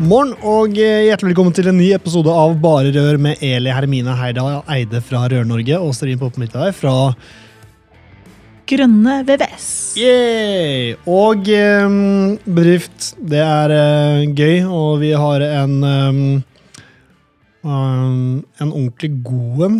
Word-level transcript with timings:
Morgen 0.00 0.30
og 0.48 0.78
eh, 0.80 1.10
hjertelig 1.10 1.34
velkommen 1.34 1.52
til 1.52 1.66
en 1.68 1.76
ny 1.76 1.90
episode 1.92 2.32
av 2.32 2.54
Bare 2.62 2.88
Rør 2.94 3.18
med 3.20 3.42
Eli 3.44 3.68
Hermine 3.68 4.14
Heidal 4.16 4.62
Eide 4.72 5.02
fra 5.04 5.26
Rør-Norge 5.28 5.76
og 5.76 5.90
Sterin 5.92 6.16
Poppe 6.16 6.46
fra 6.72 6.92
Grønne 8.70 9.18
VVS. 9.28 9.66
Yay! 10.00 10.94
Og 11.04 11.50
um, 11.84 12.38
bedrift, 12.46 13.10
det 13.20 13.42
er 13.44 13.74
uh, 13.76 14.24
gøy, 14.24 14.64
og 14.64 15.02
vi 15.02 15.12
har 15.20 15.44
en 15.50 15.76
um, 15.84 16.22
um, 17.60 18.40
En 18.56 18.72
ordentlig 18.72 19.12
god 19.20 19.66
en. 19.68 19.78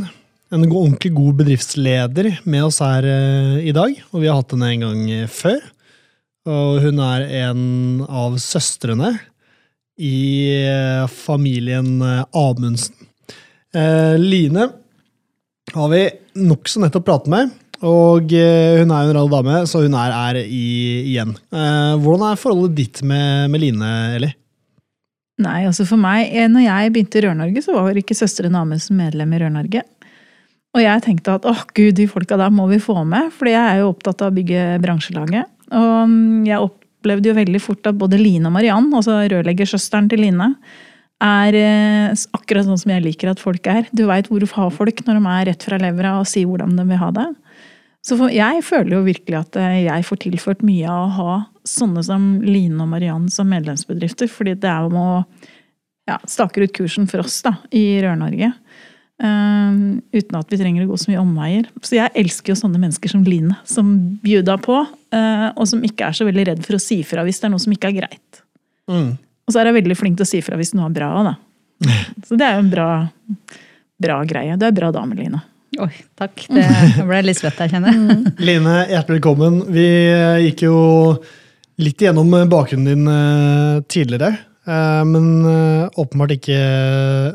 En 0.52 0.68
ordentlig 0.68 1.14
god 1.16 1.40
bedriftsleder 1.40 2.32
med 2.44 2.68
oss 2.68 2.82
her 2.84 3.08
uh, 3.08 3.56
i 3.56 3.72
dag, 3.72 3.96
og 4.12 4.20
vi 4.20 4.28
har 4.28 4.36
hatt 4.42 4.52
henne 4.52 4.68
en 4.68 4.84
gang 4.84 5.02
før. 5.32 5.64
Og 6.44 6.84
hun 6.84 7.00
er 7.08 7.28
en 7.46 7.68
av 8.04 8.36
søstrene 8.36 9.14
i 10.00 10.48
eh, 10.64 11.06
familien 11.06 12.02
eh, 12.02 12.24
Amundsen. 12.32 12.96
Eh, 13.74 14.16
Line 14.18 14.68
har 15.74 15.90
vi 15.92 16.06
nokså 16.40 16.80
nettopp 16.82 17.06
pratet 17.06 17.30
med, 17.30 17.50
og 17.86 18.32
hun 18.32 18.90
er 18.92 19.04
jo 19.06 19.12
en 19.12 19.16
rar 19.16 19.28
dame, 19.30 19.60
så 19.70 19.84
hun 19.84 19.94
er 19.96 20.12
her 20.12 20.38
igjen. 20.42 21.30
Hvordan 21.48 22.24
er 22.26 22.40
forholdet 22.40 22.74
ditt 22.76 23.02
med, 23.06 23.46
med 23.52 23.62
Line, 23.62 23.92
Eli? 24.18 24.32
Nei, 25.40 25.60
altså 25.68 25.86
for 25.88 26.00
meg, 26.02 26.34
når 26.50 26.66
jeg 26.66 26.92
begynte 26.92 27.20
i 27.20 27.22
Rør-Norge, 27.24 27.62
så 27.64 27.76
var 27.78 27.96
ikke 28.02 28.18
søsteren 28.18 28.58
Amundsen 28.58 28.98
medlem 28.98 29.32
i 29.32 29.40
Rør-Norge. 29.44 29.84
Og 30.74 30.82
jeg 30.82 31.04
tenkte 31.06 31.38
at 31.38 31.46
åh 31.48 31.62
gud, 31.70 31.94
de 31.96 32.10
folka 32.10 32.36
der 32.42 32.52
må 32.52 32.66
vi 32.72 32.82
få 32.82 32.98
med, 33.06 33.30
fordi 33.38 33.54
jeg 33.54 33.62
er 33.70 33.80
jo 33.80 33.94
opptatt 33.94 34.26
av 34.26 34.34
å 34.34 34.36
bygge 34.36 34.66
bransjelaget. 34.82 35.54
Og 35.70 36.14
jeg 36.50 36.58
jeg 36.58 36.79
opplevde 37.00 37.32
jo 37.32 37.36
veldig 37.40 37.60
fort 37.64 37.88
at 37.88 37.98
både 37.98 38.20
Line 38.20 38.46
og 38.46 38.54
Mariann, 38.54 38.92
altså 38.94 39.22
rørleggersøsteren 39.32 40.10
til 40.12 40.22
Line, 40.26 40.52
er 41.20 41.56
eh, 41.56 42.24
akkurat 42.36 42.64
sånn 42.64 42.80
som 42.80 42.92
jeg 42.94 43.04
liker 43.04 43.32
at 43.32 43.42
folk 43.42 43.66
er. 43.68 43.88
Du 43.92 44.06
veit 44.08 44.30
hvor 44.30 44.40
du 44.40 44.48
har 44.48 44.70
folk 44.72 45.02
når 45.06 45.18
de 45.18 45.32
er 45.34 45.48
rett 45.50 45.66
fra 45.66 45.80
levra 45.80 46.16
og 46.20 46.28
sier 46.28 46.48
hvordan 46.48 46.76
de 46.78 46.86
vil 46.88 47.00
ha 47.00 47.10
det. 47.16 47.28
Så 48.06 48.16
jeg 48.32 48.62
føler 48.64 48.94
jo 48.96 49.04
virkelig 49.04 49.36
at 49.42 49.58
eh, 49.60 49.82
jeg 49.84 50.06
får 50.08 50.22
tilført 50.24 50.64
mye 50.64 50.88
av 50.88 51.02
å 51.02 51.14
ha 51.18 51.38
sånne 51.68 52.04
som 52.06 52.30
Line 52.44 52.80
og 52.80 52.88
Mariann 52.94 53.28
som 53.32 53.50
medlemsbedrifter. 53.52 54.30
Fordi 54.32 54.56
det 54.60 54.70
er 54.70 54.88
om 54.88 54.96
å 54.96 55.10
ja, 56.08 56.16
staker 56.24 56.64
ut 56.64 56.74
kursen 56.76 57.08
for 57.10 57.22
oss 57.24 57.42
da, 57.44 57.58
i 57.76 58.00
Rør-Norge. 58.00 58.54
Uh, 59.20 60.00
uten 60.16 60.38
at 60.38 60.48
vi 60.48 60.56
trenger 60.56 60.86
å 60.86 60.90
gå 60.90 60.96
så 61.00 61.10
mye 61.10 61.20
omveier. 61.20 61.66
Så 61.84 61.98
jeg 61.98 62.12
elsker 62.16 62.54
jo 62.54 62.60
sånne 62.62 62.80
mennesker 62.80 63.12
som 63.12 63.24
Line, 63.26 63.56
som 63.68 63.90
bjuda 64.24 64.56
på, 64.64 64.78
uh, 64.88 65.48
og 65.52 65.68
som 65.68 65.82
ikke 65.84 66.08
er 66.08 66.16
så 66.16 66.24
veldig 66.28 66.46
redd 66.52 66.62
for 66.64 66.78
å 66.78 66.82
si 66.82 67.02
fra 67.04 67.26
hvis 67.26 67.42
det 67.42 67.50
er 67.50 67.52
noe 67.52 67.62
som 67.62 67.74
ikke 67.74 67.90
er 67.92 67.98
greit. 68.00 68.42
Mm. 68.90 69.12
Og 69.20 69.52
så 69.52 69.60
er 69.60 69.70
jeg 69.70 69.80
veldig 69.80 69.98
flink 69.98 70.18
til 70.18 70.26
å 70.26 70.30
si 70.30 70.40
fra 70.44 70.56
hvis 70.60 70.72
noe 70.78 70.88
er 70.88 70.96
bra 70.96 71.12
òg, 71.20 71.30
da. 71.30 71.36
Så 72.28 72.36
det 72.38 72.46
er 72.46 72.56
jo 72.56 72.64
en 72.64 72.72
bra, 72.72 72.88
bra 74.00 74.18
greie. 74.28 74.56
Du 74.60 74.66
er 74.68 74.74
bra 74.76 74.90
dame, 74.94 75.16
Line. 75.18 75.40
Oi, 75.80 75.92
takk. 76.18 76.46
Det 76.50 76.64
ble 77.06 77.20
litt 77.24 77.38
svett 77.38 77.60
jeg 77.62 77.74
kjenner. 77.74 77.94
Mm. 77.94 78.24
Line, 78.48 78.76
hjertelig 78.90 79.20
velkommen. 79.20 79.60
Vi 79.72 79.86
gikk 80.46 80.64
jo 80.66 80.76
litt 81.80 82.02
igjennom 82.02 82.32
bakgrunnen 82.50 82.88
din 82.88 83.10
eh, 83.10 83.82
tidligere. 83.88 84.34
Eh, 84.70 85.04
men 85.08 85.26
eh, 85.48 85.88
åpenbart 85.98 86.36
ikke 86.36 86.60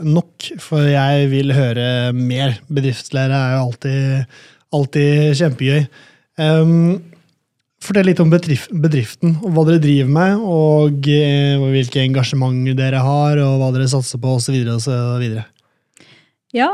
nok, 0.07 0.49
for 0.63 0.85
jeg 0.87 1.27
vil 1.33 1.51
høre 1.55 2.13
mer. 2.15 2.59
Bedriftslære 2.71 3.41
er 3.41 3.57
jo 3.57 3.65
alltid, 3.65 4.39
alltid 4.79 5.41
kjempegøy. 5.41 5.83
Fortell 7.85 8.07
litt 8.07 8.21
om 8.23 8.31
bedriften, 8.31 9.35
og 9.43 9.51
hva 9.53 9.65
dere 9.67 9.81
driver 9.83 10.13
med, 10.15 10.39
og 10.41 11.09
eh, 11.11 11.59
hvilke 11.75 12.01
engasjement 12.01 12.71
dere 12.77 13.03
har, 13.03 13.41
og 13.43 13.59
hva 13.61 13.69
dere 13.75 13.89
satser 13.91 14.21
på, 14.21 14.37
osv. 14.39 14.55
osv. 14.73 15.35
Ja, 16.55 16.69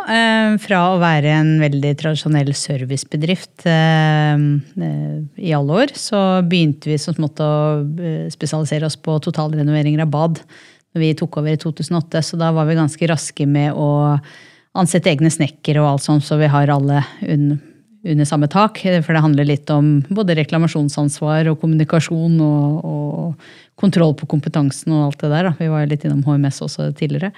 fra 0.61 0.79
å 0.91 0.97
være 1.01 1.31
en 1.39 1.55
veldig 1.57 1.95
tradisjonell 1.97 2.51
servicebedrift 2.53 3.63
i 3.65 5.53
alle 5.57 5.79
år, 5.83 5.93
så 5.97 6.19
begynte 6.45 6.91
vi 6.91 6.99
så 7.01 7.15
smått 7.17 7.41
å 7.41 7.49
spesialisere 8.29 8.85
oss 8.85 8.99
på 9.01 9.15
totalrenoveringer 9.25 10.03
av 10.05 10.11
bad 10.13 10.43
når 10.91 11.01
vi 11.01 11.09
tok 11.17 11.39
over 11.41 11.55
i 11.55 11.57
2008. 11.57 12.21
Så 12.27 12.37
da 12.37 12.51
var 12.53 12.69
vi 12.69 12.77
ganske 12.77 13.09
raske 13.09 13.47
med 13.49 13.73
å 13.73 13.89
ansette 14.77 15.09
egne 15.11 15.31
snekkere 15.33 15.81
og 15.81 15.95
alt 15.95 16.05
sånt, 16.05 16.27
så 16.27 16.37
vi 16.37 16.51
har 16.51 16.69
alle 16.69 17.01
under 17.25 18.29
samme 18.29 18.51
tak. 18.51 18.83
For 18.83 19.17
det 19.17 19.25
handler 19.25 19.49
litt 19.49 19.73
om 19.73 20.03
både 20.13 20.37
reklamasjonsansvar 20.43 21.49
og 21.51 21.59
kommunikasjon 21.63 22.37
og, 22.37 22.85
og 22.85 23.81
kontroll 23.81 24.13
på 24.19 24.29
kompetansen 24.29 24.93
og 24.93 25.09
alt 25.09 25.25
det 25.25 25.33
der. 25.33 25.51
Vi 25.57 25.73
var 25.73 25.87
jo 25.87 25.91
litt 25.95 26.05
innom 26.05 26.21
HMS 26.27 26.61
også 26.67 26.91
tidligere. 26.93 27.33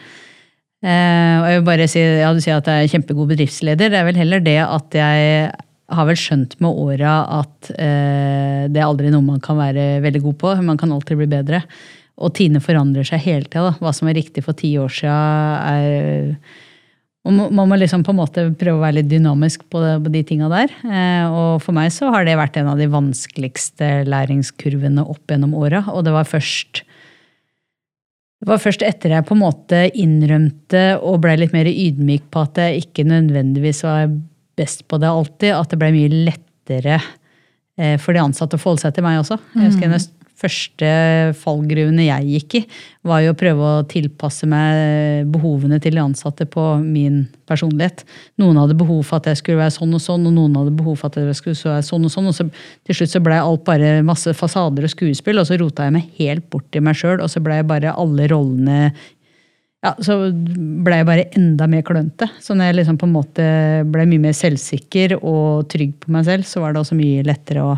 Eh, 0.84 1.36
og 1.40 1.46
jeg 1.48 1.60
vil 1.60 1.68
bare 1.68 1.88
si, 1.88 2.02
ja, 2.04 2.32
Du 2.36 2.42
sier 2.44 2.60
at 2.60 2.68
jeg 2.68 2.86
er 2.86 2.92
kjempegod 2.92 3.30
bedriftsleder. 3.32 3.92
Det 3.92 4.00
er 4.00 4.08
vel 4.10 4.20
heller 4.20 4.44
det 4.44 4.60
at 4.66 4.98
jeg 5.00 5.54
har 5.94 6.08
vel 6.10 6.20
skjønt 6.20 6.58
med 6.64 6.80
åra 6.84 7.16
at 7.40 7.72
eh, 7.76 8.66
det 8.72 8.82
er 8.82 8.88
aldri 8.88 9.12
noe 9.14 9.24
man 9.26 9.42
kan 9.44 9.60
være 9.60 10.02
veldig 10.04 10.24
god 10.28 10.38
på. 10.42 10.56
Man 10.66 10.80
kan 10.80 10.92
alltid 10.96 11.22
bli 11.22 11.30
bedre. 11.32 11.64
Og 12.24 12.34
Tine 12.38 12.62
forandrer 12.62 13.08
seg 13.08 13.24
hele 13.26 13.48
tida. 13.50 13.74
Hva 13.80 13.94
som 13.96 14.10
var 14.10 14.18
riktig 14.18 14.44
for 14.46 14.58
ti 14.58 14.76
år 14.82 14.92
sia, 14.94 15.18
er 15.72 16.36
man 17.24 17.70
må 17.70 17.78
liksom 17.80 18.02
på 18.04 18.12
en 18.12 18.20
måte 18.20 18.42
prøve 18.60 18.82
å 18.82 18.84
være 18.84 18.98
litt 18.98 19.08
dynamisk 19.08 19.62
på 19.72 19.80
de 20.12 20.24
tinga 20.28 20.50
der. 20.52 20.74
Eh, 20.84 21.24
og 21.32 21.62
for 21.64 21.76
meg 21.76 21.94
så 21.96 22.10
har 22.12 22.28
det 22.28 22.36
vært 22.36 22.60
en 22.60 22.74
av 22.74 22.82
de 22.82 22.90
vanskeligste 22.92 24.04
læringskurvene 24.12 25.06
opp 25.08 25.32
gjennom 25.32 25.56
åra. 25.56 25.86
Og 25.94 26.04
det 26.04 26.12
var 26.12 26.28
først 26.28 26.84
det 28.44 28.52
var 28.52 28.60
først 28.60 28.82
etter 28.84 29.14
jeg 29.16 29.24
på 29.24 29.38
en 29.38 29.44
måte 29.46 29.78
innrømte 29.96 30.84
og 31.00 31.22
ble 31.24 31.38
litt 31.40 31.54
mer 31.56 31.70
ydmyk 31.70 32.26
på 32.34 32.42
at 32.44 32.60
jeg 32.60 32.82
ikke 32.84 33.06
nødvendigvis 33.08 33.84
var 33.86 34.10
best 34.60 34.84
på 34.92 35.00
det 35.00 35.08
alltid, 35.08 35.54
at 35.56 35.72
det 35.72 35.80
ble 35.80 35.94
mye 35.96 36.10
lettere 36.28 36.98
eh, 37.80 37.96
for 38.02 38.12
de 38.12 38.20
ansatte 38.20 38.60
å 38.60 38.62
forholde 38.62 38.84
seg 38.84 38.98
til 38.98 39.08
meg 39.08 39.22
også. 39.22 39.40
Jeg 39.56 39.72
husker 39.72 39.88
mm 39.94 39.96
første 40.40 40.90
fallgruvene 41.40 42.08
jeg 42.08 42.28
gikk 42.34 42.58
i, 42.60 42.62
var 43.08 43.22
jo 43.24 43.34
å 43.34 43.38
prøve 43.38 43.70
å 43.70 43.86
tilpasse 43.90 44.48
meg 44.50 45.30
behovene 45.34 45.80
til 45.84 45.98
de 45.98 46.04
ansatte 46.04 46.48
på 46.50 46.66
min 46.84 47.24
personlighet. 47.50 48.04
Noen 48.42 48.60
hadde 48.62 48.78
behov 48.80 49.04
for 49.08 49.20
at 49.20 49.32
jeg 49.32 49.42
skulle 49.42 49.62
være 49.62 49.76
sånn 49.78 49.96
og 49.96 50.04
sånn, 50.04 50.28
og 50.30 50.36
noen 50.36 50.60
hadde 50.60 50.76
behov 50.78 51.00
for 51.02 51.12
at 51.12 51.20
jeg 51.22 51.40
skulle 51.40 51.76
være 51.76 51.88
sånn 51.88 52.08
og 52.08 52.14
sånn. 52.14 52.30
Og 52.32 52.38
så 52.38 52.48
til 52.88 53.00
slutt 53.00 53.16
så 53.16 53.24
blei 53.24 53.42
alt 53.42 53.66
bare 53.68 53.98
masse 54.06 54.36
fasader 54.38 54.88
og 54.88 54.94
skuespill, 54.94 55.42
og 55.42 55.50
så 55.50 55.60
rota 55.62 55.88
jeg 55.88 55.98
meg 55.98 56.16
helt 56.20 56.48
bort 56.54 56.80
i 56.80 56.84
meg 56.84 56.98
sjøl, 57.00 57.20
og 57.24 57.32
så 57.32 57.44
blei 57.44 57.62
bare 57.68 57.96
alle 57.98 58.30
rollene 58.32 58.94
ja, 59.84 59.92
så 60.00 60.16
ble 60.32 61.02
jeg 61.02 61.08
bare 61.10 61.26
enda 61.36 61.66
mer 61.68 61.84
klønete. 61.84 62.30
Så 62.40 62.56
når 62.56 62.70
jeg 62.70 62.78
liksom 62.78 63.00
på 63.02 63.08
en 63.10 63.16
måte 63.18 63.48
ble 63.92 64.06
mye 64.08 64.30
mer 64.30 64.38
selvsikker 64.38 65.18
og 65.20 65.66
trygg 65.72 65.98
på 66.06 66.14
meg 66.16 66.24
selv, 66.30 66.48
så 66.48 66.64
var 66.64 66.72
det 66.72 66.84
også 66.84 66.96
mye 66.96 67.26
lettere 67.28 67.66
å 67.68 67.74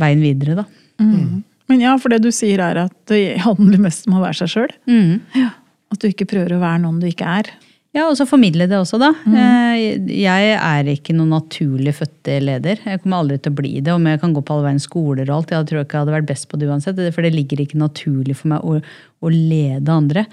veien 0.00 0.22
videre, 0.24 0.62
da. 0.62 0.66
Mm. 1.02 1.42
Men 1.70 1.82
ja, 1.84 1.96
for 2.00 2.12
det 2.12 2.22
du 2.24 2.30
sier 2.34 2.62
er 2.64 2.84
at 2.86 2.94
det 3.10 3.40
handler 3.42 3.80
mest 3.82 4.08
om 4.08 4.18
å 4.18 4.24
være 4.24 4.42
seg 4.42 4.54
sjøl. 4.54 4.72
Mm. 4.88 5.20
Ja, 5.38 5.52
at 5.92 6.02
du 6.02 6.08
ikke 6.10 6.28
prøver 6.30 6.56
å 6.56 6.62
være 6.62 6.82
noen 6.84 7.00
du 7.02 7.08
ikke 7.10 7.28
er. 7.40 7.52
Ja, 7.92 8.06
og 8.08 8.16
så 8.16 8.24
formidle 8.24 8.64
det 8.70 8.78
også, 8.78 8.96
da. 9.00 9.10
Mm. 9.28 9.34
Eh, 9.36 10.12
jeg 10.22 10.52
er 10.56 10.88
ikke 10.88 11.12
noen 11.16 11.34
naturlig 11.34 11.92
fødte 11.98 12.38
leder. 12.40 12.80
Jeg 12.88 13.02
kommer 13.02 13.20
aldri 13.20 13.36
til 13.36 13.52
å 13.52 13.58
bli 13.58 13.72
det. 13.84 13.92
Om 13.92 14.08
jeg 14.08 14.22
kan 14.22 14.32
gå 14.32 14.40
på 14.40 14.54
alle 14.54 14.70
verdens 14.70 14.86
skoler 14.88 15.28
og 15.28 15.34
alt, 15.36 15.52
jeg 15.52 15.68
tror 15.68 15.82
ikke 15.82 15.98
jeg 15.98 16.06
hadde 16.06 16.16
vært 16.16 16.30
best 16.30 16.48
på 16.48 16.60
det 16.60 16.70
uansett. 16.70 17.02
For 17.12 17.26
det 17.26 17.34
ligger 17.36 17.60
ikke 17.60 17.80
naturlig 17.82 18.38
for 18.38 18.54
meg 18.54 18.64
å, 18.64 18.78
å 18.80 19.32
lede 19.32 19.92
andre. 19.92 20.24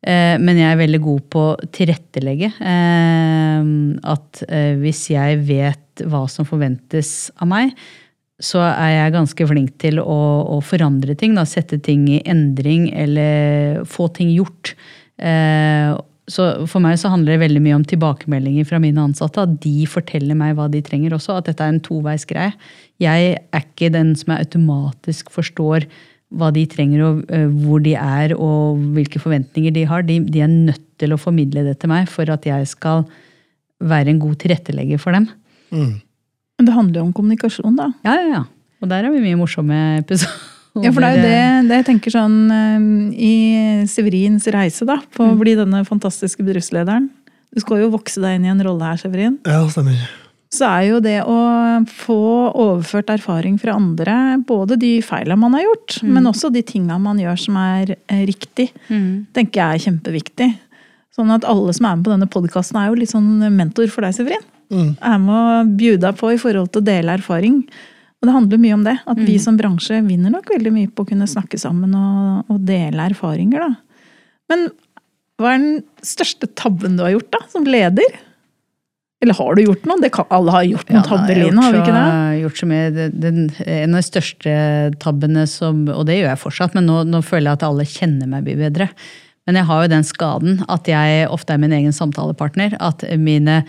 Eh, 0.00 0.38
men 0.40 0.62
jeg 0.62 0.72
er 0.72 0.80
veldig 0.80 1.02
god 1.04 1.26
på 1.36 1.44
å 1.50 1.70
tilrettelegge. 1.76 2.52
Eh, 2.72 3.72
at 4.16 4.44
hvis 4.80 5.04
jeg 5.12 5.42
vet 5.52 6.06
hva 6.08 6.24
som 6.32 6.48
forventes 6.48 7.28
av 7.36 7.52
meg, 7.52 7.76
så 8.42 8.62
er 8.66 8.96
jeg 8.96 9.14
ganske 9.14 9.46
flink 9.48 9.74
til 9.82 10.00
å, 10.02 10.20
å 10.56 10.58
forandre 10.66 11.14
ting. 11.18 11.36
Da, 11.38 11.46
sette 11.46 11.78
ting 11.82 12.08
i 12.10 12.22
endring 12.28 12.88
eller 12.90 13.84
få 13.88 14.08
ting 14.16 14.32
gjort. 14.34 14.74
Eh, 15.22 15.92
så 16.30 16.46
for 16.70 16.82
meg 16.82 16.98
så 17.00 17.10
handler 17.12 17.34
det 17.34 17.42
veldig 17.44 17.62
mye 17.64 17.76
om 17.80 17.84
tilbakemeldinger 17.86 18.66
fra 18.68 18.80
mine 18.82 19.02
ansatte. 19.02 19.44
At 19.46 19.58
de 19.62 19.86
forteller 19.90 20.38
meg 20.38 20.56
hva 20.58 20.68
de 20.72 20.82
trenger 20.84 21.14
også. 21.16 21.38
At 21.38 21.50
dette 21.50 21.64
er 21.64 21.74
en 21.74 21.82
toveis 21.82 22.26
greie. 22.28 22.54
Jeg 23.02 23.36
er 23.38 23.64
ikke 23.64 23.92
den 23.94 24.14
som 24.18 24.34
jeg 24.34 24.48
automatisk 24.48 25.32
forstår 25.34 25.86
hva 26.32 26.48
de 26.54 26.62
trenger, 26.70 27.02
og 27.04 27.18
uh, 27.28 27.48
hvor 27.66 27.82
de 27.84 27.92
er 27.98 28.32
og 28.38 28.80
hvilke 28.96 29.20
forventninger 29.20 29.74
de 29.74 29.82
har. 29.90 30.06
De, 30.08 30.16
de, 30.24 30.40
er 30.40 30.48
nødt 30.48 30.86
til 31.02 31.12
å 31.12 31.20
formidle 31.20 31.66
det 31.66 31.76
til 31.82 31.92
meg 31.92 32.08
for 32.08 32.30
at 32.32 32.46
jeg 32.48 32.70
skal 32.70 33.04
være 33.82 34.14
en 34.14 34.22
god 34.22 34.38
tilrettelegger 34.40 35.02
for 35.02 35.18
dem. 35.18 35.28
Mm. 35.74 35.98
Men 36.58 36.66
det 36.68 36.74
handler 36.76 37.00
jo 37.00 37.06
om 37.08 37.12
kommunikasjon, 37.16 37.76
da. 37.78 37.90
Ja, 38.06 38.14
ja, 38.20 38.26
ja. 38.36 38.42
Og 38.82 38.88
der 38.90 39.04
har 39.06 39.12
vi 39.14 39.22
mye 39.22 39.38
morsomme 39.38 39.78
episoder. 40.00 40.48
Ja, 40.82 40.88
for 40.90 41.04
det 41.04 41.08
er 41.10 41.16
jo 41.18 41.22
det, 41.26 41.40
det 41.68 41.78
jeg 41.82 41.86
tenker 41.90 42.14
sånn 42.14 42.36
um, 42.48 42.86
i 43.12 43.32
Severins 43.92 44.46
reise, 44.54 44.86
da, 44.88 44.96
på 45.12 45.26
å 45.32 45.36
bli 45.38 45.52
denne 45.58 45.82
fantastiske 45.84 46.44
bedriftslederen. 46.46 47.10
Du 47.52 47.60
skal 47.60 47.82
jo 47.82 47.90
vokse 47.92 48.22
deg 48.22 48.38
inn 48.38 48.46
i 48.48 48.52
en 48.54 48.62
rolle 48.64 48.86
her, 48.88 48.96
Severin. 49.00 49.34
Ja, 49.44 49.60
stemmer. 49.68 49.98
Så 50.52 50.64
er 50.68 50.86
jo 50.90 50.98
det 51.04 51.18
å 51.24 51.36
få 51.88 52.16
overført 52.60 53.08
erfaring 53.12 53.54
fra 53.60 53.72
andre, 53.76 54.16
både 54.48 54.76
de 54.80 54.94
feilene 55.04 55.38
man 55.40 55.54
har 55.56 55.62
gjort, 55.64 55.98
Mm. 56.02 56.10
men 56.16 56.28
også 56.28 56.50
de 56.52 56.60
tinga 56.62 56.98
man 57.00 57.20
gjør 57.20 57.38
som 57.40 57.56
er 57.56 57.94
eh, 58.08 58.24
riktig, 58.28 58.70
Mm. 58.88 59.26
tenker 59.32 59.60
jeg 59.60 59.74
er 59.80 59.84
kjempeviktig. 59.90 60.50
Sånn 61.16 61.30
at 61.32 61.44
alle 61.44 61.72
som 61.76 61.86
er 61.88 61.96
med 61.96 62.04
på 62.04 62.12
denne 62.12 62.28
podkasten, 62.28 62.76
er 62.80 62.88
jo 62.88 62.96
litt 63.00 63.12
sånn 63.12 63.40
mentor 63.52 63.88
for 63.92 64.02
deg, 64.04 64.12
Severin. 64.16 64.44
Mm. 64.72 64.92
Er 65.04 65.18
med 65.20 65.72
bjude 65.78 66.00
deg 66.06 66.16
på 66.20 66.32
i 66.32 66.38
forhold 66.40 66.70
til 66.72 66.80
å 66.82 66.86
dele 66.86 67.16
erfaring. 67.18 67.58
Og 68.22 68.28
det 68.28 68.34
handler 68.36 68.60
mye 68.62 68.74
om 68.78 68.84
det. 68.86 68.96
At 69.10 69.18
vi 69.18 69.34
som 69.42 69.56
bransje 69.58 69.98
vinner 70.06 70.30
nok 70.32 70.48
veldig 70.54 70.72
mye 70.72 70.88
på 70.94 71.04
å 71.04 71.08
kunne 71.10 71.26
snakke 71.28 71.58
sammen 71.60 71.92
og, 71.98 72.50
og 72.52 72.60
dele 72.68 73.08
erfaringer, 73.10 73.66
da. 73.66 73.72
Men 74.52 74.68
hva 75.40 75.54
er 75.54 75.58
den 75.64 75.80
største 76.06 76.46
tabben 76.58 76.96
du 76.98 77.02
har 77.02 77.14
gjort, 77.16 77.30
da, 77.34 77.40
som 77.50 77.64
leder? 77.66 78.20
Eller 79.22 79.36
har 79.38 79.54
du 79.54 79.62
gjort 79.62 79.84
noen? 79.86 80.00
Det 80.02 80.10
kan, 80.14 80.26
alle 80.34 80.50
har 80.54 80.64
gjort 80.66 80.88
noen 80.90 81.04
tabber, 81.06 81.36
Line, 81.38 81.62
har 81.62 81.72
vi 81.74 81.78
ikke 81.82 81.94
det? 81.94 82.06
så- 82.06 82.40
Gjort 82.42 82.58
så 82.62 82.66
mye. 82.70 82.86
Den, 82.94 83.20
Den, 83.22 83.50
en 83.66 83.94
av 83.94 84.00
de 84.02 84.06
største 84.08 84.54
tabbene 85.02 85.44
som 85.46 85.84
Og 85.88 86.06
det 86.08 86.16
gjør 86.18 86.30
jeg 86.32 86.42
fortsatt, 86.42 86.74
men 86.74 86.86
nå, 86.90 87.02
nå 87.06 87.20
føler 87.22 87.50
jeg 87.52 87.58
at 87.60 87.66
alle 87.68 87.84
kjenner 87.86 88.26
meg 88.32 88.44
mye 88.48 88.58
bedre. 88.64 88.88
Men 89.46 89.58
jeg 89.58 89.66
har 89.68 89.82
jo 89.84 89.92
den 89.92 90.06
skaden 90.06 90.64
at 90.70 90.86
jeg 90.90 91.28
ofte 91.30 91.54
er 91.54 91.58
min 91.62 91.72
egen 91.74 91.94
samtalepartner. 91.94 92.74
At 92.82 93.02
mine 93.18 93.64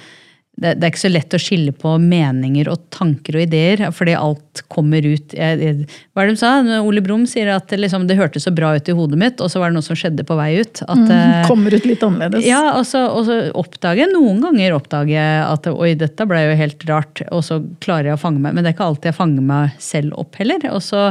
det, 0.54 0.76
det 0.78 0.86
er 0.86 0.92
ikke 0.92 1.02
så 1.02 1.10
lett 1.10 1.34
å 1.34 1.40
skille 1.42 1.72
på 1.74 1.96
meninger 1.98 2.68
og 2.70 2.84
tanker 2.94 3.40
og 3.40 3.46
ideer, 3.48 3.82
fordi 3.96 4.14
alt 4.14 4.62
kommer 4.72 5.02
ut 5.02 5.34
jeg, 5.34 5.58
jeg, 5.58 5.88
Hva 6.14 6.22
er 6.22 6.30
det 6.30 6.36
de 6.36 6.42
sa? 6.44 6.52
Ole 6.86 7.02
Brumm 7.02 7.24
sier 7.30 7.50
at 7.56 7.66
det, 7.72 7.80
liksom, 7.82 8.06
det 8.10 8.20
hørtes 8.20 8.46
så 8.46 8.54
bra 8.54 8.76
ut 8.78 8.90
i 8.90 8.96
hodet 8.96 9.18
mitt, 9.20 9.42
og 9.42 9.50
så 9.50 9.62
var 9.62 9.72
det 9.72 9.80
noe 9.80 9.86
som 9.86 9.98
skjedde 9.98 10.26
på 10.30 10.38
vei 10.38 10.52
ut. 10.62 10.84
At, 10.86 11.02
mm, 11.10 11.48
Kommer 11.50 11.74
ut 11.74 11.88
litt 11.90 12.06
annerledes. 12.06 12.46
ja, 12.46 12.62
og 12.78 12.86
så, 12.86 13.02
og 13.10 13.26
så 13.30 13.40
oppdager 13.64 14.04
jeg 14.06 14.14
noen 14.14 14.44
ganger 14.46 14.78
oppdager 14.78 15.16
jeg 15.16 15.42
at 15.48 15.72
oi, 15.74 15.90
dette 15.98 16.30
ble 16.30 16.44
jo 16.46 16.60
helt 16.62 16.86
rart, 16.92 17.26
og 17.34 17.42
så 17.50 17.60
klarer 17.82 18.12
jeg 18.12 18.20
å 18.20 18.22
fange 18.22 18.44
meg. 18.44 18.54
Men 18.54 18.62
det 18.62 18.74
er 18.74 18.78
ikke 18.78 18.92
alltid 18.92 19.10
jeg 19.10 19.20
fanger 19.24 19.50
meg 19.50 19.82
selv 19.82 20.22
opp 20.22 20.38
heller. 20.38 20.70
Og 20.70 20.86
så 20.86 21.10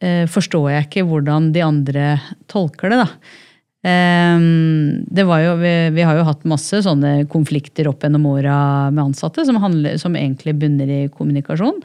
eh, 0.00 0.24
forstår 0.30 0.72
jeg 0.72 0.88
ikke 0.88 1.06
hvordan 1.10 1.52
de 1.52 1.68
andre 1.68 2.10
tolker 2.50 2.94
det, 2.96 3.04
da. 3.04 3.38
Ehm, 3.86 5.06
det 5.08 5.24
var 5.24 5.40
jo, 5.44 5.56
vi, 5.60 5.72
vi 5.96 6.04
har 6.04 6.18
jo 6.18 6.26
hatt 6.28 6.46
masse 6.48 6.82
sånne 6.84 7.24
konflikter 7.32 7.88
opp 7.88 8.04
gjennom 8.04 8.28
åra 8.28 8.90
med 8.92 9.10
ansatte 9.10 9.46
som, 9.48 9.60
handler, 9.62 9.96
som 10.00 10.16
egentlig 10.18 10.58
bunner 10.60 10.90
i 10.90 11.02
kommunikasjon. 11.12 11.80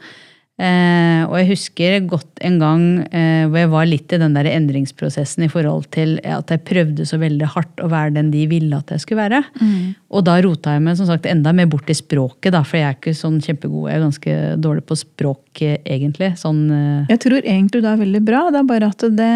Eh, 0.56 1.22
og 1.28 1.34
jeg 1.36 1.50
husker 1.50 1.94
godt 2.08 2.40
en 2.48 2.54
gang 2.62 2.84
eh, 3.10 3.44
hvor 3.44 3.60
jeg 3.60 3.70
var 3.74 3.88
litt 3.90 4.12
i 4.16 4.18
den 4.22 4.36
der 4.38 4.48
endringsprosessen 4.48 5.44
i 5.44 5.50
forhold 5.52 5.90
til 5.92 6.14
at 6.24 6.48
jeg 6.52 6.64
prøvde 6.64 7.04
så 7.04 7.18
veldig 7.20 7.50
hardt 7.52 7.82
å 7.84 7.90
være 7.92 8.14
den 8.14 8.30
de 8.32 8.46
ville 8.48 8.78
at 8.78 8.94
jeg 8.94 9.04
skulle 9.04 9.26
være. 9.26 9.42
Og 10.14 10.22
da 10.22 10.36
rota 10.44 10.70
jeg 10.76 10.82
meg 10.86 10.94
som 10.98 11.08
sagt 11.08 11.24
enda 11.26 11.50
mer 11.56 11.66
bort 11.66 11.88
i 11.90 11.94
språket, 11.98 12.52
da, 12.54 12.60
for 12.62 12.78
jeg 12.78 12.86
er 12.86 12.94
ikke 12.94 13.14
sånn 13.18 13.40
kjempegod. 13.42 13.88
Jeg 13.90 13.98
er 13.98 14.04
ganske 14.04 14.34
dårlig 14.62 14.84
på 14.86 14.94
språk, 15.00 15.62
eh, 15.66 15.80
egentlig. 15.82 16.28
Sånn, 16.38 16.60
uh... 16.70 17.08
Jeg 17.10 17.18
tror 17.24 17.40
egentlig 17.40 17.82
du 17.82 17.88
er 17.90 17.98
veldig 17.98 18.20
bra, 18.22 18.44
det 18.54 18.60
er 18.60 18.68
bare 18.68 18.90
at 18.92 19.02
det, 19.18 19.30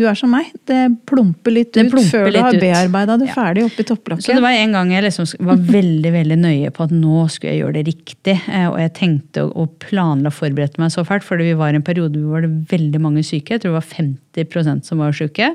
du 0.00 0.06
er 0.08 0.16
som 0.16 0.32
meg. 0.32 0.48
Det 0.68 0.80
plumper 1.08 1.52
litt 1.52 1.74
Det 1.76 1.84
ut 1.84 1.92
plumper 1.92 2.14
før 2.14 2.24
du 2.24 2.32
litt 2.38 2.46
har 2.46 2.56
ut. 2.56 2.64
bearbeida 2.64 3.18
det 3.20 3.28
Ja. 3.28 3.34
ferdig 3.36 3.66
oppi 3.66 3.84
Så 3.84 4.32
det 4.32 4.40
var 4.46 4.56
en 4.56 4.72
gang 4.72 4.94
jeg 4.96 5.04
liksom 5.04 5.28
var 5.44 5.60
veldig 5.76 6.14
veldig 6.16 6.38
nøye 6.40 6.72
på 6.72 6.88
at 6.88 6.96
nå 6.96 7.28
skulle 7.28 7.52
jeg 7.52 7.62
gjøre 7.62 7.76
det 7.76 7.86
riktig. 7.92 8.36
eh, 8.48 8.66
Og 8.68 8.78
jeg 8.80 8.94
tenkte 8.94 9.44
og 9.44 9.78
planla 9.78 10.32
og 10.32 10.38
forberedte 10.40 10.80
meg 10.80 10.90
så 10.90 11.04
fælt, 11.04 11.22
for 11.22 11.36
vi 11.36 11.52
var 11.52 11.72
i 11.72 11.76
en 11.76 11.82
periode 11.84 12.16
hvor 12.16 12.40
det 12.40 12.48
var 12.48 12.78
veldig 12.78 13.00
mange 13.04 13.22
syke. 13.22 13.58
Jeg 13.58 13.60
tror 13.60 13.76
det 13.76 13.82
var 13.82 13.92
50% 13.92 14.84
som 14.88 14.98
var 15.04 15.12
syke. 15.12 15.52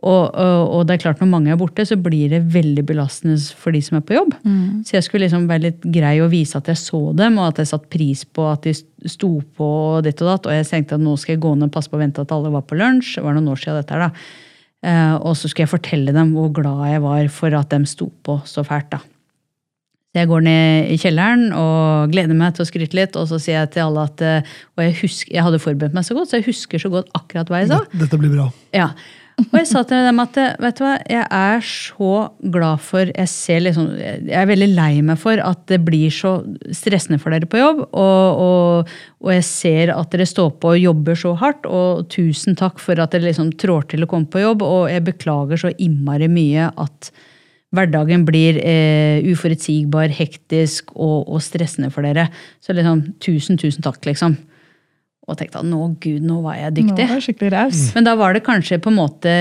Og, 0.00 0.30
og, 0.32 0.60
og 0.72 0.86
det 0.88 0.94
er 0.94 1.02
klart 1.02 1.20
når 1.20 1.28
mange 1.28 1.50
er 1.52 1.58
borte, 1.60 1.84
så 1.84 1.96
blir 2.00 2.30
det 2.32 2.40
veldig 2.54 2.84
belastende 2.88 3.36
for 3.58 3.76
de 3.76 3.82
som 3.84 3.98
er 3.98 4.04
på 4.08 4.16
jobb. 4.16 4.32
Så 4.88 4.96
jeg 4.96 5.04
skulle 5.04 5.26
liksom 5.26 5.44
være 5.50 5.66
litt 5.66 5.82
grei 5.92 6.14
å 6.24 6.30
vise 6.32 6.56
at 6.56 6.70
jeg 6.72 6.80
så 6.80 7.00
dem, 7.18 7.36
og 7.36 7.50
at 7.50 7.60
jeg 7.60 7.68
satte 7.68 7.90
pris 7.92 8.24
på 8.24 8.46
at 8.48 8.64
de 8.64 8.72
sto 9.12 9.32
på 9.56 9.68
og 9.96 10.06
ditt 10.08 10.22
og 10.24 10.32
datt. 10.32 10.48
Og 10.48 10.56
jeg 10.56 10.68
tenkte 10.70 10.96
at 10.96 11.04
nå 11.04 11.16
skal 11.20 11.36
jeg 11.36 11.42
gå 11.44 11.52
ned 11.56 11.68
og 11.68 11.74
passe 11.76 11.92
på 11.92 12.00
å 12.00 12.02
vente 12.04 12.24
at 12.24 12.32
alle 12.32 12.52
var 12.54 12.64
på 12.64 12.80
lunsj. 12.80 13.18
Det 13.18 13.26
var 13.26 13.36
noen 13.36 13.52
år 13.52 13.60
siden 13.60 13.80
dette 13.82 13.96
her, 13.96 14.08
da. 14.08 14.40
Eh, 14.80 15.14
og 15.20 15.36
så 15.36 15.50
skulle 15.50 15.66
jeg 15.66 15.74
fortelle 15.74 16.16
dem 16.16 16.32
hvor 16.32 16.48
glad 16.56 16.86
jeg 16.88 17.04
var 17.04 17.26
for 17.36 17.56
at 17.58 17.72
de 17.74 17.84
sto 17.88 18.08
på 18.24 18.40
så 18.48 18.64
fælt. 18.64 18.88
da. 18.96 19.02
Så 20.10 20.24
jeg 20.24 20.26
går 20.26 20.40
ned 20.42 20.88
i 20.90 20.96
kjelleren 20.98 21.52
og 21.54 22.10
gleder 22.10 22.34
meg 22.34 22.56
til 22.56 22.64
å 22.64 22.66
skryte 22.66 22.96
litt. 22.98 23.14
Og 23.20 23.28
så 23.30 23.38
sier 23.38 23.60
jeg 23.60 23.74
til 23.76 23.84
alle 23.84 24.08
at 24.08 24.24
eh, 24.26 24.56
Og 24.74 24.82
jeg, 24.82 24.96
husker, 25.04 25.36
jeg 25.36 25.44
hadde 25.46 25.60
forberedt 25.62 25.94
meg 25.94 26.08
så 26.08 26.16
godt, 26.16 26.32
så 26.32 26.40
jeg 26.40 26.48
husker 26.48 26.82
så 26.82 26.90
godt 26.90 27.12
akkurat 27.14 27.52
hva 27.52 27.60
jeg 27.62 27.70
sa. 27.70 27.84
Dette 28.00 28.18
blir 28.18 28.32
bra. 28.32 28.48
Ja. 28.74 28.90
Og 29.40 29.54
jeg 29.56 29.68
sa 29.70 29.82
til 29.88 30.04
dem 30.04 30.20
at 30.22 30.36
vet 30.60 30.78
du 30.78 30.82
hva, 30.84 30.92
jeg 31.08 31.24
er 31.24 31.62
så 31.64 32.10
glad 32.52 32.82
for 32.84 33.08
Jeg 33.08 33.62
liksom, 33.64 33.88
jeg 33.96 34.36
er 34.36 34.48
veldig 34.50 34.68
lei 34.74 34.90
meg 35.06 35.20
for 35.20 35.40
at 35.42 35.62
det 35.70 35.80
blir 35.86 36.12
så 36.14 36.36
stressende 36.76 37.20
for 37.22 37.32
dere 37.32 37.48
på 37.50 37.60
jobb. 37.60 37.82
Og, 37.88 38.42
og, 38.44 38.92
og 39.24 39.32
jeg 39.34 39.46
ser 39.48 39.94
at 39.94 40.12
dere 40.12 40.28
står 40.28 40.52
på 40.60 40.74
og 40.74 40.82
jobber 40.82 41.18
så 41.18 41.34
hardt. 41.40 41.66
Og 41.66 42.06
tusen 42.12 42.58
takk 42.58 42.82
for 42.82 43.00
at 43.00 43.14
dere 43.14 43.30
liksom 43.30 43.54
trår 43.60 43.88
til 43.94 44.04
å 44.04 44.10
komme 44.10 44.30
på 44.30 44.44
jobb. 44.44 44.64
Og 44.66 44.86
jeg 44.92 45.06
beklager 45.08 45.64
så 45.64 45.74
innmari 45.78 46.30
mye 46.30 46.70
at 46.80 47.12
hverdagen 47.76 48.24
blir 48.26 48.58
eh, 48.66 49.22
uforutsigbar, 49.30 50.10
hektisk 50.14 50.90
og, 50.96 51.28
og 51.30 51.42
stressende 51.44 51.92
for 51.94 52.06
dere. 52.06 52.28
Så 52.62 52.74
liksom, 52.76 53.06
tusen, 53.22 53.60
tusen 53.60 53.86
takk, 53.86 54.02
liksom. 54.08 54.36
Og 55.30 55.38
tenkte 55.38 55.60
at 55.62 55.68
nå, 55.68 55.78
gud, 56.02 56.24
nå 56.26 56.40
var 56.42 56.58
jeg 56.58 56.74
dyktig. 56.80 56.96
Nå 56.96 57.06
var 57.06 57.20
jeg 57.20 57.26
skikkelig 57.28 57.52
raus. 57.54 57.82
Men 57.94 58.08
da 58.08 58.16
var 58.18 58.34
det 58.34 58.42
kanskje 58.46 58.80
på 58.82 58.90
en 58.90 58.98
måte 58.98 59.34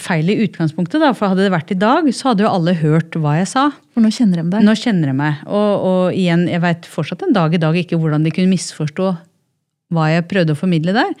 feil 0.00 0.32
i 0.32 0.38
utgangspunktet. 0.46 1.02
da, 1.02 1.12
For 1.12 1.32
hadde 1.32 1.44
det 1.44 1.52
vært 1.52 1.74
i 1.74 1.78
dag, 1.78 2.08
så 2.16 2.30
hadde 2.30 2.46
jo 2.46 2.52
alle 2.52 2.76
hørt 2.80 3.18
hva 3.20 3.36
jeg 3.42 3.50
sa. 3.52 3.68
For 3.92 4.04
nå 4.04 4.10
kjenner 4.14 4.40
de 4.40 4.48
deg. 4.56 4.64
Nå 4.64 4.74
kjenner 4.80 5.12
de 5.12 5.16
meg. 5.20 5.44
Og, 5.46 5.86
og 5.90 6.16
igjen, 6.16 6.48
jeg 6.48 6.64
veit 6.64 6.88
fortsatt 6.88 7.26
en 7.26 7.36
dag 7.36 7.54
i 7.54 7.60
dag 7.60 7.76
ikke 7.84 8.00
hvordan 8.00 8.24
de 8.24 8.32
kunne 8.34 8.52
misforstå 8.54 9.12
hva 9.94 10.10
jeg 10.10 10.28
prøvde 10.30 10.56
å 10.56 10.58
formidle 10.58 10.96
der. 10.96 11.12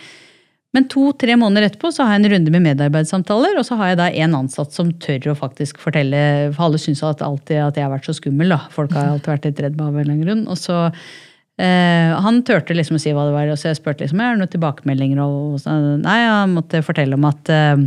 Men 0.74 0.88
to-tre 0.90 1.36
måneder 1.38 1.68
etterpå 1.68 1.92
så 1.94 2.02
har 2.02 2.16
jeg 2.16 2.24
en 2.24 2.32
runde 2.32 2.50
med 2.50 2.64
medarbeidssamtaler, 2.64 3.54
og 3.60 3.66
så 3.66 3.76
har 3.78 3.92
jeg 3.92 4.00
da 4.00 4.08
en 4.24 4.32
ansatt 4.40 4.74
som 4.74 4.90
tør 4.98 5.30
å 5.30 5.36
faktisk 5.38 5.78
fortelle 5.82 6.50
For 6.56 6.66
alle 6.66 6.80
syns 6.82 7.04
at, 7.06 7.22
alltid 7.22 7.60
at 7.62 7.78
jeg 7.78 7.86
har 7.86 7.92
vært 7.92 8.08
så 8.08 8.16
skummel. 8.16 8.50
da. 8.56 8.64
Folk 8.74 8.96
har 8.96 9.12
alltid 9.12 9.30
vært 9.36 9.46
litt 9.50 9.62
redd 9.62 9.78
meg 9.78 9.86
av 9.86 9.94
en 9.94 10.00
eller 10.02 10.16
annen 10.16 10.26
grunn. 10.26 10.42
Og 10.50 10.58
så 10.58 10.80
eh, 11.58 12.14
Han 12.24 12.42
turte 12.46 12.74
liksom 12.76 12.96
å 12.98 13.02
si 13.02 13.12
hva 13.14 13.26
det 13.28 13.34
var, 13.36 13.50
og 13.52 13.58
så 13.60 13.70
jeg 13.70 13.78
spurte 13.80 14.04
liksom, 14.06 14.20
er 14.20 14.34
det 14.34 14.42
noen 14.42 14.52
tilbakemeldinger. 14.54 15.20
Og, 15.24 15.60
så, 15.62 15.74
nei, 16.00 16.18
han 16.26 16.54
måtte 16.56 16.82
fortelle 16.86 17.14
om 17.18 17.24
at 17.28 17.48
eh, 17.52 17.84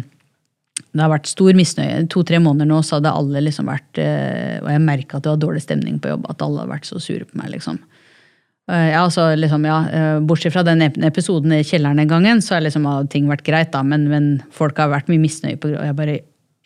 det 0.93 1.03
har 1.03 1.11
vært 1.11 1.29
stor 1.29 1.53
misnøye. 1.57 2.07
To-tre 2.13 2.39
måneder 2.41 2.69
nå 2.69 2.79
så 2.85 2.97
hadde 2.97 3.11
alle 3.13 3.41
liksom 3.45 3.67
vært 3.69 3.99
eh, 4.01 4.57
Og 4.63 4.69
jeg 4.71 4.81
merka 4.85 5.17
at 5.17 5.25
det 5.25 5.31
var 5.33 5.41
dårlig 5.43 5.61
stemning 5.65 5.99
på 6.01 6.09
jobb. 6.13 6.25
At 6.29 6.41
alle 6.45 6.63
hadde 6.63 6.73
vært 6.75 6.89
så 6.89 7.01
sure 7.01 7.25
på 7.27 7.37
meg. 7.41 7.51
liksom. 7.57 7.79
Eh, 8.71 8.89
Ja, 8.93 9.03
altså, 9.03 9.29
liksom, 9.37 9.65
ja, 9.67 9.77
Bortsett 10.21 10.53
fra 10.53 10.63
den 10.67 10.81
episoden 10.87 11.53
i 11.55 11.63
kjelleren 11.63 11.97
den 12.01 12.09
gangen, 12.11 12.41
så 12.41 12.55
har 12.57 12.65
liksom, 12.65 12.87
ting 13.09 13.27
vært 13.29 13.45
greit. 13.47 13.71
da, 13.71 13.83
Men, 13.83 14.07
men 14.09 14.29
folk 14.51 14.77
har 14.77 14.89
vært 14.93 15.09
mye 15.11 15.21
misnøye. 15.23 15.57
på 15.59 15.73
Og 15.75 15.83
jeg 15.85 15.95
bare 15.95 16.17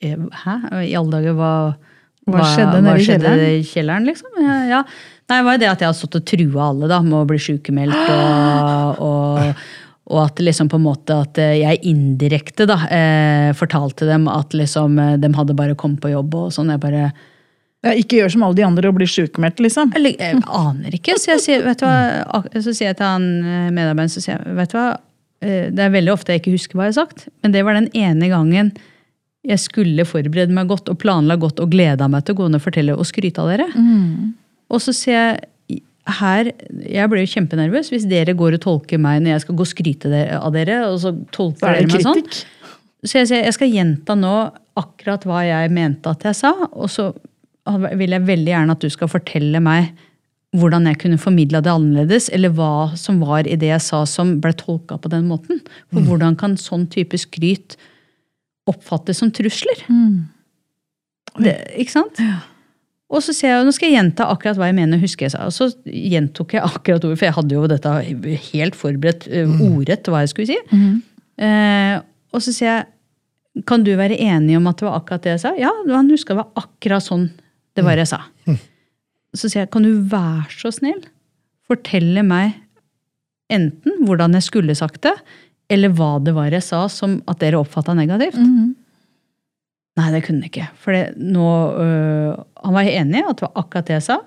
Hæ? 0.02 0.54
I 0.88 0.96
alle 0.98 1.12
dager, 1.14 1.36
hva, 1.38 1.52
Hva 2.32 2.46
skjedde 2.56 2.80
nede 2.82 3.02
i 3.02 3.06
kjelleren? 3.06 3.42
i 3.46 3.66
kjelleren? 3.68 4.08
liksom? 4.10 4.32
Ja, 4.42 4.56
ja. 4.70 4.84
Nei, 5.32 5.38
det 5.40 5.48
var 5.48 5.56
jo 5.56 5.62
det 5.64 5.70
at 5.72 5.84
jeg 5.84 5.88
har 5.88 5.96
stått 5.96 6.20
og 6.20 6.26
trua 6.28 6.66
alle 6.74 6.92
da, 6.92 7.00
med 7.06 7.22
å 7.22 7.30
bli 7.30 7.40
sykemeldt. 7.40 8.12
og... 8.12 9.02
og 9.08 9.64
og 10.12 10.20
at 10.26 10.42
liksom 10.44 10.70
på 10.72 10.80
en 10.80 10.86
måte 10.86 11.16
at 11.24 11.40
eh, 11.40 11.58
jeg 11.62 11.82
indirekte 11.88 12.68
da, 12.70 12.78
eh, 12.92 13.50
fortalte 13.58 14.08
dem 14.10 14.28
at 14.32 14.56
liksom 14.58 14.98
eh, 15.00 15.18
de 15.22 15.30
hadde 15.38 15.56
bare 15.58 15.78
kommet 15.80 16.02
på 16.04 16.12
jobb 16.12 16.36
og 16.36 16.50
sånn. 16.56 16.74
Jeg 16.74 16.84
bare 16.84 17.12
Ja, 17.82 17.96
ikke 17.98 18.20
gjør 18.20 18.30
som 18.30 18.44
alle 18.46 18.60
de 18.60 18.66
andre 18.66 18.92
og 18.92 18.98
bli 19.00 19.08
sjukmeldt, 19.10 19.58
liksom. 19.64 19.94
eller, 19.98 20.14
jeg 20.14 20.38
aner 20.46 20.94
ikke. 20.94 21.16
Så, 21.18 21.32
jeg 21.32 21.42
sier, 21.42 21.64
vet 21.66 21.80
du 21.82 21.88
hva, 21.88 22.42
så 22.54 22.76
sier 22.76 22.92
jeg 22.92 23.00
til 23.00 23.08
han 23.08 23.26
eh, 23.42 23.72
medarbeideren 23.74 24.14
så 24.14 24.22
sier 24.22 24.36
jeg, 24.36 24.58
vet 24.60 24.74
du 24.74 24.78
hva, 24.78 24.90
det 25.42 25.82
er 25.82 25.90
veldig 25.90 26.12
ofte 26.14 26.36
jeg 26.36 26.44
ikke 26.44 26.52
husker 26.54 26.78
hva 26.78 26.86
jeg 26.86 26.94
har 26.94 27.00
sagt, 27.00 27.24
men 27.42 27.54
det 27.56 27.64
var 27.66 27.74
den 27.74 27.88
ene 27.98 28.28
gangen 28.30 28.68
jeg 29.42 29.58
skulle 29.58 30.06
forberede 30.06 30.54
meg 30.54 30.70
godt 30.70 30.92
og 30.94 31.00
planla 31.02 31.34
godt 31.42 31.64
og 31.64 31.72
gleda 31.74 32.06
meg 32.06 32.28
til 32.28 32.36
å 32.36 32.44
gå 32.44 32.50
ned 32.52 32.60
og 32.60 32.66
fortelle 32.68 32.94
og 32.94 33.08
skryte 33.10 33.42
av 33.42 33.50
dere. 33.50 33.66
Og 34.72 34.82
så 34.84 34.94
sier 34.96 35.18
jeg 35.20 35.48
her, 36.18 36.50
Jeg 36.90 37.10
blir 37.12 37.22
jo 37.22 37.30
kjempenervøs 37.36 37.92
hvis 37.94 38.08
dere 38.10 38.34
går 38.38 38.58
og 38.58 38.64
tolker 38.64 39.00
meg 39.02 39.22
når 39.22 39.36
jeg 39.36 39.44
skal 39.44 39.58
gå 39.60 39.66
og 39.68 39.70
skryte 39.70 40.24
av 40.38 40.50
dere. 40.56 40.80
og 40.90 40.98
så 41.04 41.14
tolker 41.32 41.68
er 41.70 41.82
dere 41.82 41.92
meg 41.92 42.06
sånn. 42.08 42.24
Så 43.06 43.18
jeg 43.20 43.30
sier 43.30 43.46
jeg 43.46 43.58
skal 43.58 43.74
gjenta 43.74 44.16
nå 44.18 44.36
akkurat 44.78 45.26
hva 45.28 45.42
jeg 45.46 45.74
mente 45.74 46.10
at 46.10 46.26
jeg 46.26 46.38
sa, 46.38 46.52
og 46.72 46.90
så 46.90 47.12
vil 47.98 48.16
jeg 48.16 48.26
veldig 48.26 48.52
gjerne 48.54 48.76
at 48.76 48.82
du 48.84 48.90
skal 48.90 49.12
fortelle 49.12 49.62
meg 49.62 49.92
hvordan 50.58 50.90
jeg 50.90 51.00
kunne 51.00 51.20
formidla 51.22 51.62
det 51.64 51.72
annerledes, 51.72 52.28
eller 52.36 52.52
hva 52.58 52.92
som 53.00 53.22
var 53.24 53.48
i 53.48 53.56
det 53.60 53.70
jeg 53.70 53.84
sa 53.86 54.02
som 54.10 54.34
ble 54.44 54.52
tolka 54.58 54.98
på 55.00 55.12
den 55.14 55.30
måten. 55.30 55.62
For 55.94 56.04
hvordan 56.04 56.36
kan 56.40 56.58
sånn 56.60 56.90
type 56.92 57.16
skryt 57.22 57.78
oppfattes 58.68 59.22
som 59.22 59.32
trusler? 59.32 59.86
Det, 61.40 61.56
ikke 61.80 61.96
sant? 61.96 62.20
Og 63.12 63.24
så 63.26 63.36
sier 63.36 63.52
jeg, 63.52 63.68
nå 63.68 63.74
skal 63.76 63.90
jeg 63.90 63.98
gjenta 63.98 64.30
akkurat 64.32 64.60
hva 64.60 64.70
jeg 64.70 64.78
mener 64.78 65.02
husker 65.02 65.28
jeg 65.28 65.34
sa. 65.34 65.44
Og 65.50 65.56
så 65.56 65.68
gjentok 65.84 66.56
jeg 66.56 66.64
akkurat 66.64 67.04
ordet, 67.04 67.20
for 67.20 67.28
jeg 67.28 67.38
hadde 67.38 67.58
jo 67.58 67.68
dette 67.68 67.96
helt 68.48 68.78
forberedt 68.80 69.28
uh, 69.28 69.64
ordrett 69.68 70.08
hva 70.08 70.24
jeg 70.24 70.32
skulle 70.32 70.54
si. 70.54 70.60
Eh, 71.42 71.96
og 72.32 72.44
så 72.44 72.54
sier 72.56 72.70
jeg, 72.70 72.86
kan 73.68 73.84
du 73.84 73.92
være 74.00 74.16
enig 74.22 74.56
om 74.56 74.68
at 74.72 74.80
det 74.80 74.88
var 74.88 75.00
akkurat 75.02 75.26
det 75.26 75.34
jeg 75.34 75.44
sa? 75.44 75.52
Ja, 75.60 75.72
han 75.92 76.12
huska 76.14 76.32
det 76.32 76.40
var 76.40 76.64
akkurat 76.64 77.04
sånn 77.04 77.28
det 77.76 77.84
var 77.84 78.00
jeg 78.00 78.08
sa. 78.12 78.22
Så 79.36 79.48
sier 79.48 79.66
jeg, 79.66 79.72
kan 79.74 79.84
du 79.84 79.92
være 80.12 80.48
så 80.56 80.72
snill 80.76 81.02
fortelle 81.72 82.24
meg 82.28 82.58
enten 83.52 84.04
hvordan 84.08 84.36
jeg 84.38 84.48
skulle 84.48 84.76
sagt 84.78 85.04
det, 85.08 85.16
eller 85.72 85.92
hva 85.96 86.18
det 86.24 86.34
var 86.36 86.52
jeg 86.52 86.64
sa 86.66 86.86
som 86.92 87.20
at 87.32 87.40
dere 87.44 87.60
oppfatta 87.60 87.96
negativt? 87.96 88.40
Nei, 90.00 90.12
det 90.14 90.22
kunne 90.26 90.40
han 90.40 90.48
ikke. 90.48 90.70
For 90.80 90.96
det, 90.96 91.04
nå, 91.20 91.48
øh, 91.84 92.44
han 92.64 92.78
var 92.78 92.88
enig 92.88 93.20
i 93.20 93.26
at 93.28 93.42
det 93.42 93.48
var 93.50 93.64
akkurat 93.64 93.90
det 93.90 93.98
jeg 93.98 94.08
sa, 94.08 94.20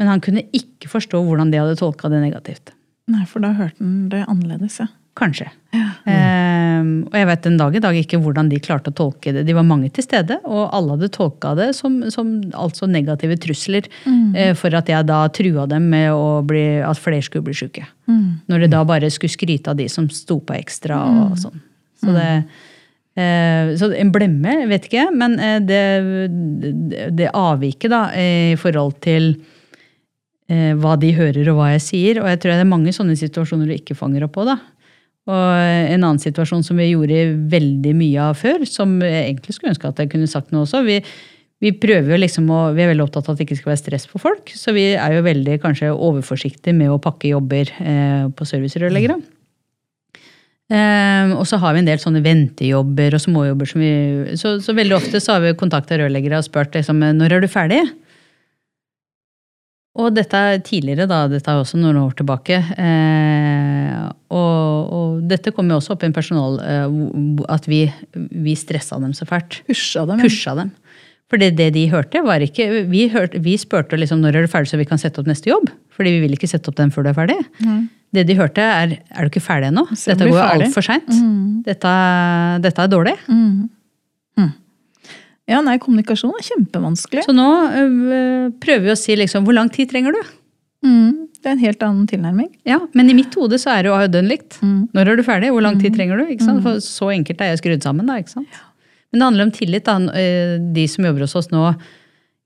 men 0.00 0.12
han 0.12 0.22
kunne 0.24 0.44
ikke 0.56 0.90
forstå 0.92 1.20
hvordan 1.24 1.52
de 1.52 1.60
hadde 1.60 1.78
tolka 1.80 2.10
det 2.12 2.22
negativt. 2.22 2.72
Nei, 3.12 3.24
for 3.28 3.44
da 3.44 3.52
hørte 3.56 3.78
han 3.82 4.06
det 4.12 4.24
annerledes, 4.26 4.80
ja. 4.82 4.88
Kanskje. 5.16 5.46
Ehm, 5.72 7.06
og 7.08 7.14
jeg 7.16 7.28
vet 7.30 7.46
en 7.48 7.56
dag 7.56 7.76
i 7.78 7.80
dag 7.80 7.96
ikke 7.96 8.18
hvordan 8.20 8.50
de 8.50 8.58
klarte 8.60 8.92
å 8.92 8.96
tolke 8.98 9.32
det. 9.32 9.46
De 9.48 9.54
var 9.56 9.64
mange 9.64 9.88
til 9.96 10.04
stede, 10.04 10.36
og 10.44 10.74
alle 10.76 10.92
hadde 10.92 11.08
tolka 11.14 11.54
det 11.56 11.70
som, 11.78 12.02
som 12.12 12.34
altså 12.52 12.84
negative 12.90 13.38
trusler 13.40 13.88
eh, 14.36 14.52
for 14.58 14.76
at 14.76 14.90
jeg 14.92 15.08
da 15.08 15.22
trua 15.32 15.64
dem 15.70 15.88
med 15.94 16.12
bli, 16.50 16.66
at 16.84 17.00
flere 17.00 17.24
skulle 17.24 17.48
bli 17.48 17.56
syke. 17.56 17.86
Når 18.50 18.66
de 18.66 18.70
da 18.76 18.84
bare 18.84 19.08
skulle 19.12 19.32
skryte 19.32 19.72
av 19.72 19.80
de 19.80 19.88
som 19.88 20.10
sto 20.12 20.36
på 20.44 20.58
ekstra 20.58 21.00
og 21.24 21.40
sånn. 21.40 21.64
Så 21.96 22.12
det 22.12 22.28
eh, 22.34 22.64
så 23.16 23.88
en 23.96 24.12
blemme, 24.12 24.54
vet 24.68 24.88
ikke, 24.90 25.06
men 25.16 25.38
eh, 25.40 25.58
det, 25.64 25.82
det, 27.16 27.30
avviket 27.32 27.92
da, 27.92 28.02
eh, 28.12 28.52
i 28.52 28.58
forhold 28.60 28.98
til 29.04 29.30
eh, 30.52 30.74
hva 30.76 30.98
de 31.00 31.14
hører 31.16 31.48
og 31.48 31.56
hva 31.56 31.70
jeg 31.72 31.84
sier. 31.86 32.20
Og 32.20 32.28
jeg 32.28 32.42
tror 32.42 32.52
det 32.52 32.64
er 32.66 32.68
mange 32.68 32.92
sånne 32.92 33.16
situasjoner 33.16 33.70
du 33.70 33.76
ikke 33.78 33.96
fanger 33.96 34.26
opp 34.26 34.34
på. 34.36 34.44
da. 34.48 34.58
Og 35.26 35.46
en 35.56 36.04
annen 36.04 36.20
situasjon 36.22 36.62
som 36.62 36.76
vi 36.78 36.90
gjorde 36.92 37.22
veldig 37.50 37.94
mye 37.98 38.26
av 38.28 38.36
før, 38.38 38.66
som 38.68 38.98
jeg 39.02 39.24
egentlig 39.30 39.56
skulle 39.56 39.72
ønske 39.72 39.88
at 39.88 40.02
jeg 40.04 40.12
kunne 40.12 40.28
sagt 40.30 40.52
noe 40.52 40.66
også. 40.66 40.84
Vi, 40.86 41.00
vi 41.64 41.72
prøver 41.80 42.12
jo 42.14 42.20
liksom 42.20 42.52
å, 42.52 42.60
vi 42.76 42.84
er 42.84 42.92
veldig 42.92 43.06
opptatt 43.08 43.26
av 43.26 43.34
at 43.34 43.40
det 43.40 43.48
ikke 43.48 43.58
skal 43.62 43.72
være 43.72 43.80
stress 43.80 44.06
for 44.10 44.22
folk. 44.22 44.52
Så 44.52 44.76
vi 44.76 44.90
er 44.92 45.16
jo 45.16 45.24
veldig 45.26 45.56
kanskje 45.64 45.90
overforsiktige 45.94 46.76
med 46.76 46.92
å 46.92 47.00
pakke 47.02 47.32
jobber 47.32 47.72
eh, 47.80 48.28
på 48.28 48.46
servicerørleggere. 48.52 49.18
Eh, 50.66 51.34
og 51.36 51.44
så 51.46 51.60
har 51.62 51.76
vi 51.76 51.84
en 51.84 51.86
del 51.86 52.00
sånne 52.02 52.24
ventejobber 52.24 53.14
og 53.14 53.22
småjobber 53.22 53.68
som 53.70 53.82
vi 53.84 53.90
Så, 54.34 54.56
så 54.58 54.74
veldig 54.74 54.96
ofte 54.96 55.20
så 55.22 55.36
har 55.36 55.44
vi 55.44 55.52
kontakta 55.54 56.00
rørleggere 56.00 56.40
og 56.40 56.46
spurt 56.48 56.74
liksom, 56.74 57.04
når 57.14 57.36
er 57.36 57.44
du 57.44 57.50
ferdig? 57.50 57.84
Og 59.96 60.12
dette 60.12 60.36
er 60.36 60.58
tidligere, 60.60 61.06
da, 61.08 61.22
dette 61.30 61.48
er 61.48 61.62
også 61.62 61.78
noen 61.80 61.96
år 62.02 62.16
tilbake. 62.18 62.58
Eh, 62.82 64.02
og, 64.34 64.90
og 64.92 65.22
dette 65.30 65.54
kom 65.56 65.70
jo 65.72 65.78
også 65.78 65.94
opp 65.94 66.04
i 66.04 66.10
en 66.10 66.16
personal 66.16 66.58
eh, 66.60 66.98
at 67.54 67.68
vi, 67.70 67.86
vi 68.12 68.56
stressa 68.58 68.98
dem 69.00 69.14
så 69.16 69.28
fælt. 69.28 69.62
Pusha 69.70 70.04
dem. 70.10 70.20
Pusha 70.20 70.56
dem. 70.58 70.74
For 71.30 71.42
det, 71.42 71.54
det 71.58 71.72
de 71.74 71.86
hørte, 71.90 72.20
var 72.22 72.44
ikke 72.44 72.84
Vi, 72.90 73.06
hørte, 73.10 73.40
vi 73.42 73.56
spurte 73.58 73.98
liksom 73.98 74.20
når 74.22 74.36
er 74.36 74.46
du 74.46 74.52
ferdig 74.52 74.70
så 74.70 74.78
vi 74.78 74.86
kan 74.86 75.00
sette 75.00 75.22
opp 75.22 75.30
neste 75.30 75.50
jobb. 75.50 75.70
Fordi 75.96 76.12
vi 76.18 76.26
vil 76.26 76.36
ikke 76.36 76.50
sette 76.50 76.70
opp 76.70 76.76
den 76.78 76.92
før 76.94 77.06
du 77.06 77.14
er 77.14 77.16
ferdig. 77.16 77.38
Det 78.14 78.22
de 78.28 78.36
hørte, 78.38 78.62
er 78.62 78.98
er 79.10 79.26
du 79.26 79.32
ikke 79.32 79.42
ferdig 79.44 79.72
ennå? 79.72 79.86
Dette 79.90 80.28
går 80.30 80.42
altfor 80.44 80.84
seint. 80.84 81.10
Dette, 81.66 81.94
dette 82.64 82.84
er 82.84 82.92
dårlig. 82.92 83.16
Ja, 85.46 85.60
nei, 85.62 85.76
kommunikasjon 85.78 86.34
er 86.34 86.42
kjempevanskelig. 86.42 87.22
Så 87.26 87.34
nå 87.34 87.46
øh, 87.70 88.48
prøver 88.62 88.88
vi 88.88 88.92
å 88.94 88.98
si 88.98 89.14
liksom 89.18 89.44
hvor 89.46 89.54
lang 89.54 89.70
tid 89.70 89.92
trenger 89.92 90.16
du? 90.16 90.32
Mm, 90.86 91.28
det 91.38 91.46
er 91.46 91.54
en 91.54 91.62
helt 91.62 91.84
annen 91.86 92.08
tilnærming. 92.10 92.48
Ja, 92.66 92.80
Men 92.98 93.10
i 93.10 93.14
mitt 93.14 93.34
hode 93.38 93.58
så 93.62 93.70
er 93.76 93.86
det 93.86 93.92
jo 93.92 94.00
dønn 94.16 94.30
likt. 94.30 94.58
Mm. 94.58 94.88
Når 94.96 95.12
er 95.12 95.20
du 95.20 95.22
ferdig? 95.26 95.52
Hvor 95.54 95.62
lang 95.62 95.78
tid 95.78 95.94
trenger 95.94 96.18
du? 96.18 96.26
Ikke 96.34 96.48
sant? 96.48 96.64
For 96.66 96.82
så 96.82 97.12
enkelt 97.14 97.42
er 97.42 97.52
jeg 97.52 97.62
skrudd 97.62 97.86
sammen. 97.86 98.10
da, 98.10 98.18
ikke 98.18 98.34
sant? 98.34 98.58
Men 99.12 99.22
det 99.22 99.28
handler 99.28 99.46
om 99.46 99.54
tillit. 99.54 99.86
da. 99.86 99.98
De 100.74 100.88
som 100.90 101.06
jobber 101.06 101.26
hos 101.28 101.38
oss 101.38 101.52
nå, 101.54 101.62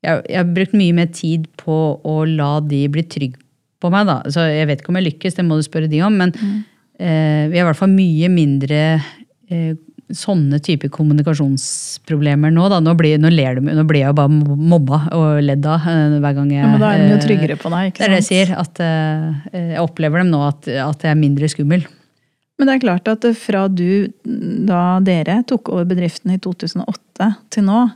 jeg, 0.04 0.20
jeg 0.28 0.36
har 0.42 0.52
brukt 0.52 0.76
mye 0.76 0.96
mer 1.00 1.08
tid 1.16 1.48
på 1.60 1.78
å 2.04 2.18
la 2.28 2.58
de 2.60 2.84
bli 2.92 3.04
trygge 3.08 3.40
på 3.80 3.90
meg. 3.92 4.08
da. 4.08 4.20
Så 4.30 4.46
Jeg 4.48 4.68
vet 4.70 4.82
ikke 4.82 4.92
om 4.92 5.00
jeg 5.00 5.08
lykkes, 5.10 5.38
det 5.38 5.46
må 5.46 5.58
du 5.58 5.66
spørre 5.66 5.90
de 5.90 6.02
om. 6.06 6.16
Men 6.22 6.34
eh, 6.36 7.48
vi 7.50 7.58
har 7.58 7.64
i 7.64 7.68
hvert 7.70 7.80
fall 7.80 7.92
mye 7.94 8.28
mindre 8.32 8.80
eh, 9.50 9.72
sånne 10.10 10.58
type 10.64 10.88
kommunikasjonsproblemer 10.90 12.50
nå. 12.54 12.66
da. 12.72 12.80
Nå 12.82 12.94
blir, 12.98 13.18
nå 13.22 13.30
de, 13.30 13.46
nå 13.76 13.84
blir 13.88 14.02
jeg 14.04 14.10
jo 14.10 14.18
bare 14.18 14.56
mobba 14.72 15.04
og 15.16 15.40
ledd 15.46 15.66
av 15.70 15.86
eh, 15.86 16.18
hver 16.18 16.36
gang 16.40 16.50
jeg 16.54 16.64
Ja, 16.64 16.72
men 16.72 16.82
da 16.82 16.92
er 16.94 17.04
de 17.04 17.14
jo 17.14 17.22
tryggere 17.24 17.58
på 17.60 17.72
deg. 17.72 17.92
ikke 17.92 17.96
sant? 17.96 18.02
Det 18.02 18.08
er 18.08 18.14
det 18.16 18.20
jeg 18.20 18.28
sier. 18.30 18.54
At 18.58 18.82
eh, 18.84 19.72
jeg 19.76 19.84
opplever 19.84 20.24
dem 20.24 20.32
nå 20.34 20.42
at, 20.48 20.68
at 20.68 21.06
jeg 21.06 21.14
er 21.14 21.20
mindre 21.20 21.50
skummel. 21.52 21.86
Men 22.60 22.68
det 22.68 22.76
er 22.76 22.82
klart 22.82 23.08
at 23.08 23.24
fra 23.40 23.64
du, 23.72 24.10
da 24.68 24.98
dere 25.00 25.38
tok 25.48 25.70
over 25.72 25.86
bedriften 25.88 26.34
i 26.34 26.40
2008 26.42 27.30
til 27.54 27.64
nå, 27.64 27.86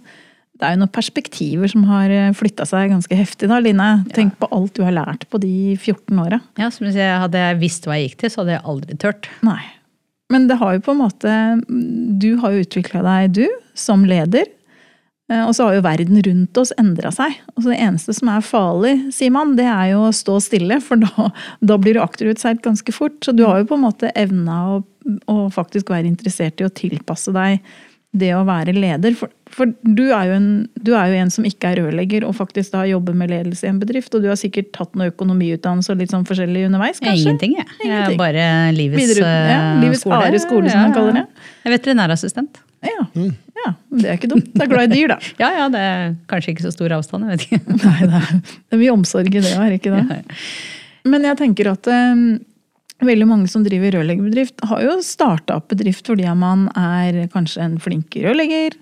det 0.55 0.67
er 0.67 0.75
jo 0.77 0.83
noen 0.85 0.93
perspektiver 0.95 1.71
som 1.71 1.83
har 1.89 2.13
flytta 2.39 2.67
seg 2.69 2.93
ganske 2.93 3.17
heftig 3.19 3.49
da, 3.51 3.59
Line. 3.63 3.89
Tenk 4.15 4.37
på 4.39 4.49
alt 4.55 4.77
du 4.77 4.85
har 4.87 4.95
lært 4.95 5.27
på 5.33 5.41
de 5.43 5.75
14 5.75 6.21
åra. 6.23 6.39
Ja, 6.61 6.69
som 6.71 6.87
jeg 6.87 6.95
sier, 6.95 7.17
Hadde 7.25 7.41
jeg 7.43 7.59
visst 7.63 7.89
hva 7.89 7.97
jeg 7.99 8.11
gikk 8.13 8.21
til, 8.23 8.31
så 8.31 8.43
hadde 8.43 8.55
jeg 8.55 8.67
aldri 8.71 8.99
tørt. 9.03 9.31
Nei. 9.47 9.63
Men 10.33 10.47
det 10.49 10.61
har 10.61 10.77
jo 10.77 10.85
på 10.87 10.95
en 10.95 11.03
måte 11.03 11.33
Du 12.23 12.31
har 12.41 12.55
jo 12.55 12.63
utvikla 12.65 13.03
deg, 13.05 13.35
du, 13.37 13.49
som 13.77 14.07
leder. 14.09 14.47
Eh, 15.31 15.43
Og 15.43 15.55
så 15.57 15.67
har 15.67 15.79
jo 15.79 15.85
verden 15.85 16.23
rundt 16.27 16.61
oss 16.61 16.73
endra 16.81 17.11
seg. 17.15 17.35
Og 17.57 17.67
det 17.67 17.79
eneste 17.81 18.15
som 18.17 18.31
er 18.33 18.45
farlig, 18.45 18.95
sier 19.15 19.33
man, 19.35 19.57
det 19.59 19.67
er 19.69 19.93
jo 19.95 20.05
å 20.07 20.15
stå 20.15 20.39
stille, 20.45 20.79
for 20.85 21.03
da, 21.03 21.31
da 21.61 21.79
blir 21.81 21.99
du 21.99 22.05
akterutseilt 22.05 22.63
ganske 22.65 22.95
fort. 22.95 23.19
Så 23.25 23.35
du 23.37 23.45
har 23.47 23.61
jo 23.63 23.73
på 23.73 23.79
en 23.79 23.87
måte 23.89 24.13
evna 24.15 24.61
å, 24.77 24.79
å 25.31 25.49
faktisk 25.55 25.93
være 25.93 26.11
interessert 26.11 26.61
i 26.63 26.69
å 26.69 26.73
tilpasse 26.73 27.35
deg 27.35 27.59
det 28.15 28.31
å 28.37 28.45
være 28.47 28.73
leder. 28.77 29.15
For, 29.19 29.31
for 29.51 29.71
du, 29.83 30.05
er 30.15 30.29
jo 30.31 30.37
en, 30.37 30.49
du 30.87 30.93
er 30.95 31.11
jo 31.11 31.21
en 31.25 31.33
som 31.35 31.47
ikke 31.49 31.73
er 31.73 31.81
rørlegger 31.83 32.27
og 32.29 32.37
faktisk 32.39 32.75
da 32.77 32.85
jobber 32.87 33.17
med 33.19 33.33
ledelse 33.33 33.67
i 33.67 33.71
en 33.73 33.81
bedrift. 33.83 34.15
Og 34.15 34.23
du 34.23 34.29
har 34.31 34.39
sikkert 34.39 34.71
tatt 34.77 34.95
noe 34.99 35.11
økonomiutdannelse 35.11 35.95
og 35.95 36.03
litt 36.03 36.15
sånn 36.15 36.27
forskjellig 36.29 36.69
underveis, 36.69 37.03
kanskje? 37.03 37.25
Ingenting, 37.25 37.57
jeg. 37.59 37.67
Jeg 37.83 37.97
er 38.05 38.21
bare 38.21 38.47
livets, 38.77 39.03
Videre- 39.03 39.33
ja, 39.51 39.59
eh, 39.59 39.83
livets 39.83 40.07
Are 40.07 40.43
skole, 40.43 40.71
som 40.71 40.87
man 40.87 40.95
kaller 40.97 41.19
det. 41.21 41.27
Jeg 41.65 41.73
er 41.73 41.77
veterinærassistent. 41.79 42.63
Ja. 42.85 43.05
ja, 43.65 43.71
det 43.97 44.09
er 44.11 44.19
ikke 44.19 44.29
dumt. 44.35 44.51
Det 44.53 44.61
er 44.67 44.71
glad 44.71 44.93
i 44.93 44.99
dyr, 44.99 45.15
da. 45.15 45.19
Ja, 45.43 45.51
ja, 45.57 45.69
det 45.73 45.83
er 45.83 46.17
kanskje 46.31 46.55
ikke 46.55 46.67
så 46.67 46.75
stor 46.75 46.93
avstand, 46.99 47.27
jeg 47.27 47.39
vet 47.39 47.47
ikke. 47.49 47.77
Nei, 47.85 48.01
det 48.11 48.21
er, 48.21 48.43
det 48.45 48.77
er 48.77 48.83
mye 48.83 48.95
omsorg 48.95 49.31
i 49.31 49.41
det, 49.41 49.55
er 49.57 49.79
ikke 49.79 49.95
det? 49.95 50.19
Men 51.09 51.25
jeg 51.27 51.41
tenker 51.41 51.73
at 51.73 51.89
eh, 51.91 52.13
veldig 53.03 53.27
mange 53.27 53.49
som 53.51 53.65
driver 53.65 53.97
rørleggerbedrift, 53.97 54.61
har 54.71 54.85
jo 54.85 54.99
starta 55.05 55.59
opp 55.59 55.73
bedrift 55.73 56.07
fordi 56.07 56.29
man 56.39 56.69
er 56.79 57.25
kanskje 57.33 57.65
en 57.65 57.81
flink 57.83 58.15
rørlegger. 58.15 58.77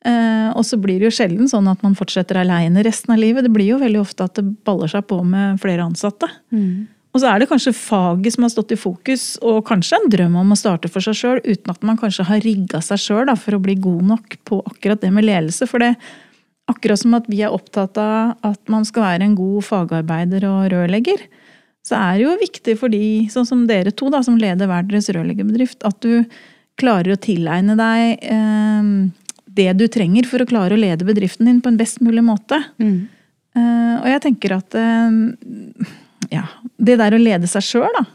Eh, 0.00 0.48
og 0.56 0.64
så 0.64 0.78
blir 0.80 1.00
det 1.00 1.10
jo 1.10 1.16
sjelden 1.18 1.50
sånn 1.50 1.68
at 1.68 1.82
man 1.84 1.96
fortsetter 1.98 2.38
aleine 2.40 2.84
resten 2.86 3.12
av 3.12 3.20
livet. 3.20 3.44
Det 3.44 3.52
blir 3.52 3.74
jo 3.74 3.82
veldig 3.82 4.00
ofte 4.00 4.24
at 4.24 4.38
det 4.38 4.46
baller 4.64 4.88
seg 4.88 5.04
på 5.10 5.20
med 5.26 5.60
flere 5.60 5.84
ansatte. 5.84 6.30
Og 7.10 7.20
så 7.20 7.26
er 7.26 7.42
det 7.42 7.50
kanskje 7.50 7.74
faget 7.74 8.36
som 8.36 8.46
har 8.46 8.52
stått 8.52 8.72
i 8.72 8.78
fokus, 8.78 9.34
og 9.42 9.64
kanskje 9.66 9.98
en 9.98 10.10
drøm 10.12 10.36
om 10.40 10.54
å 10.54 10.58
starte 10.58 10.88
for 10.88 11.02
seg 11.02 11.18
sjøl, 11.18 11.40
uten 11.42 11.72
at 11.72 11.82
man 11.82 11.98
kanskje 11.98 12.28
har 12.28 12.42
rigga 12.44 12.78
seg 12.86 13.02
sjøl 13.02 13.32
for 13.34 13.56
å 13.56 13.62
bli 13.62 13.74
god 13.82 14.04
nok 14.12 14.36
på 14.46 14.60
akkurat 14.70 15.02
det 15.02 15.10
med 15.12 15.26
ledelse. 15.26 15.66
For 15.66 15.82
det 15.82 15.96
akkurat 16.70 17.02
som 17.02 17.16
at 17.18 17.26
vi 17.26 17.42
er 17.42 17.50
opptatt 17.50 17.98
av 17.98 18.36
at 18.46 18.60
man 18.70 18.86
skal 18.86 19.08
være 19.08 19.26
en 19.26 19.34
god 19.34 19.66
fagarbeider 19.66 20.46
og 20.46 20.70
rørlegger, 20.70 21.26
så 21.86 21.96
er 21.96 22.18
det 22.18 22.26
jo 22.26 22.36
viktig 22.40 22.76
for 22.78 22.92
de, 22.92 23.02
sånn 23.32 23.48
som 23.48 23.64
dere 23.68 23.92
to, 23.96 24.10
da, 24.12 24.20
som 24.24 24.38
leder 24.40 24.68
hver 24.68 24.84
deres 24.88 25.08
rørleggerbedrift, 25.14 25.80
at 25.88 25.96
du 26.04 26.26
klarer 26.80 27.14
å 27.14 27.20
tilegne 27.20 27.76
deg 27.78 28.28
eh, 28.30 28.92
det 29.50 29.72
du 29.78 29.86
trenger 29.92 30.28
for 30.28 30.42
å 30.42 30.48
klare 30.48 30.76
å 30.76 30.80
lede 30.80 31.08
bedriften 31.08 31.48
din 31.48 31.58
på 31.64 31.72
en 31.72 31.80
best 31.80 32.00
mulig 32.04 32.22
måte. 32.24 32.60
Eh, 33.56 33.96
og 33.98 34.06
jeg 34.08 34.22
tenker 34.26 34.56
at 34.60 34.76
eh, 34.78 35.90
ja, 36.36 36.46
det 36.78 37.00
der 37.00 37.16
å 37.16 37.20
lede 37.20 37.50
seg 37.50 37.66
sjøl, 37.66 37.90
da, 37.96 38.06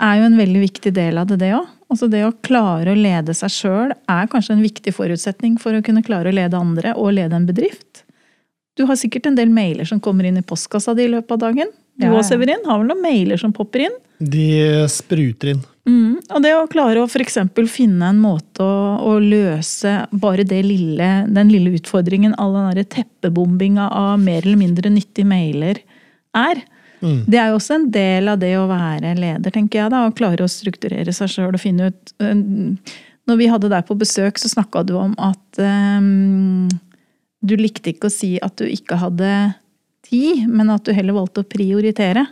er 0.00 0.20
jo 0.20 0.28
en 0.30 0.38
veldig 0.38 0.62
viktig 0.62 0.94
del 0.96 1.20
av 1.20 1.28
det, 1.28 1.40
det 1.42 1.54
òg. 1.58 1.68
Altså 1.90 2.06
det 2.06 2.22
å 2.22 2.36
klare 2.46 2.92
å 2.92 2.98
lede 2.98 3.34
seg 3.34 3.50
sjøl 3.50 3.92
er 3.92 4.28
kanskje 4.30 4.54
en 4.54 4.62
viktig 4.62 4.92
forutsetning 4.94 5.56
for 5.58 5.74
å 5.74 5.82
kunne 5.82 6.04
klare 6.06 6.30
å 6.30 6.36
lede 6.36 6.58
andre 6.58 6.94
og 6.94 7.16
lede 7.16 7.36
en 7.36 7.48
bedrift. 7.48 8.04
Du 8.78 8.86
har 8.86 8.96
sikkert 8.96 9.26
en 9.26 9.36
del 9.36 9.50
mailer 9.52 9.88
som 9.88 9.98
kommer 10.00 10.28
inn 10.28 10.38
i 10.38 10.46
postkassa 10.46 10.94
di 10.94 11.08
i 11.08 11.10
løpet 11.10 11.34
av 11.34 11.42
dagen. 11.48 11.72
Du 11.98 12.06
Ja, 12.06 12.12
og 12.14 12.22
ja. 12.22 12.28
Severin 12.30 12.64
har 12.66 12.80
vel 12.80 12.88
noen 12.90 13.02
mailer 13.04 13.40
som 13.40 13.52
popper 13.56 13.86
inn? 13.88 13.98
De 14.20 14.46
spruter 14.92 15.54
inn. 15.54 15.62
Mm, 15.88 16.18
og 16.28 16.42
det 16.44 16.52
å 16.54 16.66
klare 16.70 17.00
å 17.02 17.08
f.eks. 17.08 17.38
finne 17.72 18.10
en 18.12 18.20
måte 18.20 18.62
å, 18.62 18.98
å 19.10 19.14
løse 19.22 19.94
bare 20.12 20.44
det 20.46 20.60
lille, 20.66 21.08
den 21.26 21.52
lille 21.52 21.72
utfordringen, 21.78 22.36
all 22.38 22.52
den 22.54 22.68
derre 22.68 22.90
teppebombinga 22.96 23.88
av 23.96 24.20
mer 24.20 24.44
eller 24.44 24.60
mindre 24.60 24.92
nyttige 24.92 25.28
mailer 25.28 25.80
er. 26.36 26.60
Mm. 27.00 27.22
Det 27.26 27.40
er 27.40 27.48
jo 27.48 27.56
også 27.56 27.78
en 27.78 27.86
del 27.94 28.28
av 28.28 28.40
det 28.42 28.52
å 28.60 28.68
være 28.68 29.14
leder, 29.16 29.54
tenker 29.54 29.82
jeg. 29.82 29.92
da, 29.94 30.04
Å 30.04 30.16
klare 30.16 30.44
å 30.44 30.52
strukturere 30.52 31.14
seg 31.16 31.32
sjøl 31.32 31.56
og 31.56 31.62
finne 31.62 31.88
ut 31.88 32.12
Når 32.20 33.38
vi 33.40 33.48
hadde 33.48 33.70
deg 33.72 33.86
på 33.88 33.96
besøk, 33.96 34.36
så 34.40 34.50
snakka 34.52 34.82
du 34.84 34.94
om 35.00 35.14
at 35.16 35.60
um, 35.64 36.68
du 37.40 37.56
likte 37.56 37.94
ikke 37.94 38.10
å 38.10 38.12
si 38.12 38.34
at 38.42 38.60
du 38.60 38.68
ikke 38.68 38.98
hadde 39.00 39.30
tid, 40.06 40.46
men 40.48 40.70
at 40.72 40.86
du 40.86 40.94
heller 40.96 41.16
valgte 41.16 41.44
å 41.44 41.48
prioritere. 41.48 42.26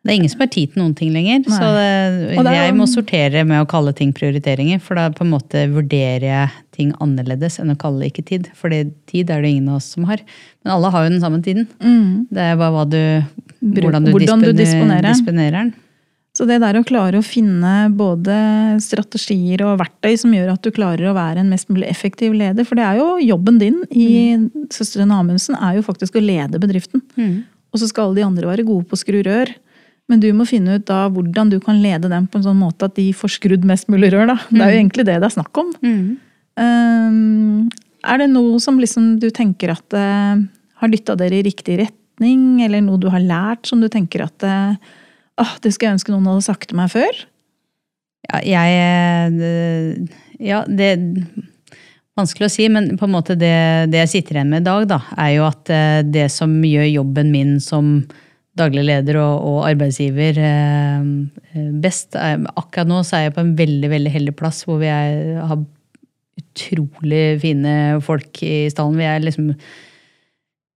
Det 0.00 0.14
er 0.14 0.16
ingen 0.16 0.32
som 0.32 0.40
har 0.40 0.48
tid 0.48 0.70
til 0.72 0.80
noen 0.80 0.94
ting 0.96 1.10
lenger. 1.12 1.42
Nei. 1.44 1.56
Så 1.60 1.66
det, 1.76 2.44
det 2.46 2.54
jeg 2.56 2.76
må 2.78 2.86
sortere 2.88 3.42
med 3.44 3.60
å 3.60 3.66
kalle 3.68 3.92
ting 3.96 4.14
prioriteringer. 4.16 4.80
For 4.80 4.96
da 4.96 5.10
på 5.12 5.26
en 5.26 5.32
måte 5.34 5.66
vurderer 5.68 6.24
jeg 6.24 6.54
ting 6.72 6.94
annerledes 7.04 7.58
enn 7.60 7.74
å 7.74 7.76
kalle 7.80 8.06
det 8.06 8.14
ikke 8.14 8.24
tid. 8.30 8.48
For 8.56 8.72
tid 8.72 9.32
er 9.34 9.44
det 9.44 9.52
ingen 9.52 9.68
av 9.68 9.82
oss 9.82 9.90
som 9.92 10.08
har. 10.08 10.22
Men 10.64 10.72
alle 10.78 10.92
har 10.94 11.04
jo 11.04 11.12
den 11.12 11.20
samme 11.20 11.42
tiden. 11.44 11.68
Det 12.32 12.46
er 12.46 12.56
bare 12.60 12.86
du, 12.88 13.02
hvordan 13.60 14.08
du, 14.08 14.14
hvordan 14.16 14.46
du 14.46 14.54
disponerer, 14.54 14.56
disponerer. 14.56 15.10
disponerer 15.12 15.58
den. 15.58 15.74
Så 16.36 16.46
det 16.46 16.60
der 16.62 16.78
å 16.78 16.84
klare 16.86 17.18
å 17.18 17.26
finne 17.26 17.88
både 17.98 18.34
strategier 18.82 19.64
og 19.66 19.80
verktøy 19.80 20.12
som 20.20 20.34
gjør 20.34 20.52
at 20.52 20.62
du 20.62 20.70
klarer 20.74 21.10
å 21.10 21.16
være 21.16 21.42
en 21.42 21.50
mest 21.50 21.66
mulig 21.72 21.88
effektiv 21.90 22.36
leder, 22.38 22.64
for 22.64 22.78
det 22.78 22.84
er 22.86 23.00
jo 23.00 23.16
jobben 23.32 23.58
din 23.58 23.80
i 23.90 24.36
Søstrene 24.70 25.16
Amundsen, 25.18 25.58
er 25.58 25.80
jo 25.80 25.86
faktisk 25.86 26.16
å 26.16 26.22
lede 26.22 26.60
bedriften. 26.62 27.02
Og 27.74 27.82
så 27.82 27.90
skal 27.90 28.08
alle 28.08 28.20
de 28.20 28.28
andre 28.28 28.46
være 28.46 28.66
gode 28.68 28.86
på 28.86 28.94
å 28.94 29.02
skru 29.02 29.20
rør. 29.26 29.50
Men 30.10 30.22
du 30.22 30.30
må 30.34 30.46
finne 30.48 30.78
ut 30.78 30.86
da 30.88 31.04
hvordan 31.10 31.50
du 31.52 31.58
kan 31.62 31.78
lede 31.82 32.08
dem 32.10 32.24
på 32.30 32.38
en 32.40 32.46
sånn 32.48 32.58
måte 32.58 32.88
at 32.88 32.96
de 32.96 33.10
får 33.14 33.36
skrudd 33.36 33.66
mest 33.68 33.90
mulig 33.90 34.10
rør. 34.14 34.32
da. 34.32 34.38
Det 34.50 34.62
er 34.64 34.72
jo 34.72 34.80
egentlig 34.80 35.06
det 35.06 35.18
det 35.22 35.28
er 35.28 35.36
snakk 35.36 35.60
om. 35.62 35.74
Um, 36.58 37.68
er 38.06 38.22
det 38.22 38.30
noe 38.32 38.58
som 38.62 38.80
liksom 38.80 39.12
du 39.22 39.28
tenker 39.34 39.74
at 39.74 39.98
uh, 39.98 40.40
har 40.80 40.90
dytta 40.90 41.14
dere 41.20 41.38
i 41.38 41.44
riktig 41.46 41.78
retning, 41.82 42.62
eller 42.64 42.82
noe 42.82 42.98
du 43.02 43.06
har 43.12 43.22
lært 43.22 43.70
som 43.70 43.82
du 43.82 43.88
tenker 43.92 44.26
at 44.26 44.44
eh, 44.44 44.74
ah, 45.42 45.54
det 45.62 45.72
skulle 45.74 45.90
jeg 45.90 46.00
ønske 46.00 46.14
noen 46.14 46.28
hadde 46.30 46.46
sagt 46.46 46.70
til 46.70 46.80
meg 46.80 46.92
før? 46.92 47.22
Ja, 48.30 48.42
jeg 48.44 49.38
eh, 49.40 50.18
Ja, 50.40 50.64
det 50.68 50.92
Vanskelig 52.18 52.48
å 52.48 52.52
si, 52.52 52.66
men 52.68 52.96
på 52.98 53.06
en 53.06 53.14
måte 53.14 53.36
det, 53.38 53.54
det 53.92 54.02
jeg 54.02 54.10
sitter 54.12 54.36
igjen 54.36 54.50
med 54.52 54.64
i 54.64 54.66
dag, 54.66 54.82
da, 54.90 54.98
er 55.14 55.30
jo 55.38 55.44
at 55.46 55.70
eh, 55.72 56.00
det 56.04 56.26
som 56.34 56.52
gjør 56.66 56.88
jobben 56.90 57.30
min 57.32 57.54
som 57.64 58.00
daglig 58.58 58.82
leder 58.88 59.16
og, 59.22 59.44
og 59.46 59.60
arbeidsgiver 59.70 60.40
eh, 60.42 61.68
best 61.80 62.18
Akkurat 62.18 62.90
nå 62.90 62.98
så 63.06 63.16
er 63.16 63.28
jeg 63.28 63.36
på 63.36 63.44
en 63.44 63.54
veldig 63.56 63.92
veldig 63.92 64.12
heldig 64.16 64.34
plass 64.36 64.64
hvor 64.66 64.82
vi 64.82 64.90
er, 64.90 65.38
har 65.46 65.62
utrolig 66.40 67.24
fine 67.42 67.72
folk 68.04 68.42
i 68.44 68.66
stallen. 68.72 68.98
Vi 68.98 69.06
er 69.06 69.22
liksom 69.22 69.52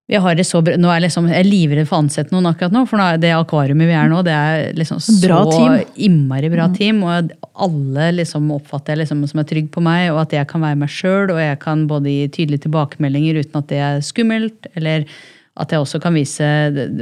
vi 0.06 0.16
har 0.20 0.34
det 0.36 0.44
så 0.44 0.60
bra. 0.60 0.76
Nå 0.76 0.90
er 0.90 0.98
jeg 0.98 1.06
liksom, 1.06 1.28
jeg 1.32 1.40
er 1.40 1.48
livredd 1.48 1.86
for 1.88 1.96
å 1.96 2.02
ansette 2.04 2.34
noen 2.34 2.50
akkurat 2.50 2.74
nå. 2.74 2.82
For 2.90 3.00
nå 3.00 3.06
det 3.22 3.30
akvariumet 3.32 3.88
vi 3.88 3.94
er 3.96 4.10
nå, 4.12 4.18
det 4.26 4.34
er 4.36 4.74
liksom 4.76 4.98
så 5.00 5.14
Bra 5.22 5.38
team. 5.48 5.78
innmari 5.96 6.50
bra 6.52 6.66
team. 6.74 7.00
Og 7.08 7.30
alle 7.64 8.10
liksom 8.18 8.50
oppfatter 8.52 8.92
jeg 8.92 9.04
liksom 9.04 9.22
som 9.30 9.40
er 9.40 9.48
trygg 9.48 9.70
på 9.72 9.84
meg, 9.84 10.10
og 10.12 10.20
at 10.26 10.34
jeg 10.36 10.48
kan 10.50 10.60
være 10.64 10.80
meg 10.82 10.92
sjøl. 10.92 11.32
Og 11.32 11.40
jeg 11.40 11.56
kan 11.62 11.86
både 11.88 12.12
gi 12.12 12.26
tydelige 12.36 12.66
tilbakemeldinger 12.66 13.40
uten 13.40 13.62
at 13.62 13.72
det 13.72 13.80
er 13.86 14.04
skummelt, 14.04 14.68
eller 14.76 15.08
at 15.54 15.72
jeg 15.72 15.80
også 15.80 16.00
kan 16.02 16.16
vise 16.18 16.44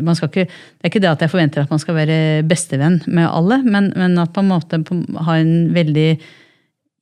man 0.05 0.15
ikke, 0.15 0.45
Det 0.45 0.85
er 0.85 0.91
ikke 0.93 1.01
det 1.03 1.11
at 1.11 1.23
jeg 1.25 1.33
forventer 1.33 1.65
at 1.65 1.73
man 1.73 1.81
skal 1.81 1.97
være 1.97 2.19
bestevenn 2.47 3.01
med 3.09 3.27
alle, 3.27 3.63
men, 3.65 3.91
men 3.97 4.19
at 4.21 4.35
på 4.37 4.45
en 4.45 4.51
måte 4.53 4.79
har 4.79 5.25
ha 5.25 5.39
en 5.41 5.73
veldig 5.75 6.11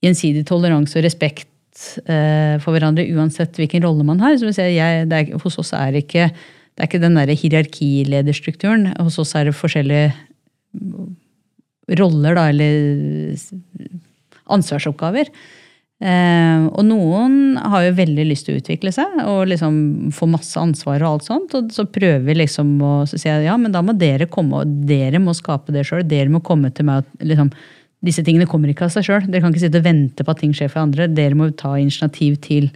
gjensidig 0.01 0.47
toleranse 0.49 0.97
og 0.97 1.05
respekt 1.05 1.50
for 1.75 2.75
hverandre 2.75 3.07
uansett 3.15 3.57
hvilken 3.57 3.85
rolle 3.87 4.05
man 4.07 4.21
har. 4.21 4.37
Så 4.41 4.51
jeg 4.51 4.75
jeg, 4.77 5.07
det 5.11 5.21
er, 5.21 5.39
hos 5.41 5.59
oss 5.63 5.73
er 5.77 5.97
ikke, 6.01 6.29
det 6.31 6.83
er 6.83 6.91
ikke 6.91 7.03
den 7.03 7.19
der 7.19 7.31
hierarkilederstrukturen. 7.31 8.91
Hos 8.99 9.21
oss 9.23 9.37
er 9.39 9.49
det 9.49 9.57
forskjellige 9.57 10.11
roller, 12.01 12.37
da, 12.37 12.49
eller 12.51 13.39
ansvarsoppgaver. 14.51 15.31
Eh, 16.01 16.63
og 16.65 16.81
noen 16.89 17.59
har 17.61 17.83
jo 17.85 17.97
veldig 17.99 18.25
lyst 18.25 18.47
til 18.49 18.57
å 18.57 18.61
utvikle 18.63 18.89
seg 18.95 19.19
og 19.29 19.51
liksom 19.51 19.75
få 20.17 20.31
masse 20.33 20.57
ansvar 20.57 21.03
og 21.03 21.11
alt 21.11 21.27
sånt. 21.29 21.57
Og 21.59 21.75
så 21.75 21.85
prøver 21.93 22.25
vi 22.25 22.39
liksom 22.41 22.73
å 22.81 22.95
si 23.11 23.21
ja, 23.29 23.57
men 23.61 23.75
da 23.75 23.83
må 23.85 23.97
dere 23.99 24.31
komme, 24.31 24.63
og 24.63 24.87
dere 24.89 25.21
må 25.21 25.37
skape 25.37 25.75
det 25.77 25.85
sjøl. 25.89 26.07
Dere 26.09 26.33
må 26.33 26.43
komme 26.45 26.73
til 26.73 26.89
meg 26.89 27.05
og 27.05 27.29
liksom 27.33 27.53
disse 28.05 28.25
tingene 28.25 28.49
kommer 28.49 28.73
ikke 28.73 28.87
av 28.87 28.95
seg 28.95 29.05
sjøl. 29.07 29.27
Dere 29.29 29.45
kan 29.45 29.53
ikke 29.53 29.67
sitte 29.67 29.81
og 29.83 29.87
vente 29.87 30.25
på 30.25 30.33
at 30.33 30.41
ting 30.41 30.55
skjer 30.57 30.73
for 30.73 30.83
andre. 30.83 31.09
Dere 31.13 31.37
må 31.37 31.51
ta 31.53 31.75
initiativ 31.77 32.39
til 32.45 32.71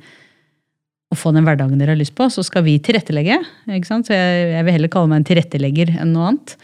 å 1.12 1.16
få 1.16 1.32
den 1.32 1.46
hverdagen 1.46 1.80
dere 1.80 1.94
har 1.94 2.00
lyst 2.00 2.16
på. 2.18 2.28
Så 2.32 2.44
skal 2.44 2.66
vi 2.66 2.76
tilrettelegge. 2.82 3.38
Så 3.64 4.12
jeg, 4.12 4.48
jeg 4.52 4.66
vil 4.66 4.76
heller 4.76 4.92
kalle 4.92 5.12
meg 5.12 5.22
en 5.22 5.28
tilrettelegger 5.30 5.94
enn 5.96 6.12
noe 6.12 6.32
annet. 6.32 6.56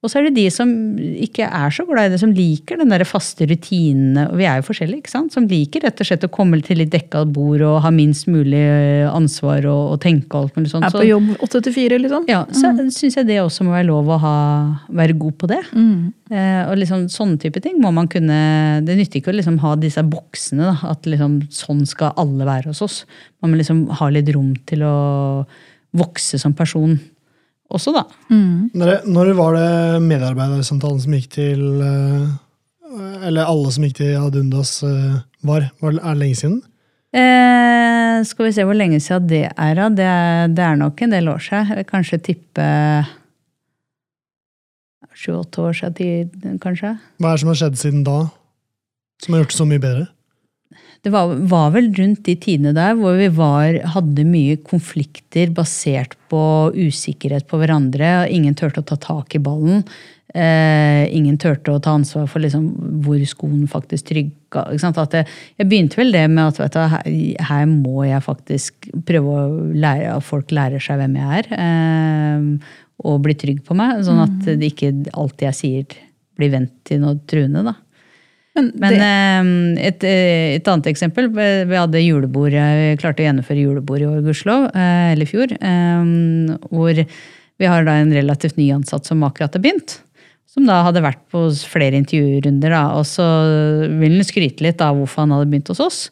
Og 0.00 0.08
så 0.08 0.16
er 0.16 0.30
det 0.30 0.38
de 0.38 0.46
som 0.48 0.70
ikke 0.96 1.44
er 1.44 1.72
så 1.76 1.84
glad 1.84 2.08
i 2.08 2.12
det, 2.14 2.18
som 2.22 2.30
liker 2.32 2.78
den 2.80 2.88
der 2.88 3.02
faste 3.04 3.44
rutinene. 3.44 4.22
Og 4.30 4.38
vi 4.40 4.46
er 4.48 4.56
jo 4.56 4.64
forskjellige, 4.70 5.02
ikke 5.02 5.12
sant? 5.12 5.34
Som 5.34 5.44
liker 5.50 5.84
rett 5.84 6.00
og 6.00 6.08
slett 6.08 6.24
å 6.24 6.30
komme 6.32 6.56
til 6.64 6.80
litt 6.80 6.92
dekka 6.94 7.26
bord 7.28 7.60
og 7.66 7.82
ha 7.84 7.90
minst 7.92 8.24
mulig 8.32 8.62
ansvar 9.10 9.68
og, 9.68 9.82
og 9.92 10.00
tenke 10.00 10.32
og 10.32 10.46
alt 10.48 10.56
mulig 10.56 10.72
sånt. 10.72 10.88
Er 10.88 10.96
på 10.96 11.04
jobb 11.04 11.28
åtte 11.44 11.60
til 11.66 11.76
fire, 11.76 12.00
liksom? 12.00 12.24
Ja, 12.32 12.46
så 12.48 12.72
syns 12.96 13.20
jeg 13.20 13.28
det 13.28 13.42
også 13.42 13.68
må 13.68 13.76
være 13.76 13.90
lov 13.90 14.08
å 14.08 14.18
ha, 14.24 14.34
være 15.02 15.18
god 15.20 15.36
på 15.44 15.52
det. 15.52 15.60
Eh, 16.32 16.62
og 16.64 16.80
liksom 16.80 17.04
sånne 17.12 17.36
type 17.42 17.60
ting 17.60 17.76
må 17.82 17.90
man 17.90 18.06
kunne 18.06 18.36
Det 18.86 18.94
nytter 18.94 19.18
ikke 19.18 19.32
å 19.32 19.36
liksom 19.36 19.60
ha 19.60 19.76
disse 19.76 20.00
boksene. 20.06 20.70
Da, 20.70 20.94
at 20.94 21.12
liksom 21.12 21.42
sånn 21.52 21.84
skal 21.88 22.16
alle 22.16 22.48
være 22.48 22.72
hos 22.72 22.80
oss. 22.88 23.02
Man 23.44 23.52
må 23.52 23.60
liksom 23.60 23.84
ha 24.00 24.08
litt 24.08 24.32
rom 24.32 24.54
til 24.64 24.88
å 24.88 24.96
vokse 26.00 26.40
som 26.40 26.56
person 26.56 26.96
også, 27.70 27.94
da. 27.94 28.04
Når, 28.30 28.92
når 29.06 29.32
var 29.38 29.56
det 29.56 30.02
medarbeidersamtalen 30.06 31.00
som 31.02 31.14
gikk 31.16 31.28
til 31.36 31.62
eh, 31.86 32.26
Eller 33.28 33.46
alle 33.46 33.70
som 33.72 33.86
gikk 33.86 34.00
til 34.00 34.16
Adundas, 34.18 34.80
eh, 34.86 35.20
var? 35.46 35.70
var 35.80 35.94
det, 35.94 36.02
er 36.02 36.16
det 36.16 36.22
lenge 36.24 36.40
siden? 36.40 36.58
Eh, 37.10 38.20
skal 38.26 38.46
vi 38.46 38.52
se 38.54 38.66
hvor 38.66 38.76
lenge 38.76 39.00
siden 39.02 39.30
det 39.30 39.44
er, 39.50 39.72
da. 39.78 39.88
Det, 39.88 40.10
det 40.56 40.66
er 40.66 40.78
nok 40.78 41.02
en 41.02 41.16
del 41.16 41.30
år 41.32 41.42
siden. 41.46 41.70
Jeg 41.70 41.80
vil 41.80 41.90
Kanskje 41.90 42.20
tippe 42.30 42.68
sju-åtte 45.20 45.60
år 45.60 45.74
siden, 45.76 46.58
kanskje. 46.62 46.94
Hva 47.20 47.32
er 47.32 47.36
det 47.36 47.42
som 47.42 47.50
har 47.52 47.58
skjedd 47.60 47.80
siden 47.80 48.04
da? 48.06 48.18
Som 49.20 49.34
har 49.34 49.42
gjort 49.42 49.52
det 49.52 49.58
så 49.58 49.66
mye 49.68 49.82
bedre? 49.82 50.06
Det 51.00 51.10
var, 51.12 51.32
var 51.48 51.70
vel 51.72 51.88
rundt 51.96 52.26
de 52.26 52.34
tidene 52.36 52.74
der 52.76 52.96
hvor 52.98 53.16
vi 53.16 53.30
var, 53.32 53.78
hadde 53.94 54.26
mye 54.28 54.58
konflikter 54.60 55.52
basert 55.56 56.16
på 56.28 56.42
usikkerhet 56.76 57.46
på 57.48 57.60
hverandre. 57.60 58.10
og 58.22 58.34
Ingen 58.36 58.56
turte 58.58 58.82
å 58.82 58.88
ta 58.90 58.98
tak 59.00 59.36
i 59.38 59.40
ballen. 59.40 59.86
Eh, 60.30 61.08
ingen 61.16 61.38
turte 61.40 61.72
å 61.72 61.80
ta 61.82 61.96
ansvar 61.96 62.28
for 62.30 62.44
liksom, 62.44 62.68
hvor 63.02 63.18
skoen 63.26 63.64
faktisk 63.70 64.10
trygga. 64.12 64.66
Jeg, 64.76 65.24
jeg 65.58 65.70
begynte 65.70 65.98
vel 65.98 66.12
det 66.14 66.26
med 66.30 66.60
at 66.60 66.76
du, 66.76 66.84
her, 66.92 67.08
her 67.48 67.64
må 67.70 68.04
jeg 68.06 68.22
faktisk 68.28 68.92
prøve 69.08 69.40
å 69.40 69.48
lære 69.72 70.12
at 70.18 70.26
folk 70.26 70.52
lærer 70.54 70.84
seg 70.84 71.00
hvem 71.00 71.16
jeg 71.18 71.40
er. 71.40 71.50
Eh, 71.64 72.78
og 73.08 73.22
blir 73.24 73.40
trygg 73.40 73.64
på 73.64 73.74
meg. 73.78 74.04
Sånn 74.04 74.20
at 74.22 74.38
det 74.52 74.74
ikke 74.74 74.92
alt 75.16 75.48
jeg 75.48 75.56
sier 75.56 76.00
blir 76.36 76.52
vendt 76.52 76.76
til 76.88 77.00
noe 77.00 77.16
truende. 77.28 77.64
da. 77.72 77.78
Men, 78.58 78.70
det, 78.74 78.90
Men 78.90 79.78
et, 79.78 80.04
eh, 80.04 80.56
et 80.56 80.68
annet 80.68 80.88
eksempel. 80.90 81.28
Vi 81.30 81.76
hadde 81.78 82.02
julebord, 82.02 82.54
vi 82.54 82.96
klarte 83.00 83.22
å 83.22 83.28
gjennomføre 83.28 83.62
julebord 83.62 84.02
i 84.02 84.08
år, 84.08 84.22
gudskjelov, 84.26 84.70
eh, 84.74 85.12
eller 85.12 85.28
i 85.28 85.30
fjor. 85.30 85.54
eh, 85.54 86.58
Hvor 86.70 87.04
vi 87.60 87.68
har 87.68 87.84
da 87.84 87.98
en 88.00 88.12
relativt 88.12 88.56
ny 88.56 88.70
ansatt 88.72 89.06
som 89.06 89.22
akkurat 89.22 89.54
har 89.54 89.62
begynt. 89.62 90.00
Som 90.50 90.66
da 90.66 90.80
hadde 90.82 91.04
vært 91.04 91.22
på 91.30 91.44
flere 91.68 91.98
intervjurunder. 92.00 92.70
da, 92.70 92.84
Og 92.98 93.04
så 93.06 93.26
vil 94.00 94.16
han 94.16 94.26
skryte 94.26 94.64
litt 94.66 94.80
av 94.80 94.96
hvorfor 94.96 95.26
han 95.26 95.30
hadde 95.36 95.50
begynt 95.50 95.68
hos 95.68 95.80
oss. 95.80 96.10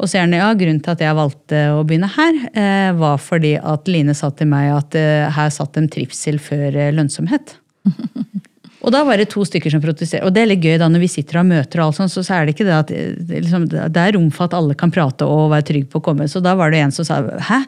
Og 0.00 0.08
så 0.08 0.16
gjerne, 0.18 0.40
ja, 0.40 0.52
grunnen 0.56 0.80
til 0.82 0.94
at 0.94 1.02
jeg 1.04 1.16
valgte 1.16 1.58
å 1.76 1.84
begynne 1.84 2.08
her, 2.08 2.36
eh, 2.56 2.92
var 2.96 3.18
fordi 3.20 3.54
at 3.62 3.88
Line 3.88 4.14
sa 4.16 4.30
til 4.30 4.48
meg 4.48 4.72
at 4.72 4.96
eh, 4.96 5.30
her 5.30 5.50
satt 5.52 5.76
en 5.76 5.88
trivsel 5.92 6.40
før 6.40 6.74
eh, 6.74 6.92
lønnsomhet. 6.96 7.56
Og 8.80 8.92
da 8.94 9.02
var 9.04 9.20
det 9.20 9.28
to 9.32 9.44
stykker 9.44 9.72
som 9.74 9.82
protesterte. 9.82 10.24
Og 10.24 10.32
det 10.32 10.42
er 10.42 10.50
litt 10.52 10.64
gøy 10.64 10.78
da 10.80 10.88
når 10.88 11.02
vi 11.02 11.10
sitter 11.12 11.36
og 11.36 11.42
har 11.42 11.48
møter, 11.50 11.82
og 11.82 11.90
alt 11.90 11.98
sånt, 11.98 12.12
så, 12.14 12.24
så 12.24 12.38
er 12.38 12.46
det 12.46 12.54
ikke 12.54 12.66
det 12.68 12.76
at 12.78 12.92
det, 12.92 13.42
liksom, 13.44 13.66
det 13.68 14.00
er 14.00 14.14
rom 14.16 14.30
for 14.32 14.48
at 14.48 14.56
alle 14.56 14.76
kan 14.78 14.92
prate 14.94 15.28
og 15.28 15.50
være 15.52 15.68
trygg 15.68 15.90
på 15.92 16.00
å 16.00 16.06
komme. 16.06 16.28
Så 16.30 16.40
da 16.44 16.54
var 16.56 16.72
det 16.72 16.80
en 16.80 16.94
som 16.94 17.06
sa 17.06 17.20
hæ, 17.50 17.60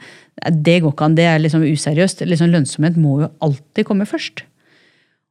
det 0.48 0.78
går 0.80 0.94
ikke 0.94 1.10
an, 1.10 1.18
det 1.18 1.28
er 1.28 1.42
liksom 1.42 1.66
useriøst. 1.68 2.24
Liksom, 2.28 2.54
lønnsomhet 2.54 2.96
må 3.00 3.20
jo 3.26 3.30
alltid 3.44 3.88
komme 3.88 4.08
først. 4.08 4.46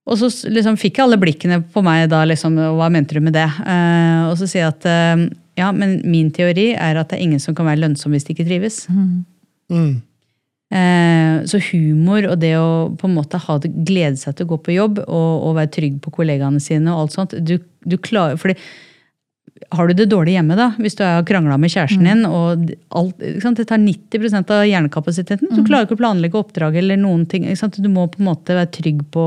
Og 0.09 0.17
så 0.17 0.29
liksom 0.49 0.77
fikk 0.81 0.97
jeg 0.97 1.05
alle 1.05 1.19
blikkene 1.21 1.61
på 1.73 1.83
meg 1.85 2.07
da, 2.13 2.23
liksom, 2.29 2.57
og 2.61 2.77
hva 2.79 2.89
mente 2.93 3.17
du 3.17 3.21
med 3.23 3.35
det? 3.37 3.47
Uh, 3.61 4.29
og 4.31 4.37
så 4.37 4.49
sier 4.49 4.65
jeg 4.65 4.75
at 4.75 4.87
uh, 4.89 5.25
ja, 5.59 5.71
men 5.75 5.99
min 6.09 6.31
teori 6.33 6.71
er 6.73 6.97
at 6.99 7.11
det 7.11 7.19
er 7.19 7.25
ingen 7.25 7.41
som 7.41 7.57
kan 7.57 7.67
være 7.67 7.83
lønnsom 7.83 8.13
hvis 8.13 8.25
de 8.27 8.35
ikke 8.35 8.47
trives. 8.47 8.85
Mm. 8.89 9.25
Eh, 9.71 9.91
så 10.71 11.59
humor 11.71 12.29
og 12.29 12.37
det 12.39 12.53
å 12.55 12.69
på 12.95 13.09
en 13.09 13.17
måte 13.17 13.39
ha 13.43 13.57
det, 13.59 13.73
glede 13.87 14.15
seg 14.19 14.37
til 14.37 14.47
å 14.47 14.53
gå 14.53 14.61
på 14.67 14.75
jobb 14.77 15.01
og, 15.03 15.31
og 15.49 15.57
være 15.57 15.73
trygg 15.75 15.97
på 16.03 16.13
kollegaene 16.15 16.63
sine 16.63 16.93
og 16.93 17.03
alt 17.03 17.17
sånt 17.17 17.35
du, 17.43 17.57
du 17.83 17.97
klarer, 17.99 18.39
fordi 18.39 18.55
har 19.71 19.87
du 19.87 19.93
det 19.95 20.07
dårlig 20.11 20.33
hjemme, 20.35 20.55
da, 20.57 20.71
hvis 20.81 20.95
du 20.97 21.03
har 21.05 21.25
krangla 21.27 21.57
med 21.61 21.71
kjæresten 21.71 22.07
din, 22.07 22.23
og 22.25 22.71
alt, 22.97 23.19
det 23.19 23.67
tar 23.69 23.81
90 23.81 24.39
av 24.41 24.63
hjernekapasiteten, 24.67 25.51
klarer 25.67 25.85
du 25.85 25.91
ikke 25.91 25.99
å 25.99 26.01
planlegge 26.01 26.39
oppdrag 26.39 26.79
eller 26.81 26.99
noen 26.99 27.27
ting. 27.29 27.45
Du 27.77 27.89
må 27.91 28.07
på 28.11 28.21
en 28.23 28.29
måte 28.31 28.57
være 28.57 28.71
trygg 28.73 29.03
på 29.13 29.25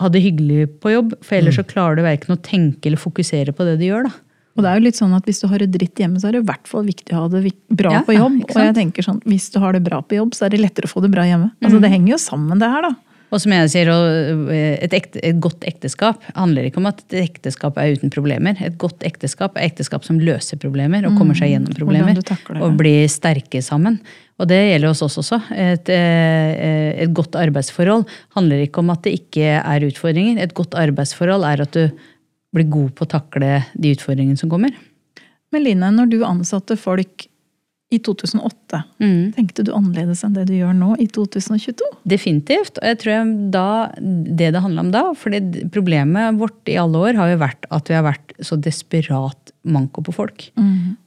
ha 0.00 0.08
det 0.08 0.22
hyggelig 0.24 0.66
på 0.82 0.92
jobb, 0.94 1.16
for 1.24 1.38
ellers 1.38 1.58
så 1.60 1.66
klarer 1.68 1.98
du 1.98 2.04
verken 2.06 2.34
å 2.34 2.40
tenke 2.44 2.88
eller 2.88 3.00
fokusere 3.00 3.54
på 3.56 3.66
det 3.68 3.78
du 3.80 3.86
gjør. 3.86 4.08
da. 4.08 4.14
Og 4.56 4.64
det 4.64 4.70
er 4.70 4.80
jo 4.80 4.84
litt 4.84 4.98
sånn 4.98 5.14
at 5.16 5.28
Hvis 5.28 5.40
du 5.40 5.46
har 5.48 5.62
det 5.62 5.70
dritt 5.72 6.02
hjemme, 6.02 6.20
så 6.20 6.28
er 6.28 6.36
det 6.36 6.42
i 6.42 6.48
hvert 6.50 6.68
fall 6.68 6.84
viktig 6.84 7.14
å 7.16 7.22
ha 7.22 7.30
det 7.32 7.54
bra 7.72 7.94
Ja, 7.98 8.02
på 8.04 8.16
jobb. 8.16 8.42
Og 8.44 8.58
jeg 8.60 8.76
tenker 8.76 9.06
sånn, 9.06 9.22
Hvis 9.28 9.48
du 9.54 9.60
har 9.62 9.72
det 9.76 9.84
bra 9.86 10.02
på 10.04 10.18
jobb, 10.18 10.36
så 10.36 10.46
er 10.46 10.54
det 10.54 10.60
lettere 10.60 10.90
å 10.90 10.92
få 10.92 11.04
det 11.04 11.12
bra 11.14 11.24
hjemme. 11.28 11.52
Altså 11.62 11.80
Det 11.80 11.92
henger 11.92 12.14
jo 12.14 12.20
sammen, 12.20 12.60
det 12.60 12.68
her. 12.68 12.90
da. 12.90 12.94
Og 13.32 13.40
som 13.40 13.52
jeg 13.54 13.70
sier, 13.72 13.88
eh, 13.88 14.74
et, 14.84 14.92
ekte, 14.92 15.20
et 15.24 15.38
godt 15.40 15.64
ekteskap 15.64 16.20
handler 16.36 16.68
ikke 16.68 16.82
om 16.82 16.88
at 16.90 17.00
et 17.06 17.22
ekteskap 17.22 17.78
er 17.80 17.94
uten 17.96 18.12
problemer. 18.12 18.58
Et 18.60 18.76
godt 18.76 19.00
ekteskap 19.08 19.56
er 19.56 19.70
ekteskap 19.70 20.04
som 20.04 20.20
løser 20.20 20.60
problemer 20.60 21.06
og 21.08 21.16
kommer 21.16 21.38
seg 21.38 21.54
gjennom 21.54 21.72
problemer. 21.78 22.20
Det. 22.20 22.36
Og 22.60 22.76
blir 22.76 23.08
sterke 23.08 23.64
sammen. 23.64 24.02
Og 24.36 24.50
det 24.50 24.58
gjelder 24.58 24.90
oss 24.90 25.04
også. 25.06 25.40
Et, 25.56 25.88
eh, 25.88 27.02
et 27.06 27.14
godt 27.14 27.38
arbeidsforhold 27.40 28.04
handler 28.36 28.66
ikke 28.66 28.84
om 28.84 28.92
at 28.92 29.02
det 29.06 29.16
ikke 29.16 29.56
er 29.64 29.88
utfordringer. 29.88 30.42
Et 30.42 30.52
godt 30.52 30.76
arbeidsforhold 30.76 31.48
er 31.48 31.64
at 31.64 31.72
du 31.72 31.88
blir 32.52 32.68
god 32.72 32.94
på 32.96 33.06
å 33.06 33.12
takle 33.16 33.52
de 33.74 33.92
utfordringene 33.96 34.40
som 34.40 34.50
kommer. 34.52 34.74
Men 35.52 35.64
Line, 35.66 35.92
når 35.96 36.10
du 36.12 36.18
ansatte 36.24 36.78
folk 36.80 37.26
i 37.92 37.98
2008, 38.00 38.78
tenkte 39.36 39.64
du 39.66 39.72
annerledes 39.76 40.22
enn 40.24 40.32
det 40.32 40.46
du 40.48 40.54
gjør 40.56 40.72
nå 40.76 40.94
i 41.02 41.06
2022? 41.12 41.90
Definitivt. 42.08 42.80
Og 42.80 42.88
jeg 42.88 43.00
tror 43.02 43.12
jeg 43.12 43.34
da, 43.52 43.66
det 44.00 44.52
det 44.54 44.62
handla 44.64 44.86
om 44.86 44.92
da 44.94 45.02
For 45.18 45.36
Problemet 45.74 46.40
vårt 46.40 46.72
i 46.72 46.78
alle 46.80 47.02
år 47.10 47.20
har 47.20 47.34
jo 47.34 47.42
vært 47.42 47.68
at 47.68 47.92
vi 47.92 47.98
har 47.98 48.06
vært 48.06 48.32
så 48.40 48.56
desperat 48.56 49.41
manko 49.64 50.02
på 50.02 50.10
folk. 50.14 50.48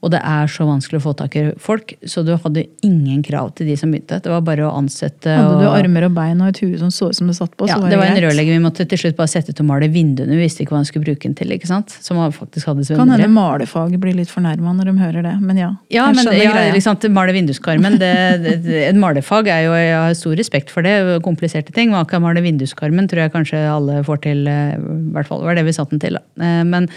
Og 0.00 0.10
det 0.12 0.20
er 0.24 0.46
så 0.48 0.64
vanskelig 0.64 1.00
å 1.00 1.04
få 1.04 1.12
tak 1.18 1.34
i 1.36 1.42
folk, 1.60 1.92
så 2.08 2.22
du 2.24 2.30
hadde 2.40 2.62
ingen 2.86 3.22
krav 3.22 3.50
til 3.56 3.66
de 3.68 3.74
som 3.76 3.90
begynte. 3.92 4.16
Det 4.24 4.30
var 4.32 4.40
bare 4.46 4.64
å 4.64 4.70
ansette. 4.78 5.28
Hadde 5.28 5.58
du 5.60 5.66
og- 5.68 5.76
armer 5.76 6.06
og 6.06 6.14
bein 6.16 6.40
og 6.40 6.48
et 6.48 6.60
hue 6.64 6.78
som 6.78 6.88
så 6.88 7.10
ut 7.10 7.16
som 7.18 7.26
det 7.26 7.36
satt 7.36 7.52
på, 7.56 7.68
ja, 7.68 7.74
så 7.76 7.82
var 7.82 7.90
det 7.90 7.98
var 7.98 8.06
en 8.06 8.22
rørlegger 8.24 8.56
vi 8.56 8.62
måtte 8.64 8.86
til 8.88 8.96
slutt 8.98 9.16
bare 9.18 9.28
sette 9.28 9.52
til 9.52 9.64
å 9.64 9.68
male 9.68 9.88
vinduene. 9.92 10.30
Vi 10.32 10.40
visste 10.46 10.62
ikke 10.64 10.72
hva 10.72 10.80
han 10.80 10.88
skulle 10.88 11.04
bruke 11.04 11.20
den 11.28 11.34
til. 11.34 11.48
ikke 11.52 11.66
sant? 11.68 11.90
Som 12.00 12.16
faktisk 12.32 12.64
hadde 12.66 12.86
Kan 12.96 13.08
hende 13.12 13.28
malefaget 13.28 14.00
blir 14.00 14.14
litt 14.14 14.28
fornærma 14.32 14.72
når 14.76 14.84
de 14.84 14.96
hører 15.04 15.22
det, 15.22 15.34
men 15.42 15.56
ja. 15.58 15.70
Ja, 15.90 16.06
men 16.12 16.24
ja, 16.24 16.72
liksom, 16.72 16.96
male 17.12 17.32
vinduskarmen. 17.36 17.98
Det, 17.98 18.14
det, 18.42 18.62
det- 18.64 18.88
et 18.88 18.96
malefag 18.96 19.48
er 19.48 19.64
jo, 19.66 19.72
jeg 19.76 19.92
har 19.94 20.14
stor 20.14 20.34
respekt 20.36 20.70
for 20.70 20.82
det, 20.82 21.20
kompliserte 21.22 21.72
ting. 21.74 21.90
Man 21.90 22.06
kan 22.06 22.22
male 22.22 22.40
vinduskarmen 22.40 23.06
tror 23.08 23.20
jeg 23.26 23.32
kanskje 23.32 23.60
alle 23.68 24.02
får 24.02 24.22
til. 24.22 24.46
eh, 24.48 24.76
I 24.76 25.12
hvert 25.12 25.26
fall 25.26 25.42
var 25.42 25.54
det 25.54 25.64
vi 25.66 25.72
satte 25.72 25.90
den 25.90 26.00
til. 26.00 26.14
da. 26.16 26.22
Eh, 26.42 26.64
Men, 26.64 26.88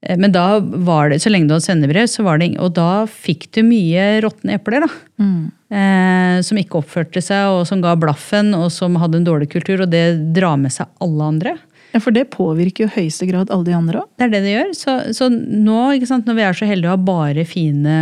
men 0.00 0.32
da 0.32 0.60
var 0.60 1.10
det, 1.12 1.18
så 1.20 1.28
lenge 1.28 1.50
du 1.50 1.54
hadde 1.54 1.66
sendebrev, 1.66 2.06
så 2.08 2.24
var 2.24 2.40
det 2.40 2.54
Og 2.56 2.72
da 2.72 3.04
fikk 3.04 3.50
du 3.52 3.60
mye 3.66 4.20
råtne 4.24 4.56
epler, 4.56 4.86
da. 4.86 4.88
Mm. 5.20 5.50
Eh, 5.70 6.36
som 6.46 6.60
ikke 6.60 6.80
oppførte 6.80 7.20
seg, 7.22 7.52
og 7.52 7.66
som 7.68 7.82
ga 7.84 7.92
blaffen, 8.00 8.54
og 8.56 8.70
som 8.72 8.96
hadde 9.00 9.20
en 9.20 9.28
dårlig 9.28 9.50
kultur. 9.52 9.84
Og 9.84 9.92
det 9.92 10.32
drar 10.36 10.56
med 10.60 10.72
seg 10.72 10.88
alle 11.04 11.28
andre. 11.34 11.54
Ja, 11.90 12.00
For 12.00 12.14
det 12.14 12.30
påvirker 12.32 12.86
jo 12.86 12.88
i 12.88 12.96
høyeste 13.02 13.26
grad 13.28 13.50
alle 13.52 13.66
de 13.66 13.76
andre 13.76 14.02
òg. 14.04 14.10
Det 14.16 14.26
er 14.26 14.32
det 14.32 14.42
det 14.46 14.54
gjør. 14.54 14.74
Så, 14.78 14.96
så 15.18 15.30
nå, 15.30 15.78
ikke 15.98 16.08
sant, 16.10 16.28
når 16.28 16.38
vi 16.38 16.46
er 16.46 16.58
så 16.58 16.68
heldige 16.70 16.92
å 16.92 16.96
ha 16.96 17.08
bare 17.10 17.46
fine, 17.48 17.96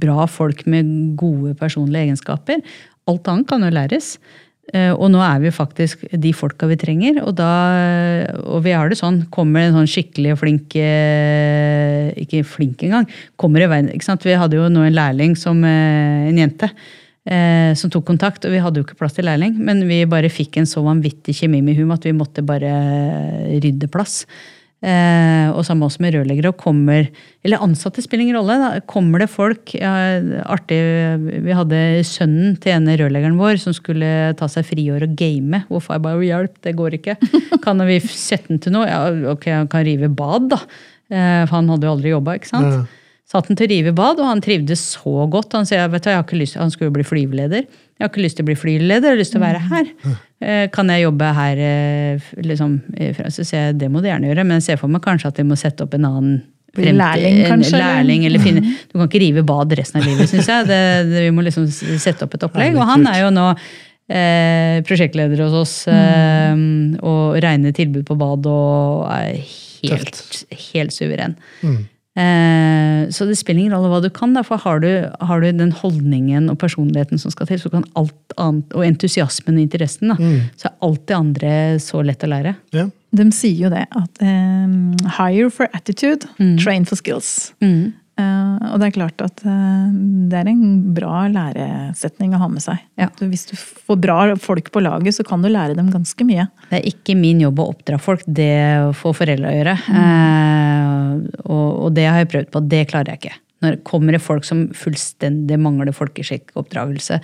bra 0.00 0.26
folk 0.30 0.64
med 0.70 1.14
gode 1.20 1.54
personlige 1.60 2.10
egenskaper 2.10 2.64
Alt 3.08 3.28
annet 3.30 3.48
kan 3.48 3.64
jo 3.64 3.70
læres. 3.74 4.14
Eh, 4.70 4.92
Og 4.94 5.08
nå 5.10 5.18
er 5.24 5.40
vi 5.42 5.50
faktisk 5.54 6.04
de 6.12 6.32
folka 6.36 6.68
vi 6.70 6.78
trenger. 6.78 7.20
Og, 7.24 7.34
da, 7.38 7.50
og 8.44 8.62
vi 8.66 8.74
har 8.76 8.90
det 8.90 9.00
sånn. 9.00 9.24
Kommer 9.34 9.66
en 9.66 9.76
sånn 9.78 9.90
skikkelig 9.90 10.36
flink 10.40 10.76
eh, 10.78 12.10
Ikke 12.22 12.44
flink 12.46 12.84
engang. 12.86 13.08
Kommer 13.40 13.64
i 13.64 13.70
veien, 13.70 13.90
ikke 13.94 14.06
sant? 14.06 14.26
Vi 14.26 14.38
hadde 14.38 14.58
jo 14.60 14.70
nå 14.70 14.86
en 14.86 14.96
lærling 14.96 15.36
som 15.38 15.62
eh, 15.66 16.30
en 16.30 16.42
jente. 16.44 16.72
Som 17.76 17.90
tok 17.92 18.06
kontakt, 18.08 18.46
og 18.48 18.50
vi 18.50 18.58
hadde 18.64 18.80
jo 18.80 18.82
ikke 18.86 18.96
plass 18.98 19.12
til 19.14 19.26
lærling. 19.28 19.52
Men 19.62 19.84
vi 19.86 20.00
bare 20.08 20.30
fikk 20.32 20.56
en 20.58 20.66
så 20.66 20.80
vanvittig 20.82 21.34
kjemi 21.36 21.60
med 21.62 21.76
henne 21.76 21.94
at 21.94 22.06
vi 22.08 22.14
måtte 22.16 22.42
bare 22.42 22.72
rydde 23.60 23.90
plass. 23.92 24.24
Eh, 24.80 25.48
og 25.52 25.60
samme 25.68 25.84
også 25.84 26.00
med 26.00 26.14
rørleggere. 26.14 26.54
og 26.54 26.56
kommer, 26.56 27.10
Eller 27.44 27.60
ansatte 27.60 28.00
spiller 28.02 28.24
ingen 28.24 28.38
rolle. 28.38 28.56
Da. 28.56 28.80
Kommer 28.88 29.20
det 29.20 29.28
folk 29.28 29.74
ja, 29.74 30.20
Artig, 30.48 30.80
vi 31.44 31.52
hadde 31.52 32.00
sønnen 32.04 32.56
til 32.60 32.72
ene 32.72 32.96
rørleggeren 32.96 33.36
vår 33.36 33.60
som 33.60 33.76
skulle 33.76 34.32
ta 34.36 34.48
seg 34.48 34.64
friår 34.64 35.04
og 35.04 35.16
game. 35.16 35.64
Og 35.68 35.82
far 35.82 36.00
bare 36.00 36.24
'hjelp, 36.24 36.56
det 36.62 36.76
går 36.76 36.96
ikke'. 36.96 37.18
Kan 37.64 37.78
vi 37.84 38.00
sette 38.00 38.48
den 38.48 38.58
til 38.58 38.72
noe? 38.72 38.88
Ja, 38.88 39.04
ok, 39.32 39.44
han 39.52 39.68
kan 39.68 39.84
rive 39.84 40.08
bad, 40.08 40.48
da. 40.48 40.60
Eh, 41.10 41.44
for 41.46 41.60
han 41.60 41.68
hadde 41.68 41.84
jo 41.84 41.92
aldri 41.92 42.14
jobba, 42.16 42.38
ikke 42.38 42.48
sant. 42.48 42.72
Ja. 42.72 42.99
Satt 43.30 43.46
han 43.46 43.58
til 43.58 43.68
å 43.68 43.70
rive 43.70 43.92
bad, 43.94 44.18
og 44.18 44.26
han 44.26 44.40
trivdes 44.42 44.80
så 44.96 45.26
godt. 45.30 45.52
Han 45.54 45.68
sier, 45.68 45.84
vet 45.92 46.02
du, 46.02 46.08
jeg 46.10 46.18
har 46.18 46.24
ikke 46.26 46.38
lyst, 46.40 46.56
han 46.58 46.72
skulle 46.74 46.88
jo 46.90 46.96
bli 46.96 47.04
flyveleder. 47.06 47.66
Jeg 47.70 48.02
har 48.02 48.10
ikke 48.10 48.24
lyst 48.24 48.38
til 48.40 48.42
å 48.46 48.48
bli 48.48 48.56
flyveleder, 48.58 49.12
jeg 49.12 49.14
har 49.14 49.20
lyst 49.20 49.34
til 49.36 49.38
å 49.42 49.44
være 49.44 49.60
her. 49.70 49.90
Eh, 50.40 50.64
Kan 50.74 50.88
jeg 50.90 51.04
jobbe 51.04 51.28
her? 51.36 51.60
eh, 51.62 52.30
Liksom, 52.42 52.72
eh, 52.96 53.20
så 53.30 53.44
sier 53.44 53.68
jeg 53.68 53.76
det 53.78 53.90
må 53.92 54.00
du 54.02 54.08
gjerne 54.08 54.26
gjøre, 54.32 54.46
men 54.48 54.58
jeg 54.58 54.66
ser 54.70 54.80
for 54.80 54.90
meg 54.90 55.04
kanskje 55.04 55.30
at 55.30 55.38
vi 55.38 55.44
må 55.46 55.58
sette 55.60 55.84
opp 55.86 55.94
en 55.94 56.08
annen 56.08 56.40
fremtid, 56.74 56.96
lærling, 56.98 57.38
kanskje, 57.50 57.76
eller? 57.76 57.84
Lærling, 58.00 58.24
eller 58.26 58.42
finne, 58.42 58.64
du 58.90 58.96
kan 58.98 59.06
ikke 59.06 59.22
rive 59.22 59.46
bad 59.46 59.76
resten 59.78 60.00
av 60.00 60.08
livet, 60.08 60.30
syns 60.32 60.50
jeg. 60.50 60.66
Det, 60.72 60.80
det, 61.12 61.22
vi 61.28 61.30
må 61.36 61.44
liksom 61.46 61.68
sette 61.70 62.26
opp 62.26 62.34
et 62.34 62.48
opplegg. 62.48 62.74
Og 62.80 62.88
han 62.88 63.06
er 63.12 63.20
jo 63.26 63.30
nå 63.36 63.46
eh, 64.10 64.80
prosjektleder 64.90 65.44
hos 65.46 65.54
oss 65.60 65.76
eh, 65.92 66.58
og 67.04 67.38
regner 67.46 67.78
tilbud 67.78 68.08
på 68.10 68.18
bad 68.18 68.50
og 68.50 69.06
er 69.12 69.38
helt, 69.86 70.22
helt 70.72 70.94
suveren. 70.98 71.38
Mm. 71.62 71.80
Eh, 72.18 73.08
så 73.14 73.26
det 73.28 73.36
spiller 73.38 73.62
ingen 73.62 73.76
rolle 73.76 73.90
hva 73.92 74.00
du 74.02 74.10
kan, 74.14 74.32
da, 74.34 74.42
for 74.46 74.60
har 74.64 74.82
du, 74.82 74.90
har 75.22 75.42
du 75.42 75.50
den 75.54 75.72
holdningen 75.76 76.50
og 76.50 76.58
personligheten 76.62 77.20
som 77.22 77.30
skal 77.34 77.50
til, 77.50 77.60
så 77.62 77.70
kan 77.72 77.86
alt 77.98 78.34
annet, 78.40 78.72
og 78.74 78.86
entusiasmen 78.86 79.60
og 79.60 79.66
interessen, 79.66 80.14
da, 80.14 80.32
så 80.58 80.70
er 80.70 80.88
alt 80.88 81.04
det 81.06 81.18
andre 81.18 81.52
så 81.82 82.02
lett 82.06 82.26
å 82.26 82.32
lære. 82.32 82.56
Ja. 82.76 82.88
De 83.16 83.26
sier 83.34 83.66
jo 83.66 83.70
det 83.72 83.86
at 83.98 84.20
um, 84.22 84.92
hire 85.18 85.48
for 85.54 85.70
attitude, 85.74 86.28
train 86.62 86.86
for 86.86 86.98
skills. 86.98 87.50
Mm. 87.62 87.92
Eh, 88.20 88.70
og 88.70 88.80
det 88.80 88.88
er 88.88 88.94
klart 88.94 89.24
at 89.24 89.42
eh, 89.48 89.90
det 90.30 90.38
er 90.40 90.50
en 90.52 90.64
bra 90.96 91.24
læresetning 91.32 92.34
å 92.36 92.42
ha 92.42 92.48
med 92.52 92.64
seg. 92.64 92.80
Ja. 93.00 93.08
At 93.08 93.22
Hvis 93.24 93.46
du 93.50 93.54
får 93.58 94.00
bra 94.02 94.18
folk 94.40 94.70
på 94.74 94.82
laget, 94.84 95.16
så 95.16 95.26
kan 95.26 95.44
du 95.44 95.50
lære 95.50 95.76
dem 95.78 95.90
ganske 95.92 96.26
mye. 96.28 96.48
Det 96.70 96.80
er 96.80 96.88
ikke 96.92 97.16
min 97.18 97.42
jobb 97.42 97.62
å 97.62 97.70
oppdra 97.74 98.00
folk, 98.02 98.24
det 98.26 98.50
får 99.00 99.16
foreldre 99.22 99.52
å 99.52 99.58
gjøre. 99.58 99.76
Eh, 100.00 101.14
og, 101.46 101.68
og 101.86 101.94
det 101.96 102.08
har 102.08 102.22
jeg 102.22 102.32
prøvd 102.34 102.52
på, 102.54 102.66
det 102.72 102.84
klarer 102.92 103.14
jeg 103.14 103.24
ikke. 103.24 103.38
Når 103.60 103.76
det 103.76 103.84
kommer 103.84 104.16
det 104.16 104.22
folk 104.24 104.46
som 104.48 104.68
fullstendig 104.76 105.58
mangler 105.60 105.92
folkeskikkoppdragelse, 105.92 107.20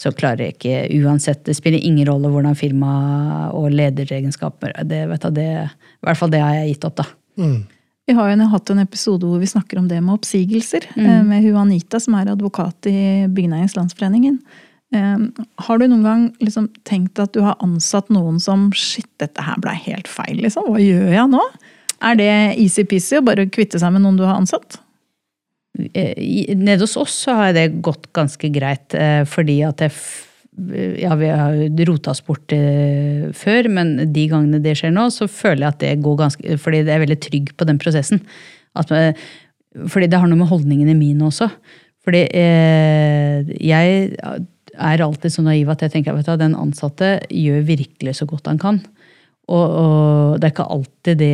så 0.00 0.12
klarer 0.16 0.46
jeg 0.46 0.56
ikke 0.56 1.02
uansett. 1.02 1.42
Det 1.44 1.56
spiller 1.58 1.82
ingen 1.84 2.06
rolle 2.08 2.30
hvordan 2.32 2.56
firma 2.56 2.92
og 3.56 3.68
lederegenskaper 3.74 4.78
det, 4.88 5.02
vet 5.10 5.26
du, 5.26 5.34
det, 5.36 5.48
I 5.66 6.08
hvert 6.08 6.20
fall 6.20 6.32
det 6.32 6.40
har 6.40 6.56
jeg 6.56 6.74
gitt 6.74 6.86
opp, 6.88 7.02
da. 7.02 7.08
Mm. 7.40 7.58
Vi 8.10 8.16
har 8.18 8.32
jo 8.32 8.46
hatt 8.50 8.70
en 8.72 8.82
episode 8.82 9.28
hvor 9.28 9.38
vi 9.38 9.46
snakker 9.46 9.78
om 9.78 9.86
det 9.86 10.00
med 10.02 10.16
oppsigelser. 10.16 10.88
Mm. 10.98 11.28
Med 11.28 11.44
Huanita, 11.44 12.00
som 12.02 12.16
er 12.18 12.32
advokat 12.32 12.88
i 12.90 13.28
Byggenæringens 13.30 13.76
Landsforeningen. 13.78 14.40
Eh, 14.90 15.18
Har 15.62 15.78
du 15.78 15.86
noen 15.86 16.02
gang 16.02 16.24
liksom 16.42 16.66
tenkt 16.88 17.20
at 17.22 17.36
du 17.36 17.44
har 17.46 17.54
ansatt 17.62 18.10
noen 18.10 18.40
som 18.42 18.72
Shit, 18.74 19.06
dette 19.22 19.44
her 19.46 19.60
ble 19.62 19.76
helt 19.86 20.10
feil, 20.10 20.40
liksom. 20.42 20.72
Hva 20.72 20.82
gjør 20.82 21.12
jeg 21.14 21.30
nå? 21.30 21.44
Er 22.10 22.18
det 22.18 22.32
easy-peasy 22.58 23.20
å 23.20 23.26
bare 23.28 23.46
kvitte 23.52 23.78
seg 23.78 23.94
med 23.94 24.02
noen 24.02 24.18
du 24.18 24.24
har 24.26 24.40
ansatt? 24.40 24.80
Eh, 25.94 26.50
Nede 26.58 26.82
hos 26.82 26.98
oss 26.98 27.14
så 27.28 27.36
har 27.38 27.54
det 27.54 27.68
gått 27.78 28.10
ganske 28.16 28.50
greit, 28.50 28.90
eh, 28.98 29.22
fordi 29.22 29.60
at 29.68 29.86
jeg 29.86 29.94
ja, 31.00 31.14
vi 31.16 31.28
har 31.30 31.58
rota 31.88 32.12
oss 32.12 32.22
bort 32.24 32.52
eh, 32.54 33.28
før, 33.36 33.68
men 33.72 33.94
de 34.12 34.26
gangene 34.30 34.60
det 34.62 34.76
skjer 34.78 34.92
nå, 34.94 35.08
så 35.14 35.28
føler 35.30 35.64
jeg 35.64 35.74
at 35.74 35.82
det 35.82 35.92
går 36.04 36.18
ganske 36.20 36.56
Fordi 36.60 36.82
det 36.86 36.94
er 36.94 37.04
veldig 37.04 37.20
trygg 37.24 37.52
på 37.56 37.68
den 37.68 37.80
prosessen. 37.80 38.22
At, 38.78 38.92
eh, 38.94 39.14
fordi 39.88 40.10
det 40.10 40.20
har 40.20 40.30
noe 40.30 40.40
med 40.40 40.50
holdningene 40.50 40.96
mine 40.98 41.28
også. 41.28 41.50
Fordi 42.04 42.24
eh, 42.36 43.50
jeg 43.60 44.12
er 44.80 45.04
alltid 45.04 45.34
så 45.34 45.44
naiv 45.44 45.70
at 45.72 45.82
jeg 45.84 45.94
tenker 45.94 46.16
at 46.16 46.32
den 46.40 46.56
ansatte 46.58 47.18
gjør 47.28 47.66
virkelig 47.68 48.16
så 48.20 48.28
godt 48.28 48.48
han 48.50 48.60
kan. 48.60 48.80
Og, 49.50 49.72
og 49.80 50.36
det 50.38 50.46
er 50.46 50.52
ikke 50.52 50.66
alltid 50.76 51.18
det 51.18 51.30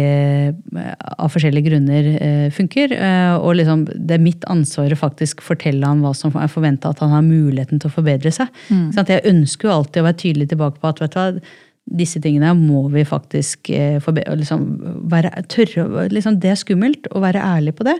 eh, 0.81 0.95
av 1.21 1.33
forskjellige 1.33 1.69
grunner 1.69 2.09
eh, 2.15 2.47
funker. 2.55 2.95
Eh, 2.97 3.35
og 3.37 3.59
liksom, 3.59 3.85
det 3.93 4.17
er 4.17 4.25
mitt 4.25 4.47
ansvar 4.53 4.95
å 4.95 4.99
faktisk 5.01 5.45
fortelle 5.45 5.85
han 5.85 6.01
hva 6.05 6.15
som 6.17 6.33
er 6.41 6.51
forventa, 6.53 6.95
at 6.95 7.03
han 7.05 7.13
har 7.13 7.27
muligheten 7.27 7.83
til 7.83 7.91
å 7.91 7.97
forbedre 7.99 8.33
seg. 8.33 8.49
At 8.97 9.13
jeg 9.13 9.27
ønsker 9.29 9.69
jo 9.69 9.77
alltid 9.77 10.03
å 10.03 10.09
være 10.09 10.21
tydelig 10.23 10.51
tilbake 10.53 10.81
på 10.81 10.93
at 10.93 11.03
vet 11.05 11.17
du 11.17 11.21
hva, 11.21 11.57
disse 12.01 12.19
tingene 12.19 12.51
må 12.59 12.89
vi 12.91 13.05
faktisk 13.07 13.69
forbedre, 14.03 14.41
liksom, 14.41 14.65
være 15.13 15.31
tørre 15.53 16.09
liksom, 16.11 16.41
Det 16.43 16.51
er 16.51 16.59
skummelt 16.59 17.07
å 17.15 17.23
være 17.23 17.45
ærlig 17.47 17.77
på 17.79 17.87
det. 17.87 17.95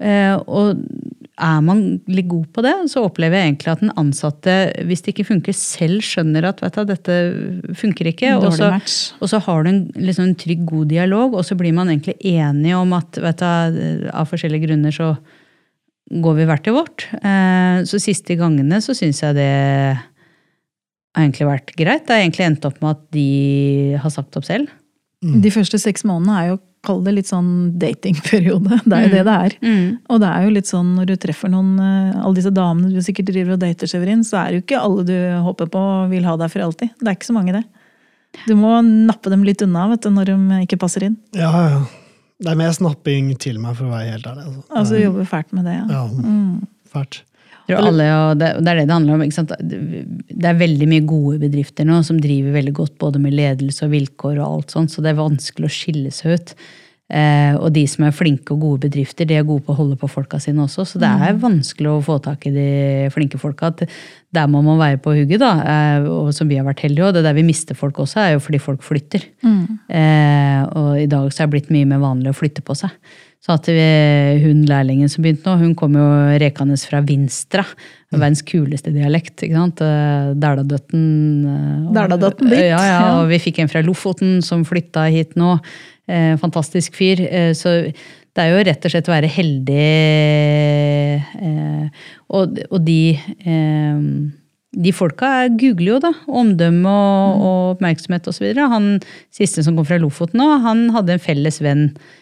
Eh, 0.00 0.36
og 0.48 0.80
er 1.40 1.60
man 1.64 1.80
litt 2.10 2.28
god 2.28 2.48
på 2.52 2.62
det, 2.64 2.72
så 2.92 3.02
opplever 3.06 3.38
jeg 3.38 3.48
egentlig 3.48 3.72
at 3.72 3.82
den 3.84 3.92
ansatte, 4.00 4.54
hvis 4.88 5.04
det 5.04 5.14
ikke 5.14 5.28
funker, 5.30 5.56
selv 5.56 6.04
skjønner 6.04 6.46
at 6.50 6.60
vet 6.64 6.76
du, 6.76 6.82
dette 6.90 7.16
funker 7.80 8.10
ikke. 8.12 8.34
Og 8.36 8.50
så, 8.56 8.68
og 9.20 9.30
så 9.32 9.40
har 9.46 9.64
du 9.64 9.70
en, 9.72 9.82
liksom 9.96 10.26
en 10.28 10.36
trygg, 10.40 10.66
god 10.68 10.90
dialog, 10.92 11.36
og 11.40 11.46
så 11.48 11.56
blir 11.56 11.72
man 11.76 11.92
egentlig 11.92 12.18
enige 12.20 12.80
om 12.80 12.92
at 12.96 13.20
vet 13.24 13.40
du, 13.40 14.08
av 14.12 14.28
forskjellige 14.28 14.68
grunner 14.68 14.94
så 14.96 15.14
går 16.10 16.40
vi 16.40 16.48
hvert 16.50 16.64
til 16.66 16.74
vårt. 16.76 17.06
Eh, 17.22 17.80
Så 17.88 18.00
siste 18.02 18.36
gangene 18.36 18.80
så 18.84 18.96
syns 18.98 19.22
jeg 19.22 19.38
det 19.38 19.50
har 21.14 21.24
egentlig 21.24 21.48
vært 21.48 21.72
greit. 21.78 22.04
Det 22.06 22.16
har 22.16 22.24
egentlig 22.24 22.46
endt 22.48 22.66
opp 22.68 22.80
med 22.82 22.96
at 22.98 23.04
de 23.14 23.28
har 24.02 24.12
sagt 24.12 24.36
opp 24.38 24.46
selv. 24.48 24.68
De 25.20 25.50
første 25.52 25.76
seks 25.78 26.04
månedene 26.08 26.36
er 26.40 26.46
jo, 26.54 26.58
kall 26.80 27.02
det 27.04 27.12
litt 27.12 27.28
sånn 27.28 27.48
datingperiode. 27.76 28.78
Det 28.88 28.96
er 28.96 29.02
jo 29.04 29.10
det 29.12 29.24
det 29.28 29.34
er. 29.36 29.56
Og 30.08 30.20
det 30.22 30.28
er 30.30 30.46
jo 30.46 30.52
litt 30.54 30.70
sånn 30.70 30.94
når 30.96 31.10
du 31.10 31.16
treffer 31.20 31.50
noen, 31.52 31.74
eh, 31.76 32.14
alle 32.22 32.38
disse 32.38 32.52
damene 32.56 32.88
du 32.94 33.02
sikkert 33.04 33.28
driver 33.28 33.52
og 33.58 33.60
dater, 33.60 33.90
Severin, 33.90 34.22
så 34.24 34.38
er 34.40 34.46
det 34.48 34.60
jo 34.60 34.64
ikke 34.64 34.80
alle 34.80 35.04
du 35.04 35.12
håper 35.44 35.68
på 35.74 35.82
vil 36.14 36.24
ha 36.24 36.38
deg 36.40 36.48
for 36.54 36.64
alltid. 36.64 36.94
Det 36.96 37.06
er 37.12 37.18
ikke 37.18 37.28
så 37.28 37.36
mange, 37.36 37.52
det. 37.58 37.64
Du 38.46 38.54
må 38.56 38.72
nappe 38.80 39.28
dem 39.28 39.44
litt 39.44 39.60
unna 39.66 39.88
vet 39.90 40.06
du, 40.06 40.08
når 40.14 40.30
de 40.32 40.60
ikke 40.64 40.78
passer 40.80 41.04
inn. 41.10 41.18
Ja, 41.36 41.50
ja. 41.68 41.82
Det 42.40 42.48
er 42.54 42.56
mer 42.56 42.72
snapping 42.72 43.34
til 43.36 43.58
meg, 43.60 43.74
for 43.76 43.90
å 43.90 43.92
være 43.92 44.14
helt 44.14 44.24
ærlig. 44.30 44.46
Altså. 44.48 44.62
Altså 44.80 45.00
jobbe 45.02 45.26
fælt 45.28 45.52
med 45.52 45.66
det, 45.68 45.74
ja. 45.82 45.86
Ja, 45.98 46.04
Mm. 46.08 46.62
fælt. 46.88 47.20
Alle, 47.78 48.10
og 48.16 48.34
det, 48.40 48.50
det 48.58 48.72
er 48.72 48.80
det 48.80 48.86
det 48.88 48.96
handler 48.96 49.16
om. 49.16 49.24
Ikke 49.26 49.38
sant? 49.38 49.54
Det 49.60 50.50
er 50.50 50.60
veldig 50.60 50.90
mye 50.90 51.06
gode 51.08 51.40
bedrifter 51.44 51.88
nå 51.88 52.02
som 52.06 52.20
driver 52.22 52.58
veldig 52.58 52.76
godt 52.76 52.98
både 53.00 53.22
med 53.22 53.36
ledelse 53.38 53.86
og 53.86 53.94
vilkår, 53.94 54.38
og 54.38 54.46
alt 54.46 54.76
sånt, 54.76 54.92
så 54.92 55.04
det 55.04 55.12
er 55.12 55.20
vanskelig 55.22 55.70
å 55.70 55.74
skille 55.80 56.14
seg 56.14 56.38
ut. 56.38 56.54
Eh, 57.10 57.56
og 57.58 57.72
de 57.74 57.82
som 57.90 58.04
er 58.06 58.14
flinke 58.14 58.54
og 58.54 58.62
gode 58.62 58.84
bedrifter, 58.84 59.26
de 59.26 59.34
er 59.34 59.46
gode 59.46 59.64
på 59.66 59.74
å 59.74 59.78
holde 59.80 59.96
på 59.98 60.08
folka 60.10 60.38
sine 60.42 60.62
også. 60.62 60.84
Så 60.86 61.00
det 61.02 61.08
er 61.10 61.40
vanskelig 61.42 61.90
å 61.90 62.02
få 62.06 62.20
tak 62.22 62.46
i 62.46 62.52
de 62.54 62.66
flinke 63.10 63.40
folka. 63.42 63.72
Der 64.30 64.50
må 64.50 64.62
man 64.62 64.78
være 64.78 65.00
på 65.02 65.16
hugget, 65.16 65.42
da. 65.42 65.50
Eh, 65.72 66.06
og 66.06 66.30
som 66.36 66.50
vi 66.50 66.60
har 66.60 66.68
vært 66.68 66.84
heldige 66.86 67.08
og 67.08 67.16
Det 67.16 67.24
der 67.26 67.34
vi 67.34 67.46
mister 67.46 67.74
folk 67.78 67.98
også, 67.98 68.20
er 68.22 68.36
jo 68.36 68.44
fordi 68.44 68.62
folk 68.62 68.86
flytter. 68.86 69.26
Eh, 69.90 70.62
og 70.78 71.00
i 71.02 71.08
dag 71.10 71.32
så 71.32 71.42
er 71.42 71.50
det 71.50 71.56
blitt 71.56 71.74
mye 71.74 71.88
mer 71.90 72.04
vanlig 72.04 72.30
å 72.30 72.38
flytte 72.38 72.62
på 72.62 72.78
seg. 72.78 72.94
Så 73.40 73.54
at 73.56 73.68
vi, 73.72 73.84
hun 74.42 74.66
lærlingen 74.68 75.08
som 75.08 75.24
begynte 75.24 75.48
nå, 75.48 75.54
hun 75.62 75.72
kom 75.78 75.94
jo 75.96 76.06
rekende 76.42 76.76
fra 76.76 77.00
Vinstra. 77.08 77.62
Verdens 78.12 78.42
kuleste 78.44 78.92
dialekt. 78.92 79.40
ikke 79.46 79.56
sant? 79.56 79.80
Eh, 79.80 80.32
Dæhladøtten. 80.36 81.04
eh, 81.48 81.86
Dæhladøtten 81.96 82.50
dit, 82.52 82.66
Ja, 82.68 82.80
ja, 82.84 82.98
og 83.22 83.30
vi 83.32 83.38
fikk 83.40 83.62
en 83.62 83.70
fra 83.72 83.80
Lofoten 83.86 84.42
som 84.44 84.66
flytta 84.68 85.06
hit 85.14 85.38
nå. 85.40 85.54
Eh, 86.10 86.34
fantastisk 86.42 86.98
fyr. 87.00 87.22
Eh, 87.30 87.52
så 87.56 87.78
det 87.88 88.44
er 88.44 88.52
jo 88.52 88.66
rett 88.68 88.84
og 88.84 88.92
slett 88.92 89.08
å 89.08 89.14
være 89.16 89.32
heldig. 89.32 89.88
Eh, 91.40 92.04
og, 92.36 92.60
og 92.68 92.78
de 92.84 93.00
eh, 93.16 94.04
de 94.70 94.92
folka 94.94 95.48
googler 95.58 95.94
jo, 95.96 95.98
da. 96.04 96.12
Omdømme 96.30 96.92
og, 96.92 97.40
og 97.42 97.72
oppmerksomhet 97.74 98.28
osv. 98.30 98.52
Han 98.70 98.92
siste 99.34 99.64
som 99.66 99.74
kom 99.80 99.88
fra 99.88 99.98
Lofoten 99.98 100.38
nå, 100.44 100.46
han 100.62 100.90
hadde 100.94 101.16
en 101.16 101.22
felles 101.24 101.58
venn 101.64 101.88
eh, 101.88 102.18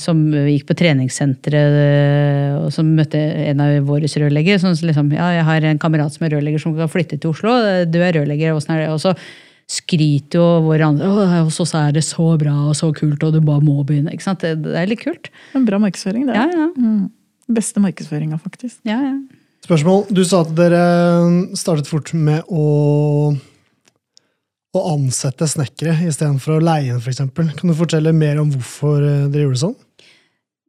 som 0.00 0.20
gikk 0.32 0.66
på 0.70 0.76
treningssenteret 0.78 1.78
eh, 1.80 2.58
og 2.58 2.70
som 2.74 2.88
møtte 2.96 3.20
en 3.20 3.60
av 3.60 3.74
våre 3.88 4.08
rørleggere. 4.08 4.60
Som 4.62 4.74
liksom, 4.74 5.10
ja, 5.14 5.30
jeg 5.38 5.48
har 5.48 5.66
en 5.68 5.80
kamerat 5.82 6.14
som 6.14 6.26
er 6.26 6.36
rørlegger 6.36 6.62
som 6.62 6.76
kan 6.78 6.90
flytte 6.90 7.18
til 7.20 7.34
Oslo. 7.34 7.56
Du 7.90 8.00
er 8.00 8.16
rørlegger, 8.16 8.56
åssen 8.56 8.76
er 8.76 8.84
det? 8.84 8.92
Og 8.94 9.02
så 9.02 9.14
skryter 9.70 10.36
jo 10.36 10.46
våre 10.66 10.84
andre 10.84 11.40
Og 11.40 11.52
så 11.54 11.64
er 11.80 11.94
det 11.96 12.04
så 12.04 12.34
bra 12.40 12.52
og 12.68 12.74
så 12.76 12.90
kult, 12.96 13.22
og 13.24 13.32
du 13.32 13.40
bare 13.44 13.64
må 13.64 13.80
begynne. 13.86 14.12
ikke 14.12 14.26
sant? 14.26 14.44
Det, 14.44 14.58
det 14.64 14.76
er 14.80 14.90
litt 14.90 15.04
kult. 15.04 15.30
En 15.56 15.64
bra 15.68 15.80
markedsføring, 15.82 16.28
det. 16.28 16.36
Ja, 16.36 16.48
ja. 16.52 16.68
Mm. 16.76 17.08
Beste 17.54 17.80
markedsføringa, 17.84 18.40
faktisk. 18.40 18.80
ja, 18.88 19.00
ja. 19.00 19.16
Spørsmål. 19.64 20.02
Du 20.12 20.20
sa 20.28 20.42
at 20.44 20.50
dere 20.56 20.80
startet 21.56 21.88
fort 21.88 22.10
med 22.12 22.44
å, 22.52 23.32
å 24.74 24.84
ansette 24.94 25.46
snekkere 25.48 25.96
istedenfor 26.08 26.56
å 26.56 26.62
leie 26.64 26.92
inn, 26.92 27.00
f.eks. 27.02 27.22
Kan 27.34 27.70
du 27.70 27.74
fortelle 27.78 28.14
mer 28.16 28.40
om 28.42 28.50
hvorfor 28.52 29.02
eh, 29.02 29.26
dere 29.30 29.46
gjorde 29.46 29.58
det 29.58 29.64
sånn? 29.64 29.76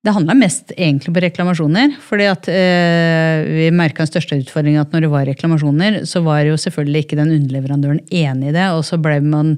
Det 0.06 0.14
handla 0.14 0.36
mest 0.38 0.70
egentlig 0.76 1.16
på 1.16 1.22
reklamasjoner. 1.24 1.96
fordi 2.06 2.28
at 2.30 2.50
eh, 2.52 3.40
Vi 3.46 3.72
merka 3.74 4.04
den 4.04 4.12
største 4.12 4.38
utfordringen 4.38 4.84
at 4.84 4.94
når 4.94 5.08
det 5.08 5.14
var 5.14 5.26
reklamasjoner, 5.32 6.04
så 6.06 6.22
var 6.26 6.44
jo 6.46 6.60
selvfølgelig 6.62 7.06
ikke 7.06 7.18
den 7.18 7.34
underleverandøren 7.40 8.04
enig 8.14 8.52
i 8.52 8.54
det. 8.54 8.68
Og 8.78 8.84
så 8.86 9.00
ble, 9.02 9.18
man, 9.26 9.56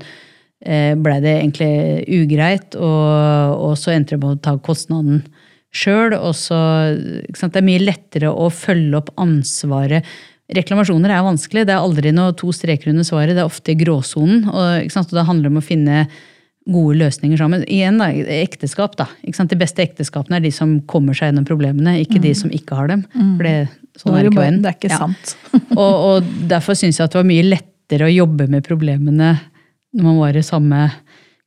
eh, 0.63 0.93
ble 0.95 1.17
det 1.25 1.35
egentlig 1.41 2.07
ugreit, 2.21 2.79
og, 2.79 3.67
og 3.67 3.75
så 3.75 3.91
endte 3.97 4.15
det 4.15 4.23
på 4.23 4.31
å 4.37 4.39
ta 4.39 4.55
kostnaden 4.63 5.25
sjøl. 5.75 6.15
Det 6.15 7.51
er 7.51 7.67
mye 7.67 7.83
lettere 7.83 8.31
å 8.31 8.47
følge 8.53 9.01
opp 9.01 9.11
ansvaret. 9.19 10.07
Reklamasjoner 10.55 11.11
er 11.11 11.25
vanskelig. 11.25 11.65
Det 11.67 11.73
er 11.75 11.83
aldri 11.83 12.13
noe 12.15 12.31
to 12.39 12.53
streker 12.55 12.93
under 12.93 13.03
svaret. 13.07 13.35
Det 13.35 13.43
er 13.43 13.49
ofte 13.49 13.73
i 13.73 13.79
gråsonen. 13.79 14.45
Og, 14.47 14.87
og 14.87 15.11
det 15.17 15.25
handler 15.27 15.51
om 15.51 15.59
å 15.59 15.65
finne 15.65 16.05
gode 16.67 16.97
løsninger 16.99 17.39
sammen. 17.39 17.63
Igjen 17.71 17.99
da, 17.99 18.09
ekteskap 18.41 18.95
da. 18.99 19.07
De 19.23 19.59
beste 19.59 19.83
ekteskapene 19.83 20.39
er 20.39 20.45
de 20.47 20.51
som 20.55 20.77
kommer 20.87 21.15
seg 21.15 21.31
gjennom 21.31 21.47
problemene, 21.47 21.97
ikke 22.03 22.19
de 22.23 22.33
som 22.35 22.51
ikke 22.51 22.75
har 22.79 22.91
dem. 22.91 23.03
For 23.11 23.43
det, 23.47 23.53
sånn 23.99 24.15
det 24.17 24.23
er 24.23 24.29
ikke 24.31 24.47
det 24.63 24.71
er 24.71 24.79
ikke 24.79 24.91
Ja. 24.91 24.99
sant. 25.03 25.35
Og, 25.77 25.93
og 26.09 26.31
derfor 26.51 26.75
syns 26.79 26.99
jeg 26.99 27.07
at 27.07 27.15
det 27.15 27.21
var 27.21 27.29
mye 27.31 27.47
lettere 27.47 28.07
å 28.07 28.11
jobbe 28.11 28.49
med 28.51 28.65
problemene 28.67 29.35
når 29.97 30.03
man 30.03 30.17
var 30.19 30.35
i 30.37 30.43
samme 30.43 30.81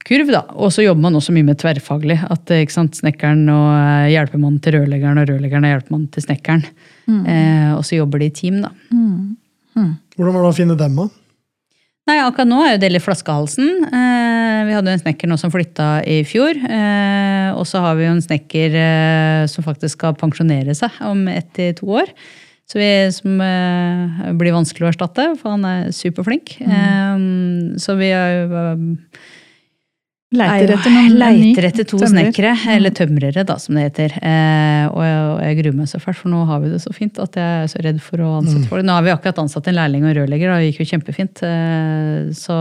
kurv. 0.07 0.31
da. 0.33 0.43
Og 0.57 0.73
så 0.75 0.85
jobber 0.85 1.05
man 1.07 1.19
også 1.19 1.35
mye 1.37 1.47
med 1.47 1.61
tverrfaglig. 1.61 2.19
At 2.31 2.51
ikke 2.57 2.77
sant, 2.77 2.99
Snekkeren 2.99 3.47
og 3.53 3.69
eh, 3.77 4.11
hjelpemannen 4.15 4.61
til 4.65 4.79
rørleggeren 4.79 5.21
og 5.23 5.31
rørleggeren 5.31 5.67
er 5.69 5.77
hjelpemannen 5.77 6.11
til 6.15 6.27
snekkeren. 6.27 6.67
Eh, 7.11 7.71
og 7.75 7.85
så 7.87 7.99
jobber 7.99 8.23
de 8.23 8.31
i 8.31 8.35
team, 8.35 8.61
da. 8.63 8.71
Hvordan 10.17 10.37
var 10.37 10.45
det 10.45 10.53
å 10.53 10.57
finne 10.57 10.77
dem, 10.79 10.99
da? 11.01 11.09
Nei, 12.11 12.17
akkurat 12.25 12.49
nå 12.49 12.59
er 12.65 12.73
jo 12.75 12.81
det 12.83 12.89
litt 12.91 13.05
flaskehalsen. 13.05 13.69
Eh, 13.87 14.61
vi 14.67 14.75
hadde 14.75 14.91
jo 14.91 14.99
en 14.99 15.03
snekker 15.05 15.31
nå 15.31 15.37
som 15.39 15.53
flytta 15.53 15.89
i 16.11 16.21
fjor. 16.27 16.59
Eh, 16.59 17.51
og 17.55 17.67
så 17.69 17.83
har 17.85 17.99
vi 17.99 18.07
jo 18.09 18.15
en 18.17 18.25
snekker 18.25 18.75
eh, 18.81 19.43
som 19.51 19.67
faktisk 19.67 19.99
skal 19.99 20.17
pensjonere 20.19 20.75
seg 20.75 20.97
om 21.07 21.27
ett 21.31 21.53
til 21.55 21.77
to 21.79 21.91
år. 22.01 22.11
Så 22.71 22.79
vi, 22.79 22.89
som 23.15 23.41
eh, 23.43 24.31
blir 24.39 24.55
vanskelig 24.55 24.87
å 24.89 24.91
erstatte, 24.93 25.29
for 25.39 25.55
han 25.57 25.67
er 25.67 25.95
superflink. 25.95 26.57
Eh, 26.63 27.23
så 27.83 27.97
vi 28.01 28.11
har 28.15 28.35
jo 28.37 28.65
eh, 28.65 28.85
Leiter 30.31 30.71
er 30.71 30.77
etter 30.77 30.93
noen 30.95 31.15
leiter 31.19 31.67
etter 31.67 31.87
to 31.91 31.99
tømrer. 31.99 32.29
snekkere, 32.31 32.53
eller 32.77 32.93
tømrere, 32.95 33.43
da, 33.47 33.57
som 33.59 33.75
det 33.75 33.89
heter. 33.89 34.13
Eh, 34.23 34.85
og, 34.87 35.01
jeg, 35.03 35.23
og 35.27 35.41
jeg 35.43 35.57
gruer 35.59 35.79
meg 35.81 35.89
så 35.91 35.99
fælt, 35.99 36.21
for 36.21 36.31
nå 36.31 36.45
har 36.47 36.61
vi 36.63 36.71
det 36.71 36.79
så 36.85 36.93
fint 36.95 37.19
at 37.19 37.39
jeg 37.41 37.65
er 37.65 37.73
så 37.73 37.83
redd 37.83 37.99
for 38.05 38.23
å 38.23 38.29
ansette 38.39 38.71
folk. 38.71 38.87
Nå 38.87 38.95
har 38.95 39.03
vi 39.09 39.11
akkurat 39.11 39.41
ansatt 39.43 39.71
en 39.73 39.77
lærling 39.81 40.07
og 40.07 40.15
rørlegger, 40.21 40.53
da, 40.53 40.61
det 40.63 40.71
gikk 40.71 40.85
jo 40.85 40.89
kjempefint. 40.93 41.43
Eh, 41.49 42.31
så 42.39 42.61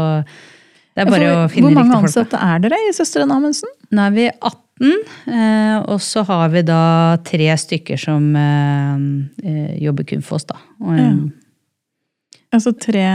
det 0.98 1.06
er 1.06 1.12
bare 1.14 1.22
Ja, 1.28 1.36
å 1.36 1.46
riktige 1.46 1.62
folk. 1.62 1.68
Hvor 1.68 1.78
mange 1.78 2.02
ansatte 2.02 2.42
er 2.50 2.66
dere 2.66 2.82
i 2.88 2.90
Søstrene 2.98 3.38
Amundsen? 3.38 3.76
Nå 3.94 4.08
er 4.08 4.18
vi 4.18 4.26
18, 4.34 4.98
eh, 5.30 5.78
og 5.94 6.02
så 6.10 6.26
har 6.32 6.50
vi 6.58 6.66
da 6.66 6.82
tre 7.30 7.54
stykker 7.68 8.02
som 8.02 8.32
eh, 8.34 9.06
eh, 9.46 9.72
jobber 9.86 10.10
kun 10.10 10.26
for 10.26 10.42
oss, 10.42 10.50
da. 10.50 10.58
Og 10.82 10.98
ja. 10.98 11.14
Altså 12.50 12.74
tre 12.74 13.06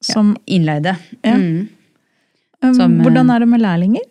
som 0.00 0.32
innleide. 0.48 0.96
Ja. 1.20 1.36
Mm. 1.36 1.68
Um, 2.68 2.74
som, 2.74 2.94
eh, 3.00 3.04
Hvordan 3.06 3.30
er 3.34 3.38
det 3.44 3.48
med 3.48 3.60
lærlinger? 3.64 4.04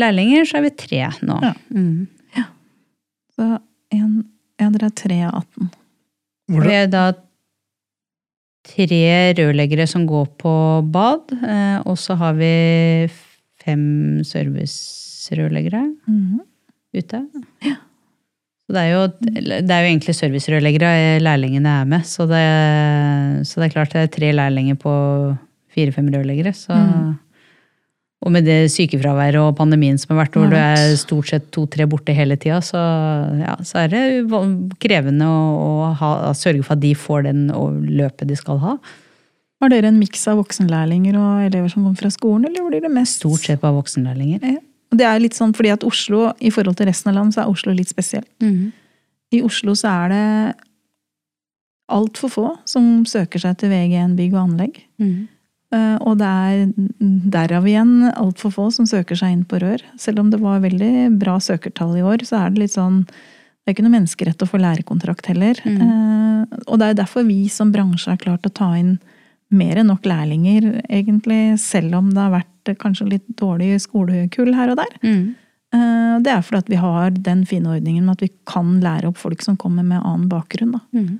Lærlinger 0.00 0.46
så 0.48 0.58
er 0.58 0.62
vi 0.68 0.70
tre 0.70 1.02
nå. 1.26 1.40
Ja. 1.42 1.52
Mm. 1.74 2.06
Så 3.36 3.46
en, 3.96 4.12
ja, 4.60 4.68
dere 4.70 4.86
er 4.90 4.96
tre 4.96 5.18
av 5.26 5.42
18. 5.42 5.70
Vi 6.50 6.72
er 6.76 6.86
da 6.92 7.04
tre 8.70 9.34
rørleggere 9.38 9.86
som 9.88 10.04
går 10.06 10.26
på 10.38 10.52
bad, 10.92 11.32
eh, 11.42 11.78
og 11.88 11.96
så 11.98 12.16
har 12.20 12.34
vi 12.38 13.08
fem 13.64 14.20
servicerørleggere 14.26 15.82
Mhm. 16.06 16.40
ute. 16.94 17.20
Så 18.66 18.74
det 18.76 18.82
er 18.84 18.90
jo, 18.92 19.06
det 19.20 19.70
er 19.70 19.82
jo 19.82 19.90
egentlig 19.90 20.14
servicerørleggere 20.14 21.20
lærlingene 21.20 21.66
er 21.80 21.84
med, 21.86 22.02
så 22.06 22.26
det, 22.28 23.46
så 23.46 23.56
det 23.60 23.66
er 23.70 23.74
klart 23.74 23.92
det 23.92 24.02
er 24.04 24.06
tre 24.14 24.32
lærlinger 24.32 24.76
på 24.78 24.92
fire-fem 25.74 26.06
rørleggere. 26.14 26.52
Så, 26.54 26.70
Mm. 26.74 27.18
Og 28.20 28.32
med 28.34 28.44
det 28.44 28.68
sykefraværet 28.68 29.40
og 29.40 29.54
pandemien 29.56 29.96
som 29.96 30.12
har 30.12 30.26
vært, 30.26 30.34
hvor 30.36 30.50
du 30.52 30.56
er 30.58 30.90
stort 31.00 31.30
sett 31.30 31.46
to-tre 31.56 31.86
borte 31.88 32.12
hele 32.12 32.36
tida, 32.36 32.58
så, 32.60 32.80
ja, 33.40 33.54
så 33.64 33.86
er 33.86 33.94
det 33.94 34.02
krevende 34.82 35.24
å, 35.24 35.92
ha, 35.96 36.10
sørge 36.36 36.66
for 36.66 36.76
at 36.76 36.82
de 36.82 36.92
får 36.92 37.24
den 37.30 37.46
løpet 37.88 38.28
de 38.28 38.36
skal 38.36 38.60
ha. 38.60 38.74
Var 39.60 39.72
dere 39.72 39.88
en 39.88 40.00
miks 40.00 40.26
av 40.28 40.36
voksenlærlinger 40.40 41.16
og 41.20 41.46
elever 41.46 41.72
som 41.72 41.86
kom 41.88 41.96
fra 41.96 42.12
skolen, 42.12 42.44
eller 42.48 42.68
blir 42.68 42.84
det 42.84 42.92
mest 42.92 43.22
Stort 43.22 43.48
sett 43.48 43.64
bare 43.64 43.78
voksenlærlinger. 43.78 44.44
Ja. 44.44 44.60
Og 44.90 44.98
Det 44.98 45.06
er 45.06 45.20
litt 45.22 45.36
sånn 45.38 45.52
fordi 45.56 45.72
at 45.72 45.84
Oslo, 45.86 46.30
i 46.40 46.52
forhold 46.52 46.76
til 46.76 46.90
resten 46.90 47.12
av 47.12 47.20
landet, 47.20 47.36
så 47.36 47.44
er 47.44 47.52
Oslo 47.52 47.72
litt 47.72 47.92
spesiell. 47.92 48.26
I 49.30 49.42
Oslo 49.46 49.76
så 49.78 49.92
er 49.92 50.12
det 50.12 50.24
altfor 51.90 52.30
få 52.30 52.46
som 52.68 53.04
søker 53.08 53.42
seg 53.42 53.58
til 53.60 53.70
VG1 53.72 54.16
bygg 54.18 54.34
og 54.34 54.42
anlegg. 54.44 54.80
Eh, 55.00 55.06
Og 55.70 56.16
det 56.18 56.26
er 56.26 56.70
derav 57.30 57.66
igjen 57.68 58.08
altfor 58.10 58.50
få 58.50 58.64
som 58.74 58.88
søker 58.90 59.14
seg 59.14 59.36
inn 59.36 59.44
på 59.46 59.60
rør. 59.62 59.84
Selv 60.00 60.18
om 60.22 60.32
det 60.32 60.40
var 60.42 60.64
veldig 60.64 61.12
bra 61.20 61.36
søkertall 61.38 61.92
i 62.00 62.02
år, 62.02 62.24
så 62.26 62.40
er 62.40 62.50
det 62.50 62.64
litt 62.64 62.74
sånn 62.74 63.04
Det 63.06 63.70
er 63.70 63.76
ikke 63.76 63.84
noe 63.86 63.94
menneskerett 63.94 64.42
å 64.42 64.48
få 64.50 64.58
lærekontrakt 64.58 65.28
heller. 65.30 65.60
Mm. 65.62 65.80
Eh, 65.84 66.60
og 66.66 66.80
det 66.80 66.88
er 66.88 67.00
derfor 67.02 67.26
vi 67.28 67.44
som 67.52 67.70
bransje 67.70 68.10
har 68.10 68.18
klart 68.18 68.48
å 68.48 68.50
ta 68.50 68.72
inn 68.78 68.96
mer 69.50 69.80
enn 69.80 69.90
nok 69.90 70.06
lærlinger, 70.06 70.80
egentlig, 70.88 71.58
selv 71.60 71.98
om 71.98 72.10
det 72.14 72.22
har 72.22 72.34
vært 72.38 72.70
eh, 72.70 72.78
kanskje 72.78 73.08
litt 73.12 73.30
dårlig 73.38 73.74
skolekull 73.84 74.54
her 74.56 74.72
og 74.72 74.80
der. 74.80 74.96
Mm. 75.04 75.22
Eh, 75.74 76.14
det 76.24 76.32
er 76.32 76.44
fordi 76.46 76.64
at 76.64 76.70
vi 76.72 76.78
har 76.82 77.10
den 77.14 77.44
fine 77.46 77.70
ordningen 77.76 78.06
med 78.06 78.18
at 78.18 78.24
vi 78.26 78.32
kan 78.48 78.78
lære 78.82 79.10
opp 79.10 79.20
folk 79.20 79.42
som 79.44 79.58
kommer 79.60 79.86
med 79.86 80.02
annen 80.02 80.30
bakgrunn. 80.30 80.78
Da. 80.78 80.82
Mm. 80.96 81.18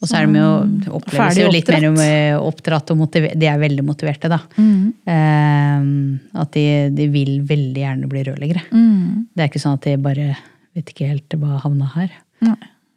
Og 0.00 0.08
så 0.08 0.16
er 0.16 0.26
de 0.30 0.38
jo, 0.40 0.50
det 0.80 0.88
oppleves 0.96 1.36
jo 1.36 1.48
litt 1.52 1.68
mer 1.68 1.84
oppdratt. 1.90 2.06
eh, 2.08 2.36
oppdratt 2.40 2.90
og 2.94 2.96
motivert. 3.02 3.34
De 3.36 3.48
er 3.50 3.58
veldig 3.60 3.84
motiverte, 3.84 4.30
da. 4.32 4.38
Mm. 4.56 4.94
Eh, 5.12 6.40
at 6.40 6.52
de, 6.56 6.64
de 6.96 7.08
vil 7.12 7.34
veldig 7.44 7.82
gjerne 7.84 8.08
bli 8.08 8.22
rørleggere. 8.30 8.62
Mm. 8.72 9.26
Det 9.34 9.44
er 9.44 9.50
ikke 9.52 9.62
sånn 9.62 9.76
at 9.76 9.84
de 9.90 9.96
bare 10.00 10.28
vet 10.76 10.92
ikke 10.94 11.10
helt 11.10 11.36
hva 11.42 11.60
havna 11.66 11.90
her. 11.98 12.14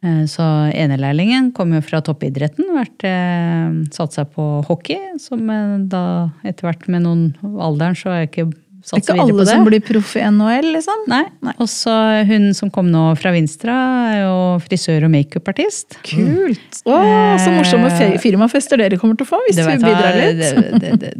Eh, 0.04 0.24
Så 0.30 0.44
enelærlingen 0.72 1.52
kom 1.56 1.72
jo 1.76 1.80
fra 1.84 2.00
toppidretten, 2.04 2.72
vært, 2.76 3.04
eh, 3.08 3.76
satt 3.92 4.16
seg 4.16 4.32
på 4.34 4.48
hockey, 4.68 4.98
som 5.20 5.44
eh, 5.50 5.78
da 5.88 6.30
etter 6.44 6.68
hvert 6.70 6.88
med 6.88 7.04
noen 7.04 7.26
alderen 7.60 7.96
så 8.00 8.12
er 8.16 8.26
ikke 8.30 8.48
Det 8.84 8.92
er 8.92 9.00
ikke 9.00 9.14
videre 9.14 9.24
på 9.24 9.32
alle 9.32 9.44
det. 9.44 9.48
som 9.54 9.64
blir 9.64 9.80
proff 9.80 10.10
i 10.16 10.22
NHL, 10.28 10.66
liksom. 10.76 11.04
Nei. 11.08 11.22
Nei. 11.46 11.54
Og 11.58 11.68
så 11.72 11.94
hun 12.28 12.50
som 12.54 12.70
kom 12.70 12.90
nå 12.92 13.04
fra 13.16 13.32
Vinstra, 13.32 13.76
er 14.12 14.18
jo 14.26 14.34
frisør 14.66 15.06
og 15.08 15.10
makeupartist. 15.14 15.96
Kult! 16.04 16.82
Å, 16.84 16.98
så 17.40 17.54
morsomme 17.56 17.88
firmafester 18.20 18.76
dere 18.82 18.98
kommer 19.00 19.16
til 19.16 19.24
å 19.24 19.30
få 19.32 19.40
hvis 19.46 19.56
Det 19.56 19.66
vi 19.70 19.76
bidrar 19.82 20.18
litt. 20.20 20.38
det- 20.38 20.80
det- 20.80 21.00
det- 21.00 21.18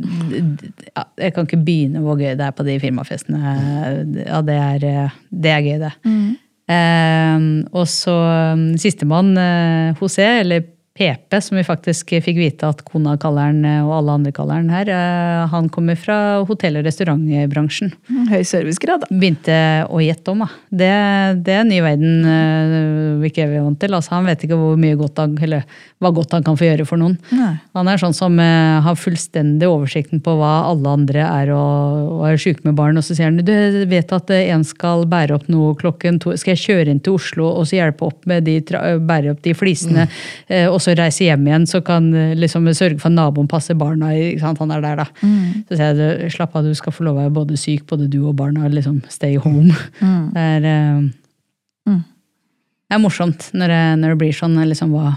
det- 0.60 0.72
ja, 0.96 1.04
jeg 1.24 1.34
kan 1.34 1.46
ikke 1.46 1.64
begynne 1.64 2.04
hvor 2.04 2.16
gøy 2.20 2.36
det 2.36 2.40
er 2.46 2.52
på 2.52 2.64
de 2.68 2.78
firmafestene. 2.78 3.40
Ja, 4.26 4.40
det 4.42 4.54
er, 4.60 4.84
eh, 5.06 5.10
det 5.32 5.50
er 5.50 5.62
gøy, 5.62 5.78
det. 5.80 5.92
Mm. 6.04 6.36
Eh, 6.68 7.68
og 7.76 7.86
så 7.86 8.14
um, 8.54 8.76
sistemann, 8.80 9.36
eh, 9.38 9.94
José, 10.00 10.40
eller 10.40 10.64
PP, 10.98 11.40
som 11.42 11.56
vi 11.58 11.64
faktisk 11.66 12.12
fikk 12.22 12.36
vite 12.38 12.68
at 12.70 12.84
kona 12.86 13.16
kaller 13.18 13.48
han, 13.48 13.64
eh, 13.66 13.80
og 13.82 13.96
alle 13.96 14.12
andre 14.14 14.30
kaller 14.32 14.60
han 14.60 14.68
her, 14.70 14.86
eh, 14.94 15.46
han 15.50 15.66
kommer 15.68 15.96
fra 15.98 16.44
hotell- 16.46 16.76
og 16.78 16.84
restaurantbransjen. 16.86 17.90
Mm, 18.08 18.28
Høy 18.30 18.44
servicegrad, 18.46 19.02
da. 19.02 19.08
Begynte 19.10 19.56
å 19.90 19.98
gjette 19.98 20.30
om, 20.30 20.44
da. 20.44 20.48
Det, 20.70 20.90
det 21.42 21.56
er 21.58 21.64
ny 21.66 21.80
verden 21.82 22.22
eh, 22.30 23.18
vi 23.24 23.30
ikke 23.32 23.42
er 23.42 23.56
vant 23.64 23.80
til. 23.82 23.90
Altså, 23.98 24.12
han 24.14 24.28
vet 24.30 24.44
ikke 24.46 24.54
hvor 24.60 24.78
mye 24.78 24.94
godt 25.00 25.18
han, 25.18 25.34
eller 25.42 25.64
hva 25.98 26.12
godt 26.14 26.36
han 26.36 26.46
kan 26.46 26.54
få 26.60 26.68
gjøre 26.68 26.86
for 26.86 27.02
noen. 27.02 27.18
Nei. 27.34 27.50
Han 27.74 27.90
er 27.90 27.98
sånn 27.98 28.14
som 28.14 28.38
har 28.38 28.94
fullstendig 29.00 29.66
oversikten 29.66 30.22
på 30.22 30.36
hva 30.38 30.52
alle 30.70 30.94
andre 30.94 31.24
er 31.26 31.50
og, 31.56 32.20
og 32.20 32.24
er 32.30 32.38
syke 32.38 32.62
med 32.68 32.76
barn. 32.78 33.00
Og 33.00 33.06
så 33.06 33.16
sier 33.18 33.32
han 33.32 33.40
du 33.42 33.86
vet 33.90 34.14
at 34.14 34.30
en 34.36 34.62
skal 34.68 35.06
bære 35.10 35.34
opp 35.40 35.50
noe 35.50 35.74
klokken 35.80 36.20
to. 36.22 36.36
Skal 36.38 36.54
jeg 36.54 36.62
kjøre 36.68 36.94
inn 36.94 37.02
til 37.02 37.16
Oslo 37.18 37.50
og 37.50 37.66
så 37.66 37.80
hjelpe 37.80 38.06
opp 38.12 38.28
med 38.30 38.46
de, 38.46 38.60
bære 38.62 39.34
opp 39.34 39.42
de 39.42 39.56
flisene, 39.58 40.06
Mm. 40.44 40.68
og 40.74 40.80
så 40.84 40.94
reise 40.98 41.24
hjem 41.26 41.46
igjen, 41.48 41.64
så 41.70 41.80
kan 41.84 42.06
eh, 42.14 42.34
liksom 42.38 42.68
sørge 42.76 43.00
for 43.00 43.08
at 43.10 43.16
naboen 43.16 43.48
passer 43.50 43.76
barna. 43.80 44.12
Ikke 44.14 44.44
sant? 44.44 44.60
Han 44.62 44.72
er 44.74 44.84
der, 44.84 45.02
da. 45.02 45.06
Så 45.68 45.78
sier 45.80 46.00
jeg 46.04 46.32
slapp 46.36 46.56
av, 46.56 46.68
du 46.68 46.76
skal 46.78 46.94
få 46.94 47.06
lov 47.08 47.16
å 47.18 47.22
være 47.24 47.34
både 47.40 47.58
syk, 47.60 47.86
både 47.90 48.08
du 48.12 48.20
og 48.22 48.36
barna. 48.38 48.68
liksom 48.72 49.00
Stay 49.12 49.36
home. 49.40 49.72
Mm. 50.00 50.24
Det 50.34 50.48
er 50.56 50.70
uh, 50.70 51.12
Mm. 51.84 51.98
det 52.88 52.96
er 52.96 53.00
morsomt 53.02 53.50
når 53.52 53.68
det, 53.68 53.80
når 54.00 54.12
det 54.14 54.18
blir 54.22 54.36
sånn. 54.36 54.54
Liksom, 54.70 54.92
hva, 54.96 55.10